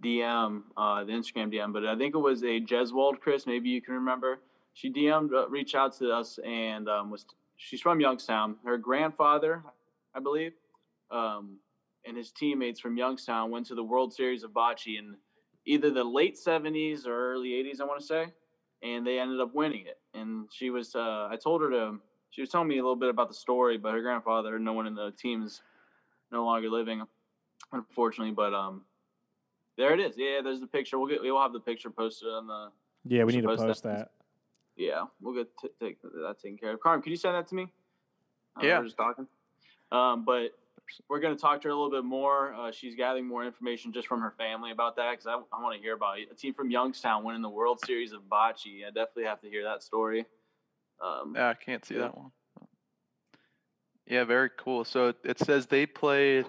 DM, 0.02 0.62
uh, 0.76 1.04
the 1.04 1.12
Instagram 1.12 1.52
DM, 1.52 1.72
but 1.72 1.86
I 1.86 1.96
think 1.96 2.14
it 2.14 2.18
was 2.18 2.42
a 2.42 2.60
Jeswald 2.60 3.20
Chris. 3.20 3.46
Maybe 3.46 3.68
you 3.68 3.80
can 3.80 3.94
remember. 3.94 4.40
She 4.74 4.90
DM'd, 4.90 5.34
uh, 5.34 5.48
reached 5.48 5.74
out 5.74 5.96
to 5.98 6.10
us, 6.10 6.38
and 6.44 6.88
um, 6.88 7.10
was 7.10 7.26
she's 7.56 7.80
from 7.80 8.00
Youngstown. 8.00 8.56
Her 8.64 8.78
grandfather, 8.78 9.62
I 10.14 10.20
believe, 10.20 10.52
um, 11.10 11.58
and 12.06 12.16
his 12.16 12.32
teammates 12.32 12.80
from 12.80 12.96
Youngstown 12.96 13.50
went 13.50 13.66
to 13.66 13.74
the 13.74 13.84
World 13.84 14.12
Series 14.12 14.42
of 14.42 14.50
Bocce 14.50 14.98
in 14.98 15.16
either 15.66 15.90
the 15.90 16.04
late 16.04 16.36
'70s 16.36 17.06
or 17.06 17.32
early 17.32 17.50
'80s, 17.50 17.80
I 17.80 17.84
want 17.84 18.00
to 18.00 18.06
say, 18.06 18.26
and 18.82 19.06
they 19.06 19.18
ended 19.18 19.40
up 19.40 19.54
winning 19.54 19.86
it. 19.86 19.98
And 20.14 20.48
she 20.52 20.70
was, 20.70 20.94
uh, 20.94 21.28
I 21.30 21.36
told 21.42 21.62
her 21.62 21.70
to 21.70 21.98
she 22.30 22.40
was 22.40 22.48
telling 22.50 22.68
me 22.68 22.78
a 22.78 22.82
little 22.82 22.96
bit 22.96 23.10
about 23.10 23.28
the 23.28 23.34
story, 23.34 23.76
but 23.76 23.92
her 23.92 24.00
grandfather, 24.00 24.58
no 24.58 24.72
one 24.72 24.86
in 24.86 24.94
the 24.94 25.12
team 25.12 25.42
is 25.42 25.62
no 26.32 26.44
longer 26.46 26.70
living, 26.70 27.02
unfortunately. 27.72 28.32
But 28.32 28.54
um, 28.54 28.82
there 29.82 29.92
it 29.94 30.00
is. 30.00 30.14
Yeah, 30.16 30.40
there's 30.44 30.60
the 30.60 30.66
picture. 30.68 30.96
We'll 30.98 31.08
get 31.08 31.20
we'll 31.22 31.40
have 31.40 31.52
the 31.52 31.60
picture 31.60 31.90
posted 31.90 32.28
on 32.28 32.46
the. 32.46 32.68
Yeah, 33.04 33.24
we 33.24 33.32
need 33.32 33.40
to 33.42 33.48
post 33.48 33.60
that. 33.60 33.66
post 33.66 33.82
that. 33.82 34.10
Yeah, 34.76 35.04
we'll 35.20 35.34
get 35.34 35.48
t- 35.60 35.68
take 35.80 36.00
that 36.02 36.36
taken 36.40 36.56
care 36.56 36.72
of. 36.74 36.80
Carm, 36.80 37.02
can 37.02 37.10
you 37.10 37.16
send 37.16 37.34
that 37.34 37.48
to 37.48 37.54
me? 37.56 37.72
Uh, 38.56 38.64
Yeah. 38.66 38.78
We're 38.78 38.84
just 38.84 38.96
talking. 38.96 39.26
Um, 39.90 40.24
but 40.24 40.52
we're 41.08 41.18
going 41.20 41.34
to 41.34 41.40
talk 41.40 41.60
to 41.62 41.68
her 41.68 41.72
a 41.72 41.74
little 41.76 41.90
bit 41.90 42.04
more. 42.04 42.54
Uh, 42.54 42.70
she's 42.70 42.94
gathering 42.94 43.26
more 43.26 43.44
information 43.44 43.92
just 43.92 44.06
from 44.06 44.20
her 44.20 44.32
family 44.38 44.70
about 44.70 44.94
that 44.96 45.10
because 45.10 45.26
I, 45.26 45.32
I 45.54 45.60
want 45.60 45.76
to 45.76 45.82
hear 45.82 45.94
about 45.94 46.20
it. 46.20 46.28
a 46.30 46.34
team 46.34 46.54
from 46.54 46.70
Youngstown 46.70 47.24
winning 47.24 47.42
the 47.42 47.50
World 47.50 47.80
Series 47.84 48.12
of 48.12 48.22
Bocce. 48.30 48.84
I 48.86 48.90
definitely 48.90 49.24
have 49.24 49.40
to 49.42 49.50
hear 49.50 49.64
that 49.64 49.82
story. 49.82 50.24
Um, 51.02 51.34
Yeah, 51.36 51.48
I 51.50 51.54
can't 51.54 51.84
see 51.84 51.94
Yeah. 51.96 52.02
that 52.02 52.16
one. 52.16 52.30
Yeah, 54.06 54.24
very 54.24 54.50
cool. 54.56 54.84
So 54.84 55.08
it, 55.08 55.16
it 55.24 55.38
says 55.40 55.66
they 55.66 55.86
played 55.86 56.46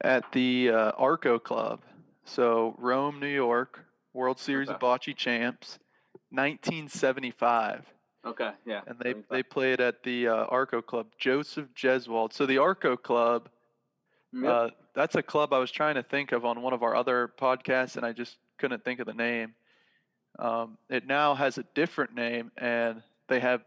at 0.00 0.30
the 0.32 0.70
uh, 0.70 0.92
Arco 0.98 1.38
Club. 1.38 1.82
So 2.24 2.74
Rome, 2.78 3.20
New 3.20 3.26
York, 3.26 3.84
World 4.12 4.38
Series 4.38 4.68
of 4.68 4.78
Bocce 4.78 5.16
champs, 5.16 5.78
1975. 6.30 7.86
Okay, 8.24 8.50
yeah. 8.64 8.82
And 8.86 8.98
they, 8.98 9.10
75. 9.10 9.24
they 9.30 9.42
played 9.42 9.80
at 9.80 10.02
the 10.04 10.28
uh, 10.28 10.34
Arco 10.44 10.80
Club. 10.80 11.06
Joseph 11.18 11.66
Jeswald. 11.74 12.32
So 12.32 12.46
the 12.46 12.58
Arco 12.58 12.96
Club, 12.96 13.48
Yep. 14.34 14.50
uh, 14.50 14.68
that's 14.94 15.14
a 15.14 15.22
club 15.22 15.52
I 15.52 15.58
was 15.58 15.70
trying 15.70 15.96
to 15.96 16.02
think 16.02 16.32
of 16.32 16.46
on 16.46 16.62
one 16.62 16.72
of 16.72 16.82
our 16.82 16.94
other 16.94 17.30
podcasts, 17.38 17.96
and 17.96 18.06
I 18.06 18.12
just 18.12 18.38
couldn't 18.56 18.82
think 18.82 18.98
of 19.00 19.06
the 19.06 19.12
name. 19.12 19.54
Um, 20.38 20.78
it 20.88 21.06
now 21.06 21.34
has 21.34 21.58
a 21.58 21.64
different 21.74 22.14
name, 22.14 22.50
and 22.56 23.02
they 23.28 23.40
have 23.40 23.62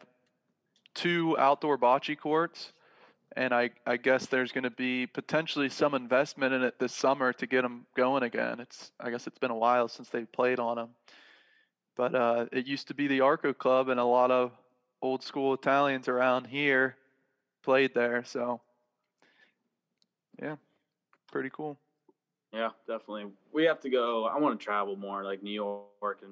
two 0.95 1.37
outdoor 1.37 1.77
bocce 1.77 2.17
courts. 2.17 2.71
And 3.37 3.53
I, 3.53 3.71
I 3.85 3.97
guess 3.97 4.27
there's 4.27 4.53
going 4.53 4.63
to 4.63 4.69
be 4.69 5.07
potentially 5.07 5.67
some 5.67 5.93
investment 5.93 6.53
in 6.53 6.63
it 6.63 6.79
this 6.79 6.93
summer 6.93 7.33
to 7.33 7.45
get 7.45 7.63
them 7.63 7.85
going 7.95 8.23
again. 8.23 8.61
It's 8.61 8.91
I 8.99 9.11
guess 9.11 9.27
it's 9.27 9.37
been 9.37 9.51
a 9.51 9.57
while 9.57 9.89
since 9.89 10.09
they 10.09 10.23
played 10.23 10.59
on 10.59 10.77
them, 10.77 10.89
but 11.97 12.15
uh, 12.15 12.45
it 12.53 12.65
used 12.65 12.87
to 12.87 12.93
be 12.93 13.07
the 13.07 13.21
Arco 13.21 13.53
Club, 13.53 13.89
and 13.89 13.99
a 13.99 14.05
lot 14.05 14.31
of 14.31 14.51
old 15.01 15.21
school 15.21 15.53
Italians 15.53 16.07
around 16.07 16.45
here 16.47 16.95
played 17.61 17.93
there. 17.93 18.23
So 18.23 18.61
yeah, 20.41 20.55
pretty 21.29 21.49
cool. 21.51 21.77
Yeah, 22.53 22.69
definitely. 22.87 23.25
We 23.51 23.65
have 23.65 23.81
to 23.81 23.89
go. 23.89 24.25
I 24.25 24.39
want 24.39 24.57
to 24.57 24.63
travel 24.63 24.95
more, 24.95 25.25
like 25.25 25.43
New 25.43 25.51
York 25.51 26.19
and 26.21 26.31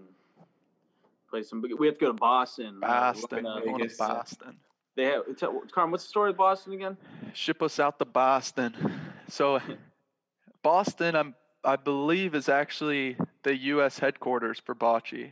play 1.29 1.43
some. 1.43 1.61
We 1.77 1.87
have 1.87 1.95
to 1.95 2.05
go 2.05 2.07
to 2.07 2.13
Boston. 2.13 2.79
Boston, 2.79 3.45
uh, 3.45 3.59
going 3.59 3.77
to 3.77 3.83
Vegas, 3.83 3.97
Boston. 3.97 4.55
They 4.95 5.05
have. 5.05 5.23
Carm, 5.71 5.91
what's 5.91 6.03
the 6.03 6.09
story 6.09 6.31
of 6.31 6.37
Boston 6.37 6.73
again? 6.73 6.97
Ship 7.33 7.61
us 7.61 7.79
out 7.79 7.97
to 7.99 8.05
Boston. 8.05 8.75
So 9.27 9.59
Boston, 10.61 11.15
I'm 11.15 11.35
I 11.63 11.77
believe 11.77 12.35
is 12.35 12.49
actually 12.49 13.17
the 13.43 13.55
U.S. 13.55 13.97
headquarters 13.97 14.59
for 14.59 14.75
bocce, 14.75 15.31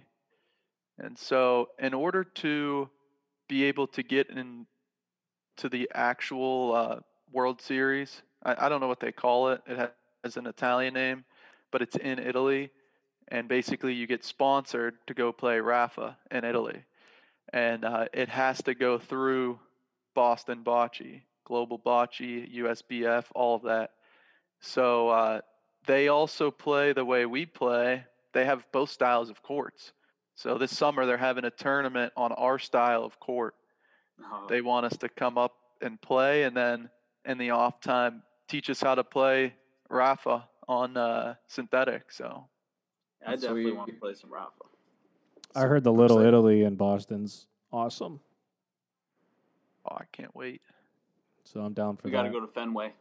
and 0.97 1.17
so 1.17 1.69
in 1.79 1.93
order 1.93 2.23
to 2.23 2.89
be 3.47 3.65
able 3.65 3.87
to 3.87 4.01
get 4.01 4.29
in 4.29 4.65
to 5.57 5.69
the 5.69 5.89
actual 5.93 6.73
uh, 6.73 6.99
World 7.31 7.61
Series, 7.61 8.21
I, 8.43 8.65
I 8.65 8.69
don't 8.69 8.79
know 8.79 8.87
what 8.87 9.01
they 9.01 9.11
call 9.11 9.49
it. 9.49 9.61
It 9.67 9.93
has 10.23 10.37
an 10.37 10.47
Italian 10.47 10.93
name, 10.93 11.25
but 11.71 11.81
it's 11.81 11.97
in 11.97 12.17
Italy, 12.17 12.71
and 13.27 13.47
basically 13.47 13.93
you 13.93 14.07
get 14.07 14.23
sponsored 14.23 14.95
to 15.07 15.13
go 15.13 15.31
play 15.31 15.57
Raffa 15.57 16.15
in 16.31 16.45
Italy, 16.45 16.83
and 17.53 17.83
uh, 17.83 18.05
it 18.13 18.29
has 18.29 18.61
to 18.63 18.73
go 18.73 18.97
through 18.97 19.59
Boston 20.15 20.63
Bocce, 20.63 21.21
Global 21.45 21.79
Bocce, 21.79 22.53
USBF, 22.55 23.25
all 23.35 23.55
of 23.55 23.63
that. 23.63 23.91
So 24.59 25.09
uh, 25.09 25.41
they 25.85 26.07
also 26.07 26.51
play 26.51 26.93
the 26.93 27.05
way 27.05 27.25
we 27.25 27.45
play. 27.45 28.03
They 28.33 28.45
have 28.45 28.63
both 28.71 28.89
styles 28.89 29.29
of 29.29 29.41
courts. 29.41 29.91
So 30.35 30.57
this 30.57 30.75
summer 30.75 31.05
they're 31.05 31.17
having 31.17 31.45
a 31.45 31.51
tournament 31.51 32.13
on 32.15 32.31
our 32.31 32.57
style 32.59 33.03
of 33.03 33.19
court. 33.19 33.55
Oh, 34.23 34.45
They 34.47 34.61
want 34.61 34.85
us 34.85 34.97
to 34.97 35.09
come 35.09 35.37
up 35.37 35.53
and 35.81 35.99
play, 36.01 36.43
and 36.43 36.55
then 36.55 36.89
in 37.25 37.37
the 37.37 37.51
off 37.51 37.81
time 37.81 38.23
teach 38.47 38.69
us 38.69 38.81
how 38.81 38.95
to 38.95 39.03
play 39.03 39.53
Raffa 39.89 40.43
on 40.67 40.95
uh, 40.95 41.35
synthetic. 41.47 42.11
So 42.11 42.47
I 43.25 43.31
That's 43.31 43.41
definitely 43.43 43.63
sweet. 43.63 43.77
want 43.77 43.89
to 43.89 43.95
play 43.95 44.13
some 44.13 44.29
Raffa. 44.29 44.70
I 45.55 45.61
heard 45.61 45.83
the 45.83 45.91
Little 45.91 46.17
excited. 46.19 46.27
Italy 46.29 46.63
in 46.63 46.75
Boston's 46.75 47.47
awesome, 47.71 48.19
oh, 49.89 49.95
I 49.95 50.03
can't 50.11 50.33
wait. 50.35 50.61
so 51.43 51.59
I'm 51.61 51.73
down 51.73 51.97
for 51.97 52.03
We 52.07 52.11
that. 52.11 52.17
got 52.17 52.23
to 52.23 52.29
go 52.29 52.39
to 52.39 52.47
Fenway. 52.47 52.93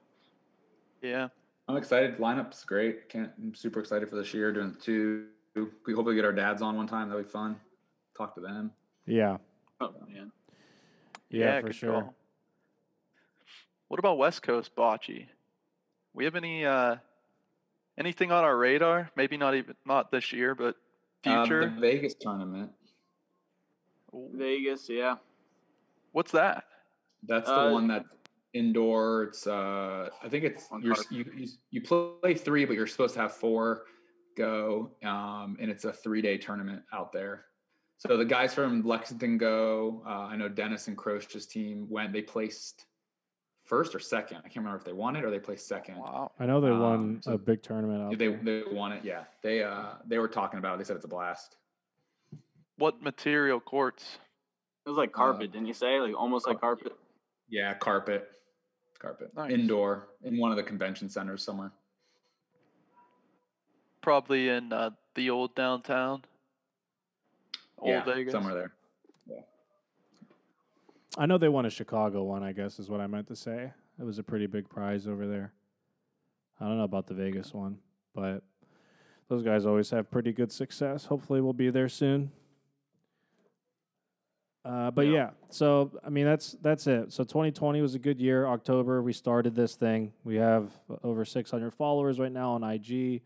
Yeah, 1.02 1.28
I'm 1.68 1.76
excited. 1.76 2.18
Lineup's 2.18 2.64
great. 2.64 3.08
Can't. 3.08 3.30
I'm 3.38 3.54
super 3.54 3.80
excited 3.80 4.08
for 4.08 4.16
this 4.16 4.34
year. 4.34 4.52
Doing 4.52 4.76
two. 4.80 5.26
We 5.86 5.94
hopefully 5.94 6.14
get 6.14 6.24
our 6.24 6.32
dads 6.32 6.62
on 6.62 6.76
one 6.76 6.86
time. 6.86 7.08
That'll 7.08 7.22
be 7.24 7.28
fun. 7.28 7.56
Talk 8.16 8.34
to 8.34 8.40
them. 8.40 8.70
Yeah, 9.06 9.38
Oh 9.80 9.94
man, 10.08 10.30
yeah, 11.30 11.60
for 11.60 11.72
sure. 11.72 12.02
call. 12.02 12.14
What 13.88 13.98
about 13.98 14.18
West 14.18 14.42
Coast 14.42 14.74
bocce? 14.76 15.26
We 16.12 16.24
have 16.24 16.36
any 16.36 16.64
uh, 16.64 16.96
anything 17.98 18.30
on 18.30 18.44
our 18.44 18.56
radar? 18.56 19.10
Maybe 19.16 19.36
not 19.36 19.54
even 19.54 19.74
not 19.86 20.10
this 20.12 20.32
year, 20.32 20.54
but 20.54 20.76
future. 21.22 21.72
the 21.74 21.80
Vegas 21.80 22.14
tournament. 22.14 22.70
Vegas. 24.12 24.88
Yeah. 24.88 25.16
What's 26.12 26.32
that? 26.32 26.64
That's 27.26 27.48
the 27.48 27.68
Uh, 27.68 27.72
one 27.72 27.88
that 27.88 28.04
indoor. 28.52 29.24
It's 29.24 29.46
uh, 29.46 30.08
I 30.22 30.28
think 30.28 30.44
it's 30.44 30.68
you're, 30.80 30.96
you 31.10 31.24
you 31.36 31.48
you 31.70 31.80
play 31.82 32.34
three, 32.34 32.64
but 32.64 32.74
you're 32.74 32.86
supposed 32.86 33.14
to 33.14 33.20
have 33.20 33.32
four 33.32 33.84
go. 34.36 34.90
Um, 35.04 35.56
and 35.60 35.70
it's 35.70 35.84
a 35.84 35.92
three 35.92 36.22
day 36.22 36.38
tournament 36.38 36.82
out 36.92 37.12
there. 37.12 37.46
So 37.98 38.16
the 38.16 38.24
guys 38.24 38.54
from 38.54 38.82
Lexington 38.82 39.36
go. 39.38 40.02
Uh, 40.06 40.22
I 40.22 40.36
know 40.36 40.48
Dennis 40.48 40.88
and 40.88 40.96
Croce's 40.96 41.46
team 41.46 41.86
went. 41.90 42.12
They 42.12 42.22
placed 42.22 42.86
first 43.70 43.94
or 43.94 44.00
second. 44.00 44.38
I 44.38 44.40
can't 44.42 44.56
remember 44.56 44.76
if 44.78 44.84
they 44.84 44.92
won 44.92 45.14
it 45.14 45.24
or 45.24 45.30
they 45.30 45.38
placed 45.38 45.68
second. 45.68 45.96
Wow. 45.96 46.32
I 46.40 46.44
know 46.44 46.60
they 46.60 46.68
Um, 46.70 46.80
won 46.80 47.22
so 47.22 47.32
a 47.34 47.38
big 47.38 47.62
tournament 47.62 48.02
out 48.02 48.18
They 48.18 48.26
there. 48.26 48.40
they 48.42 48.62
won 48.74 48.90
it. 48.92 49.04
Yeah, 49.04 49.24
they 49.42 49.62
uh 49.62 49.92
they 50.04 50.18
were 50.18 50.28
talking 50.28 50.58
about 50.58 50.74
it. 50.74 50.78
They 50.78 50.84
said 50.84 50.96
it's 50.96 51.04
a 51.04 51.08
blast. 51.08 51.56
What 52.76 53.00
material 53.00 53.60
courts? 53.60 54.18
It 54.84 54.88
was 54.88 54.98
like 54.98 55.12
carpet, 55.12 55.52
didn't 55.52 55.68
you 55.68 55.74
say? 55.74 56.00
Like 56.00 56.14
almost 56.18 56.46
like 56.48 56.60
carpet. 56.60 56.92
Yeah, 57.48 57.72
carpet, 57.74 58.28
carpet, 58.98 59.30
Nice. 59.36 59.52
indoor 59.52 60.08
in 60.24 60.36
one 60.38 60.50
of 60.50 60.56
the 60.56 60.62
convention 60.62 61.08
centers 61.08 61.44
somewhere. 61.44 61.70
Probably 64.02 64.48
in 64.48 64.72
uh, 64.72 64.90
the 65.14 65.30
old 65.30 65.54
downtown. 65.54 66.22
Old 67.78 67.90
yeah, 67.90 68.04
Vegas. 68.04 68.32
somewhere 68.32 68.54
there. 68.54 68.72
I 71.18 71.26
know 71.26 71.38
they 71.38 71.48
won 71.48 71.66
a 71.66 71.70
Chicago 71.70 72.22
one. 72.24 72.42
I 72.42 72.52
guess 72.52 72.78
is 72.78 72.88
what 72.88 73.00
I 73.00 73.06
meant 73.06 73.26
to 73.28 73.36
say. 73.36 73.72
It 73.98 74.04
was 74.04 74.18
a 74.18 74.22
pretty 74.22 74.46
big 74.46 74.68
prize 74.68 75.06
over 75.06 75.26
there. 75.26 75.52
I 76.60 76.66
don't 76.66 76.78
know 76.78 76.84
about 76.84 77.06
the 77.06 77.14
Vegas 77.14 77.52
one, 77.52 77.78
but 78.14 78.42
those 79.28 79.42
guys 79.42 79.66
always 79.66 79.90
have 79.90 80.10
pretty 80.10 80.32
good 80.32 80.52
success. 80.52 81.06
Hopefully, 81.06 81.40
we'll 81.40 81.52
be 81.52 81.70
there 81.70 81.88
soon. 81.88 82.30
Uh, 84.62 84.90
but 84.90 85.06
Yeah. 85.06 85.12
yeah, 85.12 85.30
so 85.48 85.90
I 86.04 86.10
mean 86.10 86.26
that's 86.26 86.52
that's 86.60 86.86
it. 86.86 87.12
So 87.12 87.24
2020 87.24 87.80
was 87.80 87.94
a 87.94 87.98
good 87.98 88.20
year. 88.20 88.46
October 88.46 89.02
we 89.02 89.14
started 89.14 89.54
this 89.54 89.74
thing. 89.74 90.12
We 90.22 90.36
have 90.36 90.70
over 91.02 91.24
600 91.24 91.70
followers 91.72 92.20
right 92.20 92.30
now 92.30 92.52
on 92.52 92.62
IG, 92.62 93.22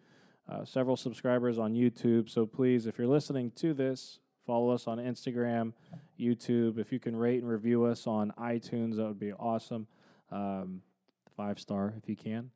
uh, 0.48 0.64
several 0.64 0.96
subscribers 0.96 1.58
on 1.58 1.74
YouTube. 1.74 2.28
So 2.30 2.46
please, 2.46 2.86
if 2.86 2.98
you're 2.98 3.08
listening 3.08 3.50
to 3.56 3.74
this, 3.74 4.20
follow 4.46 4.70
us 4.70 4.86
on 4.86 4.98
Instagram, 4.98 5.72
YouTube. 6.18 6.78
If 6.78 6.92
you 6.92 6.98
can 6.98 7.16
rate 7.16 7.40
and 7.42 7.48
review 7.48 7.84
us 7.84 8.06
on 8.06 8.32
iTunes, 8.38 8.96
that 8.96 9.06
would 9.06 9.18
be 9.18 9.32
awesome. 9.32 9.86
Um, 10.30 10.82
five 11.36 11.58
star 11.58 11.94
if 11.96 12.08
you 12.08 12.16
can. 12.16 12.50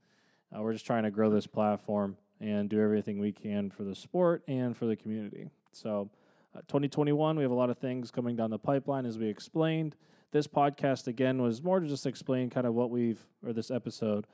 Uh, 0.55 0.63
we're 0.63 0.73
just 0.73 0.87
trying 0.87 1.03
to 1.03 1.11
grow 1.11 1.31
this 1.31 1.47
platform 1.47 2.17
and 2.41 2.69
do 2.69 2.81
everything 2.81 3.19
we 3.19 3.33
can 3.33 3.71
for 3.71 3.85
the 3.85 3.95
sport 3.95 4.43
and 4.47 4.77
for 4.77 4.87
the 4.87 4.97
community. 4.97 5.51
So, 5.73 6.11
uh, 6.55 6.61
2021, 6.61 7.37
we 7.37 7.43
have 7.43 7.51
a 7.51 7.55
lot 7.55 7.71
of 7.71 7.79
things 7.79 8.11
coming 8.11 8.37
down 8.37 8.51
the 8.51 8.59
pipeline, 8.59 9.05
as 9.05 9.19
we 9.19 9.27
explained. 9.27 9.97
This 10.31 10.47
podcast, 10.47 11.07
again, 11.07 11.43
was 11.43 11.63
more 11.63 11.81
to 11.81 11.87
just 11.87 12.07
explain 12.07 12.51
kind 12.51 12.67
of 12.67 12.75
what 12.75 12.91
we've, 12.91 13.21
or 13.45 13.53
this 13.53 13.71
episode, 13.71 14.27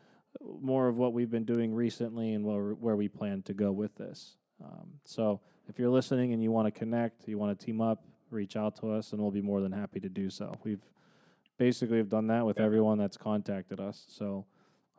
more 0.61 0.89
of 0.89 0.97
what 0.97 1.13
we've 1.13 1.31
been 1.31 1.45
doing 1.45 1.75
recently 1.75 2.33
and 2.35 2.45
where, 2.45 2.75
where 2.75 2.97
we 2.97 3.09
plan 3.09 3.43
to 3.43 3.55
go 3.55 3.73
with 3.73 3.95
this. 3.97 4.37
Um, 4.63 4.91
so, 5.05 5.41
if 5.69 5.79
you're 5.79 5.91
listening 5.91 6.33
and 6.33 6.43
you 6.43 6.51
want 6.51 6.67
to 6.67 6.71
connect, 6.71 7.27
you 7.29 7.39
want 7.39 7.59
to 7.59 7.65
team 7.67 7.81
up, 7.81 8.05
reach 8.31 8.57
out 8.57 8.77
to 8.81 8.91
us, 8.93 9.13
and 9.13 9.21
we'll 9.21 9.31
be 9.31 9.43
more 9.43 9.61
than 9.61 9.73
happy 9.73 10.01
to 10.01 10.09
do 10.09 10.31
so. 10.31 10.55
We've 10.65 10.85
basically 11.59 11.99
have 11.99 12.09
done 12.09 12.27
that 12.29 12.45
with 12.45 12.59
Yeah. 12.59 12.67
everyone 12.67 12.99
that's 12.99 13.17
contacted 13.17 13.81
us. 13.81 14.05
So, 14.09 14.45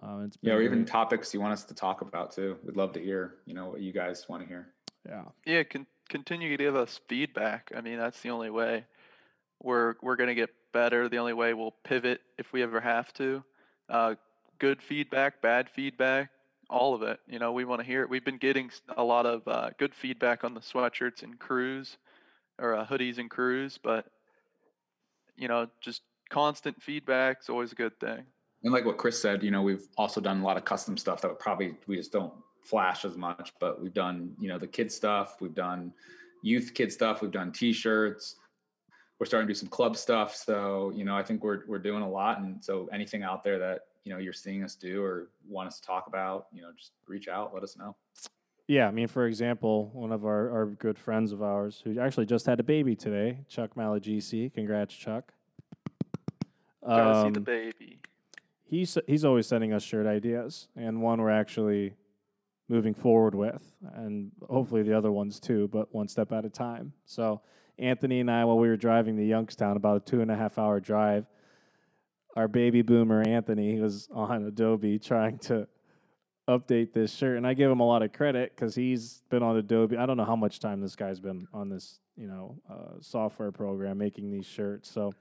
um, 0.01 0.23
it's 0.23 0.37
been 0.37 0.49
Yeah, 0.51 0.57
or 0.57 0.61
even 0.61 0.85
topics 0.85 1.33
you 1.33 1.41
want 1.41 1.53
us 1.53 1.63
to 1.65 1.73
talk 1.73 2.01
about 2.01 2.31
too. 2.31 2.57
We'd 2.63 2.77
love 2.77 2.93
to 2.93 2.99
hear. 3.01 3.35
You 3.45 3.53
know 3.53 3.69
what 3.69 3.81
you 3.81 3.91
guys 3.91 4.27
want 4.29 4.41
to 4.43 4.47
hear. 4.47 4.71
yeah. 5.07 5.25
Yeah, 5.45 5.63
con- 5.63 5.85
continue 6.09 6.49
to 6.49 6.63
give 6.63 6.75
us 6.75 6.99
feedback. 7.07 7.71
I 7.75 7.81
mean, 7.81 7.97
that's 7.97 8.21
the 8.21 8.29
only 8.29 8.49
way 8.49 8.85
we're 9.61 9.95
we're 10.01 10.15
gonna 10.15 10.33
get 10.35 10.49
better. 10.71 11.07
The 11.09 11.17
only 11.17 11.33
way 11.33 11.53
we'll 11.53 11.71
pivot 11.83 12.21
if 12.37 12.51
we 12.53 12.63
ever 12.63 12.79
have 12.79 13.13
to. 13.13 13.43
Uh, 13.89 14.15
good 14.59 14.81
feedback, 14.81 15.41
bad 15.41 15.69
feedback, 15.69 16.29
all 16.69 16.93
of 16.93 17.01
it. 17.03 17.19
You 17.27 17.39
know, 17.39 17.51
we 17.51 17.65
want 17.65 17.81
to 17.81 17.87
hear 17.87 18.01
it. 18.01 18.09
We've 18.09 18.25
been 18.25 18.37
getting 18.37 18.71
a 18.97 19.03
lot 19.03 19.25
of 19.25 19.47
uh, 19.47 19.69
good 19.77 19.93
feedback 19.93 20.43
on 20.43 20.53
the 20.53 20.59
sweatshirts 20.59 21.23
and 21.23 21.37
crews, 21.39 21.97
or 22.59 22.75
uh, 22.75 22.85
hoodies 22.85 23.17
and 23.17 23.29
crews, 23.29 23.79
but 23.81 24.05
you 25.37 25.47
know, 25.47 25.67
just 25.81 26.01
constant 26.29 26.81
feedback 26.81 27.41
is 27.41 27.49
always 27.49 27.71
a 27.71 27.75
good 27.75 27.99
thing. 27.99 28.23
And 28.63 28.73
like 28.73 28.85
what 28.85 28.97
Chris 28.97 29.21
said, 29.21 29.43
you 29.43 29.51
know, 29.51 29.61
we've 29.61 29.87
also 29.97 30.19
done 30.21 30.41
a 30.41 30.43
lot 30.43 30.57
of 30.57 30.65
custom 30.65 30.97
stuff 30.97 31.21
that 31.21 31.37
probably 31.39 31.75
we 31.87 31.97
just 31.97 32.11
don't 32.11 32.33
flash 32.63 33.05
as 33.05 33.15
much, 33.15 33.53
but 33.59 33.81
we've 33.81 33.93
done, 33.93 34.33
you 34.39 34.47
know, 34.47 34.57
the 34.57 34.67
kid 34.67 34.91
stuff, 34.91 35.37
we've 35.39 35.53
done 35.53 35.93
youth 36.41 36.73
kid 36.73 36.91
stuff, 36.91 37.21
we've 37.21 37.31
done 37.31 37.51
t-shirts. 37.51 38.37
We're 39.19 39.25
starting 39.25 39.47
to 39.47 39.53
do 39.53 39.57
some 39.57 39.69
club 39.69 39.95
stuff. 39.95 40.35
So, 40.35 40.91
you 40.95 41.05
know, 41.05 41.15
I 41.15 41.23
think 41.23 41.43
we're 41.43 41.61
we're 41.67 41.79
doing 41.79 42.01
a 42.01 42.09
lot. 42.09 42.39
And 42.39 42.63
so 42.63 42.89
anything 42.91 43.23
out 43.23 43.43
there 43.43 43.59
that, 43.59 43.81
you 44.05 44.13
know, 44.13 44.19
you're 44.19 44.31
seeing 44.33 44.63
us 44.63 44.75
do 44.75 45.03
or 45.03 45.27
want 45.49 45.67
us 45.67 45.79
to 45.79 45.85
talk 45.85 46.07
about, 46.07 46.47
you 46.53 46.61
know, 46.61 46.69
just 46.77 46.91
reach 47.07 47.27
out, 47.27 47.53
let 47.53 47.63
us 47.63 47.75
know. 47.75 47.95
Yeah, 48.67 48.87
I 48.87 48.91
mean, 48.91 49.07
for 49.07 49.27
example, 49.27 49.89
one 49.93 50.11
of 50.11 50.25
our, 50.25 50.49
our 50.51 50.65
good 50.67 50.97
friends 50.97 51.31
of 51.31 51.41
ours 51.43 51.81
who 51.83 51.99
actually 51.99 52.25
just 52.27 52.45
had 52.45 52.59
a 52.59 52.63
baby 52.63 52.95
today, 52.95 53.39
Chuck 53.49 53.71
Malagisi. 53.75 54.53
Congrats, 54.53 54.95
Chuck. 54.95 55.33
Gotta 56.87 57.23
see 57.27 57.31
the 57.31 57.39
Um, 57.39 57.43
baby. 57.43 57.99
he's 58.63 58.97
he's 59.07 59.25
always 59.25 59.47
sending 59.47 59.73
us 59.73 59.81
shirt 59.83 60.05
ideas, 60.05 60.67
and 60.75 61.01
one 61.01 61.19
we're 61.19 61.31
actually 61.31 61.93
moving 62.67 62.93
forward 62.93 63.33
with, 63.35 63.71
and 63.95 64.31
hopefully 64.49 64.81
the 64.83 64.95
other 64.95 65.11
ones 65.11 65.39
too, 65.39 65.67
but 65.71 65.93
one 65.93 66.07
step 66.07 66.31
at 66.31 66.45
a 66.45 66.49
time. 66.49 66.93
So 67.05 67.41
Anthony 67.79 68.19
and 68.19 68.29
I, 68.29 68.45
while 68.45 68.57
we 68.59 68.67
were 68.67 68.77
driving 68.77 69.17
to 69.17 69.23
Youngstown, 69.25 69.77
about 69.77 69.97
a 69.97 69.99
two 69.99 70.21
and 70.21 70.29
a 70.31 70.35
half 70.35 70.57
hour 70.59 70.79
drive, 70.79 71.25
our 72.35 72.47
baby 72.47 72.81
boomer 72.81 73.21
Anthony 73.21 73.79
was 73.79 74.09
on 74.11 74.43
Adobe 74.45 74.99
trying 74.99 75.37
to 75.39 75.67
update 76.47 76.93
this 76.93 77.13
shirt, 77.13 77.37
and 77.37 77.47
I 77.47 77.53
give 77.53 77.71
him 77.71 77.79
a 77.79 77.87
lot 77.87 78.03
of 78.03 78.13
credit 78.13 78.53
because 78.55 78.75
he's 78.75 79.23
been 79.29 79.41
on 79.41 79.57
Adobe. 79.57 79.97
I 79.97 80.05
don't 80.05 80.17
know 80.17 80.25
how 80.25 80.35
much 80.35 80.59
time 80.59 80.81
this 80.81 80.95
guy's 80.95 81.19
been 81.19 81.47
on 81.53 81.69
this, 81.69 81.99
you 82.15 82.27
know, 82.27 82.57
uh, 82.69 82.99
software 83.01 83.51
program 83.51 83.97
making 83.97 84.31
these 84.31 84.45
shirts. 84.45 84.91
So 84.91 85.13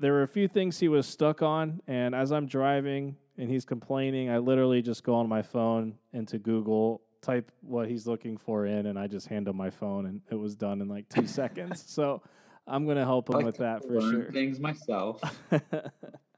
there 0.00 0.12
were 0.12 0.22
a 0.22 0.28
few 0.28 0.48
things 0.48 0.78
he 0.78 0.88
was 0.88 1.06
stuck 1.06 1.42
on, 1.42 1.80
and 1.86 2.14
as 2.14 2.32
I'm 2.32 2.46
driving 2.46 3.16
and 3.38 3.48
he's 3.48 3.64
complaining, 3.64 4.30
I 4.30 4.38
literally 4.38 4.82
just 4.82 5.04
go 5.04 5.14
on 5.14 5.28
my 5.28 5.42
phone 5.42 5.94
into 6.12 6.38
Google, 6.38 7.02
type 7.22 7.52
what 7.60 7.88
he's 7.88 8.06
looking 8.06 8.36
for 8.36 8.66
in, 8.66 8.86
and 8.86 8.98
I 8.98 9.06
just 9.06 9.28
hand 9.28 9.46
him 9.46 9.56
my 9.56 9.70
phone, 9.70 10.06
and 10.06 10.20
it 10.30 10.36
was 10.36 10.56
done 10.56 10.80
in 10.80 10.88
like 10.88 11.08
two 11.08 11.26
seconds. 11.28 11.84
So 11.86 12.22
I'm 12.66 12.86
gonna 12.86 13.04
help 13.04 13.28
him 13.28 13.36
like 13.36 13.46
with 13.46 13.56
that 13.58 13.84
for 13.84 14.00
learn 14.00 14.10
sure. 14.10 14.32
Things 14.32 14.58
myself. 14.58 15.20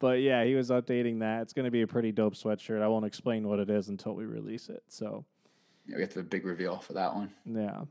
but 0.00 0.20
yeah, 0.20 0.42
he 0.44 0.54
was 0.56 0.70
updating 0.70 1.20
that. 1.20 1.42
It's 1.42 1.52
gonna 1.52 1.70
be 1.70 1.82
a 1.82 1.86
pretty 1.86 2.10
dope 2.10 2.34
sweatshirt. 2.34 2.82
I 2.82 2.88
won't 2.88 3.04
explain 3.06 3.46
what 3.46 3.60
it 3.60 3.70
is 3.70 3.88
until 3.88 4.14
we 4.14 4.24
release 4.24 4.68
it. 4.68 4.82
So 4.88 5.24
Yeah, 5.86 5.96
we 5.96 6.02
have 6.02 6.12
the 6.14 6.22
big 6.24 6.44
reveal 6.44 6.78
for 6.78 6.94
that 6.94 7.14
one. 7.14 7.30
yeah, 7.44 7.82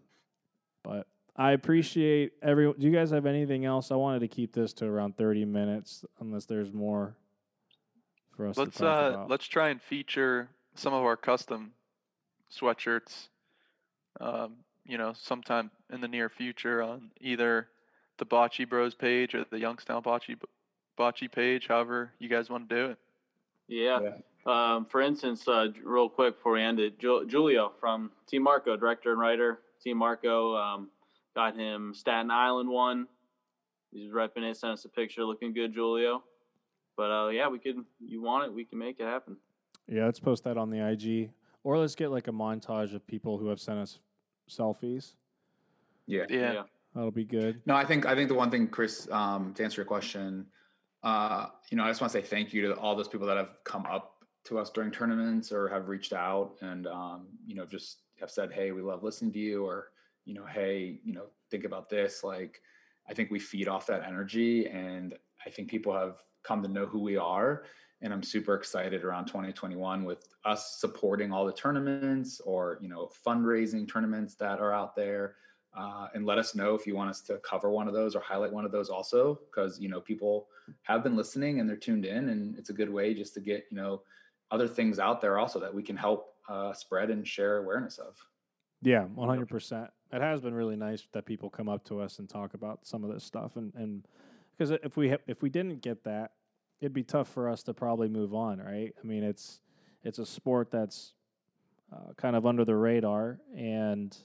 but 0.83 1.07
I 1.37 1.51
appreciate 1.53 2.33
everyone. 2.41 2.75
Do 2.79 2.85
you 2.87 2.93
guys 2.93 3.11
have 3.11 3.25
anything 3.25 3.63
else? 3.63 3.91
I 3.91 3.95
wanted 3.95 4.19
to 4.19 4.27
keep 4.27 4.51
this 4.51 4.73
to 4.73 4.85
around 4.85 5.15
30 5.15 5.45
minutes, 5.45 6.03
unless 6.19 6.43
there's 6.45 6.73
more 6.73 7.15
for 8.35 8.47
us 8.47 8.57
Let's 8.57 8.75
to 8.77 8.83
talk 8.83 9.03
uh 9.03 9.09
about. 9.15 9.29
let's 9.29 9.45
try 9.47 9.69
and 9.69 9.81
feature 9.81 10.49
some 10.75 10.93
of 10.93 11.03
our 11.03 11.15
custom 11.15 11.71
sweatshirts. 12.51 13.29
Um, 14.19 14.55
you 14.85 14.97
know, 14.97 15.13
sometime 15.13 15.71
in 15.93 16.01
the 16.01 16.07
near 16.07 16.29
future 16.29 16.81
on 16.81 17.11
either 17.21 17.67
the 18.17 18.25
Bocce 18.25 18.67
Bros 18.67 18.95
page 18.95 19.35
or 19.35 19.45
the 19.49 19.59
Youngstown 19.59 20.01
Bocce 20.03 20.35
Bocce 20.99 21.31
page, 21.31 21.67
however 21.67 22.11
you 22.19 22.27
guys 22.27 22.49
want 22.49 22.67
to 22.69 22.75
do 22.75 22.85
it. 22.91 22.97
Yeah. 23.67 23.99
Yeah. 24.01 24.11
Um, 24.45 24.85
for 24.85 25.01
instance, 25.01 25.47
uh, 25.47 25.67
real 25.83 26.09
quick 26.09 26.35
before 26.35 26.53
we 26.53 26.61
end 26.61 26.79
it, 26.79 26.99
Ju- 26.99 27.27
Julio 27.29 27.71
from 27.79 28.11
Team 28.27 28.43
Marco, 28.43 28.75
director 28.75 29.11
and 29.11 29.19
writer, 29.19 29.59
Team 29.83 29.97
Marco, 29.97 30.55
um, 30.55 30.89
got 31.35 31.55
him 31.55 31.93
Staten 31.93 32.31
Island 32.31 32.69
one. 32.69 33.07
He's 33.91 34.11
repping 34.11 34.49
it, 34.49 34.57
sent 34.57 34.73
us 34.73 34.85
a 34.85 34.89
picture, 34.89 35.23
looking 35.23 35.53
good, 35.53 35.73
Julio. 35.73 36.23
But 36.97 37.11
uh, 37.11 37.29
yeah, 37.29 37.47
we 37.47 37.59
could. 37.59 37.77
You 37.99 38.21
want 38.21 38.45
it? 38.45 38.53
We 38.53 38.65
can 38.65 38.77
make 38.77 38.99
it 38.99 39.05
happen. 39.05 39.37
yeah, 39.87 40.05
let's 40.05 40.19
post 40.19 40.43
that 40.43 40.57
on 40.57 40.69
the 40.69 40.85
IG, 40.85 41.31
or 41.63 41.77
let's 41.77 41.95
get 41.95 42.11
like 42.11 42.27
a 42.27 42.31
montage 42.31 42.93
of 42.93 43.05
people 43.07 43.37
who 43.37 43.47
have 43.47 43.59
sent 43.59 43.79
us 43.79 43.99
selfies. 44.49 45.13
Yeah. 46.07 46.25
Yeah. 46.29 46.63
That'll 46.95 47.11
be 47.11 47.23
good. 47.23 47.61
No, 47.65 47.75
I 47.75 47.85
think 47.85 48.05
I 48.05 48.15
think 48.15 48.29
the 48.29 48.35
one 48.35 48.49
thing, 48.51 48.67
Chris, 48.67 49.07
um, 49.11 49.53
to 49.55 49.63
answer 49.63 49.81
your 49.81 49.85
question, 49.85 50.45
uh, 51.03 51.47
you 51.69 51.77
know, 51.77 51.83
I 51.83 51.87
just 51.87 52.01
want 52.01 52.11
to 52.13 52.19
say 52.19 52.25
thank 52.25 52.53
you 52.53 52.61
to 52.67 52.73
all 52.75 52.95
those 52.95 53.07
people 53.07 53.27
that 53.27 53.37
have 53.37 53.57
come 53.63 53.85
up 53.85 54.15
to 54.45 54.57
us 54.57 54.69
during 54.69 54.91
tournaments 54.91 55.51
or 55.51 55.67
have 55.69 55.87
reached 55.87 56.13
out 56.13 56.55
and 56.61 56.87
um, 56.87 57.27
you 57.45 57.55
know 57.55 57.65
just 57.65 57.99
have 58.19 58.31
said, 58.31 58.51
"Hey, 58.51 58.71
we 58.71 58.81
love 58.81 59.03
listening 59.03 59.31
to 59.33 59.39
you," 59.39 59.65
or 59.65 59.91
you 60.25 60.33
know, 60.33 60.45
"Hey, 60.45 60.99
you 61.03 61.13
know, 61.13 61.27
think 61.49 61.63
about 61.63 61.89
this." 61.89 62.23
Like, 62.23 62.61
I 63.09 63.13
think 63.13 63.31
we 63.31 63.39
feed 63.39 63.67
off 63.67 63.87
that 63.87 64.03
energy, 64.03 64.67
and 64.67 65.15
I 65.45 65.49
think 65.49 65.69
people 65.69 65.93
have 65.93 66.17
come 66.43 66.61
to 66.63 66.69
know 66.69 66.85
who 66.85 66.99
we 66.99 67.17
are. 67.17 67.63
And 68.01 68.13
I'm 68.13 68.23
super 68.23 68.55
excited 68.55 69.03
around 69.03 69.25
2021 69.25 70.05
with 70.05 70.25
us 70.45 70.77
supporting 70.79 71.33
all 71.33 71.45
the 71.45 71.53
tournaments 71.53 72.39
or 72.41 72.77
you 72.81 72.89
know 72.89 73.09
fundraising 73.25 73.91
tournaments 73.91 74.35
that 74.35 74.59
are 74.59 74.73
out 74.73 74.95
there 74.95 75.35
uh, 75.77 76.07
and 76.13 76.25
let 76.25 76.37
us 76.37 76.55
know 76.55 76.75
if 76.75 76.87
you 76.87 76.95
want 76.95 77.09
us 77.09 77.21
to 77.21 77.37
cover 77.39 77.69
one 77.69 77.87
of 77.87 77.93
those 77.93 78.15
or 78.15 78.21
highlight 78.21 78.53
one 78.53 78.65
of 78.65 78.71
those 78.71 78.89
also 78.89 79.39
because 79.51 79.79
you 79.79 79.89
know 79.89 79.99
people 79.99 80.47
have 80.83 81.03
been 81.03 81.15
listening 81.15 81.59
and 81.59 81.69
they're 81.69 81.75
tuned 81.77 82.05
in 82.05 82.29
and 82.29 82.57
it's 82.57 82.69
a 82.69 82.73
good 82.73 82.91
way 82.91 83.13
just 83.13 83.33
to 83.33 83.39
get 83.39 83.65
you 83.69 83.77
know 83.77 84.01
other 84.51 84.67
things 84.67 84.99
out 84.99 85.21
there 85.21 85.37
also 85.37 85.59
that 85.59 85.73
we 85.73 85.83
can 85.83 85.95
help 85.95 86.35
uh, 86.49 86.73
spread 86.73 87.09
and 87.09 87.27
share 87.27 87.57
awareness 87.57 87.97
of 87.99 88.15
Yeah, 88.81 89.03
one 89.03 89.29
hundred 89.29 89.49
percent. 89.49 89.89
It 90.11 90.21
has 90.21 90.41
been 90.41 90.55
really 90.55 90.75
nice 90.75 91.07
that 91.11 91.25
people 91.25 91.49
come 91.49 91.69
up 91.69 91.83
to 91.85 92.01
us 92.01 92.17
and 92.17 92.27
talk 92.27 92.55
about 92.55 92.79
some 92.83 93.03
of 93.03 93.13
this 93.13 93.23
stuff, 93.23 93.55
and 93.55 93.73
and 93.75 94.07
because 94.57 94.71
if 94.83 94.97
we 94.97 95.09
ha- 95.09 95.23
if 95.27 95.43
we 95.43 95.49
didn't 95.49 95.81
get 95.81 96.03
that, 96.05 96.31
it'd 96.81 96.93
be 96.93 97.03
tough 97.03 97.27
for 97.27 97.47
us 97.47 97.61
to 97.63 97.73
probably 97.73 98.07
move 98.07 98.33
on, 98.33 98.57
right? 98.59 98.93
I 99.01 99.05
mean, 99.05 99.23
it's 99.23 99.61
it's 100.03 100.17
a 100.17 100.25
sport 100.25 100.71
that's 100.71 101.13
uh, 101.93 102.13
kind 102.17 102.35
of 102.35 102.45
under 102.45 102.65
the 102.65 102.75
radar, 102.75 103.39
and 103.55 104.17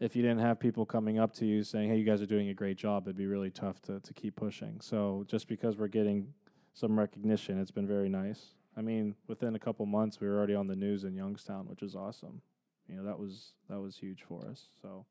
if 0.00 0.14
you 0.14 0.22
didn't 0.22 0.40
have 0.40 0.60
people 0.60 0.86
coming 0.86 1.18
up 1.18 1.32
to 1.34 1.46
you 1.46 1.62
saying, 1.62 1.90
"Hey, 1.90 1.96
you 1.96 2.04
guys 2.04 2.22
are 2.22 2.26
doing 2.26 2.48
a 2.48 2.54
great 2.54 2.76
job," 2.76 3.06
it'd 3.06 3.16
be 3.16 3.26
really 3.26 3.50
tough 3.50 3.80
to 3.82 4.00
to 4.00 4.14
keep 4.14 4.36
pushing. 4.36 4.80
So 4.80 5.24
just 5.26 5.48
because 5.48 5.76
we're 5.76 5.88
getting 5.88 6.32
some 6.74 6.98
recognition, 6.98 7.60
it's 7.60 7.70
been 7.70 7.86
very 7.86 8.08
nice. 8.08 8.54
I 8.76 8.80
mean, 8.80 9.16
within 9.26 9.56
a 9.56 9.58
couple 9.58 9.84
months, 9.86 10.20
we 10.20 10.28
were 10.28 10.36
already 10.36 10.54
on 10.54 10.68
the 10.68 10.76
news 10.76 11.02
in 11.02 11.14
Youngstown, 11.14 11.66
which 11.68 11.82
is 11.82 11.96
awesome. 11.96 12.40
You 12.88 12.96
know, 12.96 13.04
that 13.04 13.18
was 13.18 13.52
that 13.68 13.80
was 13.80 13.96
huge 13.96 14.22
for 14.22 14.46
us. 14.46 14.68
So 14.80 15.04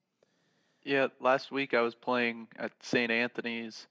Yeah, 0.83 1.07
last 1.19 1.51
week 1.51 1.73
I 1.73 1.81
was 1.81 1.95
playing 1.95 2.47
at 2.57 2.71
St. 2.81 3.11
Anthony's 3.11 3.87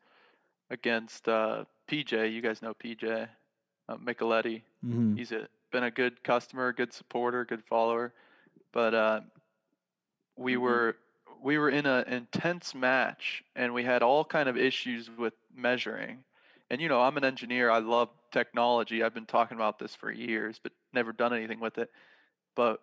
against 0.71 1.29
uh, 1.29 1.65
PJ. 1.89 2.33
You 2.33 2.41
guys 2.41 2.63
know 2.63 2.75
PJ 2.75 3.29
uh, 3.89 3.97
Micheletti. 3.97 4.63
mm-hmm. 4.85 5.17
He's 5.17 5.33
a, 5.33 5.49
been 5.71 5.85
a 5.85 5.91
good 5.91 6.23
customer, 6.25 6.73
good 6.73 6.93
supporter, 6.93 7.45
good 7.45 7.63
follower. 7.65 8.13
But 8.73 8.95
uh, 8.95 9.21
we 10.37 10.57
Mhm. 10.57 10.59
were 10.59 10.97
we 11.43 11.59
were 11.59 11.70
in 11.70 11.87
an 11.87 12.09
intense 12.09 12.74
match, 12.74 13.45
and 13.55 13.74
we 13.74 13.84
had 13.84 14.03
all 14.03 14.24
kind 14.24 14.49
of 14.49 14.57
issues 14.57 15.11
with 15.11 15.34
measuring. 15.55 16.24
And 16.70 16.80
you 16.80 16.89
know, 16.89 17.01
I'm 17.03 17.16
an 17.16 17.24
engineer. 17.24 17.70
I 17.70 17.78
love 17.78 18.11
technology. 18.32 19.03
I've 19.03 19.14
been 19.14 19.26
talking 19.26 19.57
about 19.57 19.78
this 19.78 19.95
for 19.95 20.11
years, 20.11 20.59
but 20.62 20.72
never 20.93 21.12
done 21.12 21.32
anything 21.34 21.61
with 21.61 21.78
it. 21.78 21.91
But 22.57 22.80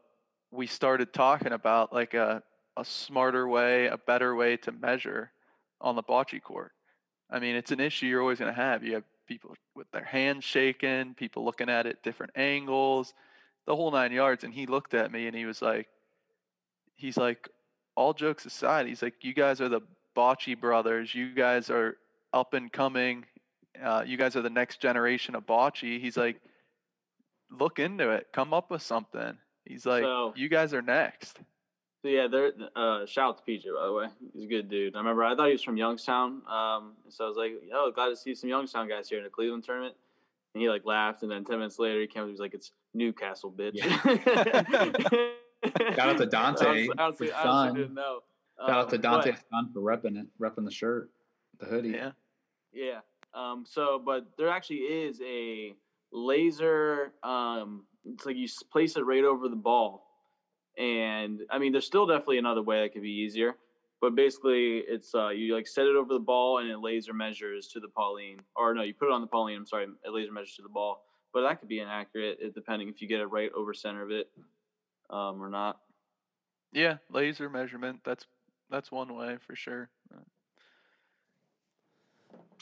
we 0.52 0.68
started 0.68 1.14
talking 1.14 1.52
about 1.54 1.94
like 1.94 2.14
a 2.14 2.44
a 2.78 2.86
smarter 2.86 3.48
way, 3.48 3.88
a 3.88 3.98
better 3.98 4.36
way 4.36 4.58
to 4.58 4.72
measure 4.72 5.32
on 5.82 5.96
the 5.96 6.04
bocce 6.04 6.42
court. 6.42 6.72
I 7.30 7.40
mean, 7.40 7.56
it's 7.56 7.72
an 7.72 7.80
issue 7.80 8.08
you're 8.08 8.22
always 8.22 8.40
going 8.40 8.54
to 8.54 8.62
have. 8.62 8.84
You 8.84 8.96
have 8.96 9.04
people 9.28 9.56
with 9.76 9.90
their 9.92 10.04
hands 10.04 10.44
shaking, 10.44 11.16
people 11.16 11.46
looking 11.46 11.70
at 11.70 11.86
it 11.88 12.04
different 12.04 12.34
angles, 12.36 13.14
the 13.66 13.76
whole 13.76 13.92
nine 13.92 14.12
yards. 14.12 14.44
And 14.44 14.54
he 14.54 14.66
looked 14.68 14.94
at 14.94 15.12
me 15.12 15.28
and 15.28 15.36
he 15.36 15.46
was 15.46 15.62
like, 15.62 15.88
he's 16.96 17.18
like, 17.18 17.50
all 17.96 18.14
jokes 18.14 18.46
aside, 18.46 18.88
he's 18.88 19.02
like, 19.02 19.16
you 19.22 19.34
guys 19.34 19.62
are 19.62 19.70
the 19.70 19.82
bocce 20.16 20.60
brothers. 20.60 21.14
You 21.14 21.34
guys 21.34 21.70
are 21.70 21.98
up 22.34 22.54
and 22.54 22.72
coming. 22.72 23.26
Uh, 23.84 24.04
you 24.06 24.18
guys 24.18 24.36
are 24.36 24.42
the 24.42 24.50
next 24.50 24.80
generation 24.80 25.36
of 25.36 25.46
bocce. 25.46 26.00
He's 26.02 26.18
like, 26.18 26.40
look 27.52 27.80
into 27.80 28.10
it. 28.12 28.28
Come 28.34 28.54
up 28.54 28.72
with 28.72 28.82
something. 28.82 29.38
He's 29.66 29.86
like, 29.86 30.04
So- 30.04 30.34
you 30.36 30.50
guys 30.50 30.74
are 30.74 30.82
next. 30.82 31.40
So 32.02 32.10
yeah, 32.10 32.28
there. 32.28 32.52
Uh, 32.76 33.06
shout 33.06 33.30
out 33.30 33.46
to 33.46 33.50
PJ 33.50 33.64
by 33.74 33.86
the 33.86 33.94
way. 33.94 34.08
He's 34.34 34.44
a 34.44 34.48
good 34.48 34.70
dude. 34.70 34.94
I 34.94 34.98
remember 34.98 35.24
I 35.24 35.38
thought 35.38 35.46
he 35.48 35.54
was 35.54 35.64
from 35.64 35.78
Youngstown. 35.78 36.42
Um, 36.50 36.96
so 37.08 37.24
I 37.24 37.28
was 37.30 37.38
like, 37.38 37.54
"Yo, 37.66 37.92
glad 37.92 38.10
to 38.10 38.16
see 38.18 38.36
some 38.36 38.50
Youngstown 38.50 38.90
guys 38.90 39.08
here 39.08 39.20
in 39.20 39.24
the 39.24 39.30
Cleveland 39.30 39.64
tournament." 39.64 39.96
And 40.54 40.62
he 40.62 40.68
like 40.68 40.84
laughed, 40.84 41.24
and 41.24 41.32
then 41.32 41.46
ten 41.46 41.60
minutes 41.60 41.80
later 41.80 42.02
he 42.02 42.08
came. 42.08 42.24
up, 42.24 42.28
He 42.28 42.32
was 42.34 42.42
like, 42.42 42.54
"It's 42.54 42.74
Newcastle, 42.94 43.54
bitch." 43.58 43.80
Shout 45.96 46.00
out 46.00 46.18
to 46.18 46.26
Dante, 46.26 46.66
Honestly, 46.66 46.90
honestly, 46.98 47.32
honestly 47.32 47.44
son. 47.44 47.74
didn't 47.76 47.94
know. 47.94 48.20
Shout 48.60 48.70
out 48.70 48.90
to 48.90 48.96
Um, 48.98 49.02
Dante 49.02 49.32
but- 49.32 49.40
son 49.50 49.70
for 49.74 49.80
repping 49.82 50.18
it, 50.20 50.28
repping 50.40 50.66
the 50.66 50.72
shirt, 50.72 51.10
the 51.60 51.66
hoodie. 51.66 51.90
Yeah. 51.90 52.12
Yeah. 52.74 53.00
Um, 53.34 53.66
so, 53.68 54.00
but 54.04 54.28
there 54.38 54.50
actually 54.50 54.78
is 54.82 55.20
a 55.22 55.76
laser. 56.12 57.14
Um, 57.24 57.86
it's 58.06 58.26
like 58.26 58.36
you 58.36 58.48
place 58.72 58.96
it 58.96 59.02
right 59.06 59.24
over 59.24 59.48
the 59.50 59.56
ball, 59.56 60.06
and 60.78 61.42
I 61.50 61.58
mean, 61.60 61.72
there's 61.72 61.86
still 61.86 62.06
definitely 62.06 62.38
another 62.38 62.62
way 62.62 62.82
that 62.82 62.94
could 62.94 63.02
be 63.02 63.10
easier. 63.12 63.56
But 64.02 64.16
basically, 64.16 64.80
it's 64.80 65.16
uh, 65.16 65.30
you 65.30 65.56
like 65.56 65.66
set 65.68 65.86
it 65.88 65.96
over 65.96 66.14
the 66.14 66.20
ball, 66.20 66.60
and 66.60 66.70
it 66.70 66.78
laser 66.80 67.14
measures 67.14 67.68
to 67.70 67.80
the 67.80 67.88
pallino. 67.88 68.40
Or 68.56 68.74
no, 68.74 68.82
you 68.84 68.94
put 68.94 69.08
it 69.08 69.12
on 69.14 69.22
the 69.22 69.28
pallino. 69.28 69.56
I'm 69.58 69.66
sorry, 69.66 69.86
it 69.86 70.12
laser 70.12 70.32
measures 70.32 70.56
to 70.58 70.62
the 70.62 70.70
ball. 70.70 71.04
But 71.34 71.42
that 71.48 71.60
could 71.60 71.70
be 71.70 71.80
inaccurate, 71.80 72.54
depending 72.54 72.90
if 72.90 73.02
you 73.02 73.08
get 73.08 73.20
it 73.20 73.26
right 73.26 73.52
over 73.56 73.74
center 73.74 74.04
of 74.04 74.12
it 74.12 74.30
um, 75.14 75.42
or 75.42 75.50
not. 75.50 75.80
Yeah, 76.74 76.98
laser 77.10 77.50
measurement. 77.50 78.00
That's 78.04 78.26
that's 78.72 78.92
one 78.92 79.16
way 79.16 79.38
for 79.46 79.56
sure. 79.56 79.90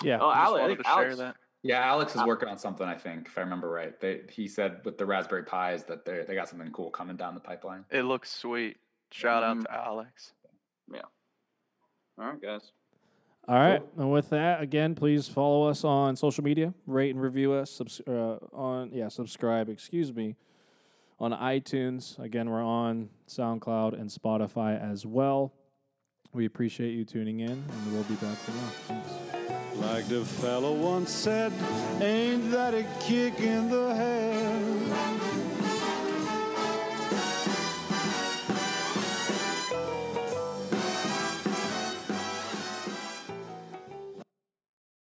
Yeah, 0.03 0.17
Oh, 0.19 0.27
I 0.29 0.45
Alex, 0.45 0.47
I 0.47 0.61
wanted 0.61 0.67
think 0.75 0.79
to 0.79 0.83
share 0.91 1.03
Alex, 1.03 1.17
that. 1.19 1.35
Yeah, 1.63 1.79
Alex 1.85 2.15
is 2.15 2.23
working 2.23 2.49
on 2.49 2.57
something. 2.57 2.87
I 2.87 2.95
think, 2.95 3.27
if 3.27 3.37
I 3.37 3.41
remember 3.41 3.69
right, 3.69 3.99
they, 4.01 4.21
he 4.31 4.47
said 4.47 4.81
with 4.83 4.97
the 4.97 5.05
Raspberry 5.05 5.43
Pis 5.43 5.83
that 5.83 6.05
they 6.05 6.23
they 6.27 6.33
got 6.35 6.49
something 6.49 6.71
cool 6.71 6.89
coming 6.89 7.15
down 7.15 7.35
the 7.35 7.39
pipeline. 7.39 7.85
It 7.91 8.03
looks 8.03 8.31
sweet. 8.31 8.77
Shout 9.11 9.43
out 9.43 9.57
Mhm. 9.57 9.63
to 9.65 9.73
Alex. 9.73 10.33
Yeah. 10.91 11.01
All 12.17 12.25
right, 12.25 12.41
guys. 12.41 12.71
All 13.47 13.55
right, 13.55 13.81
and 13.97 14.11
with 14.11 14.29
that, 14.29 14.61
again, 14.61 14.93
please 14.95 15.27
follow 15.27 15.67
us 15.67 15.83
on 15.83 16.15
social 16.15 16.43
media, 16.43 16.73
rate 16.85 17.09
and 17.11 17.21
review 17.21 17.53
us. 17.53 17.71
Subs- 17.71 18.01
uh, 18.07 18.37
on 18.53 18.91
yeah, 18.93 19.07
subscribe. 19.07 19.67
Excuse 19.69 20.13
me, 20.13 20.35
on 21.21 21.31
iTunes. 21.33 22.17
Again, 22.19 22.49
we're 22.49 22.63
on 22.63 23.09
SoundCloud 23.29 23.93
and 23.93 24.09
Spotify 24.09 24.81
as 24.81 25.05
well. 25.05 25.53
We 26.33 26.45
appreciate 26.45 26.93
you 26.93 27.05
tuning 27.05 27.41
in, 27.41 27.51
and 27.51 27.93
we'll 27.93 28.03
be 28.03 28.15
back 28.15 28.37
tomorrow. 28.43 28.71
Thanks. 28.87 29.11
Like 29.75 30.07
the 30.07 30.25
fellow 30.25 30.73
once 30.73 31.11
said, 31.11 31.53
ain't 32.01 32.51
that 32.51 32.73
a 32.73 32.85
kick 32.99 33.39
in 33.39 33.69
the 33.69 33.93
head? 33.93 34.40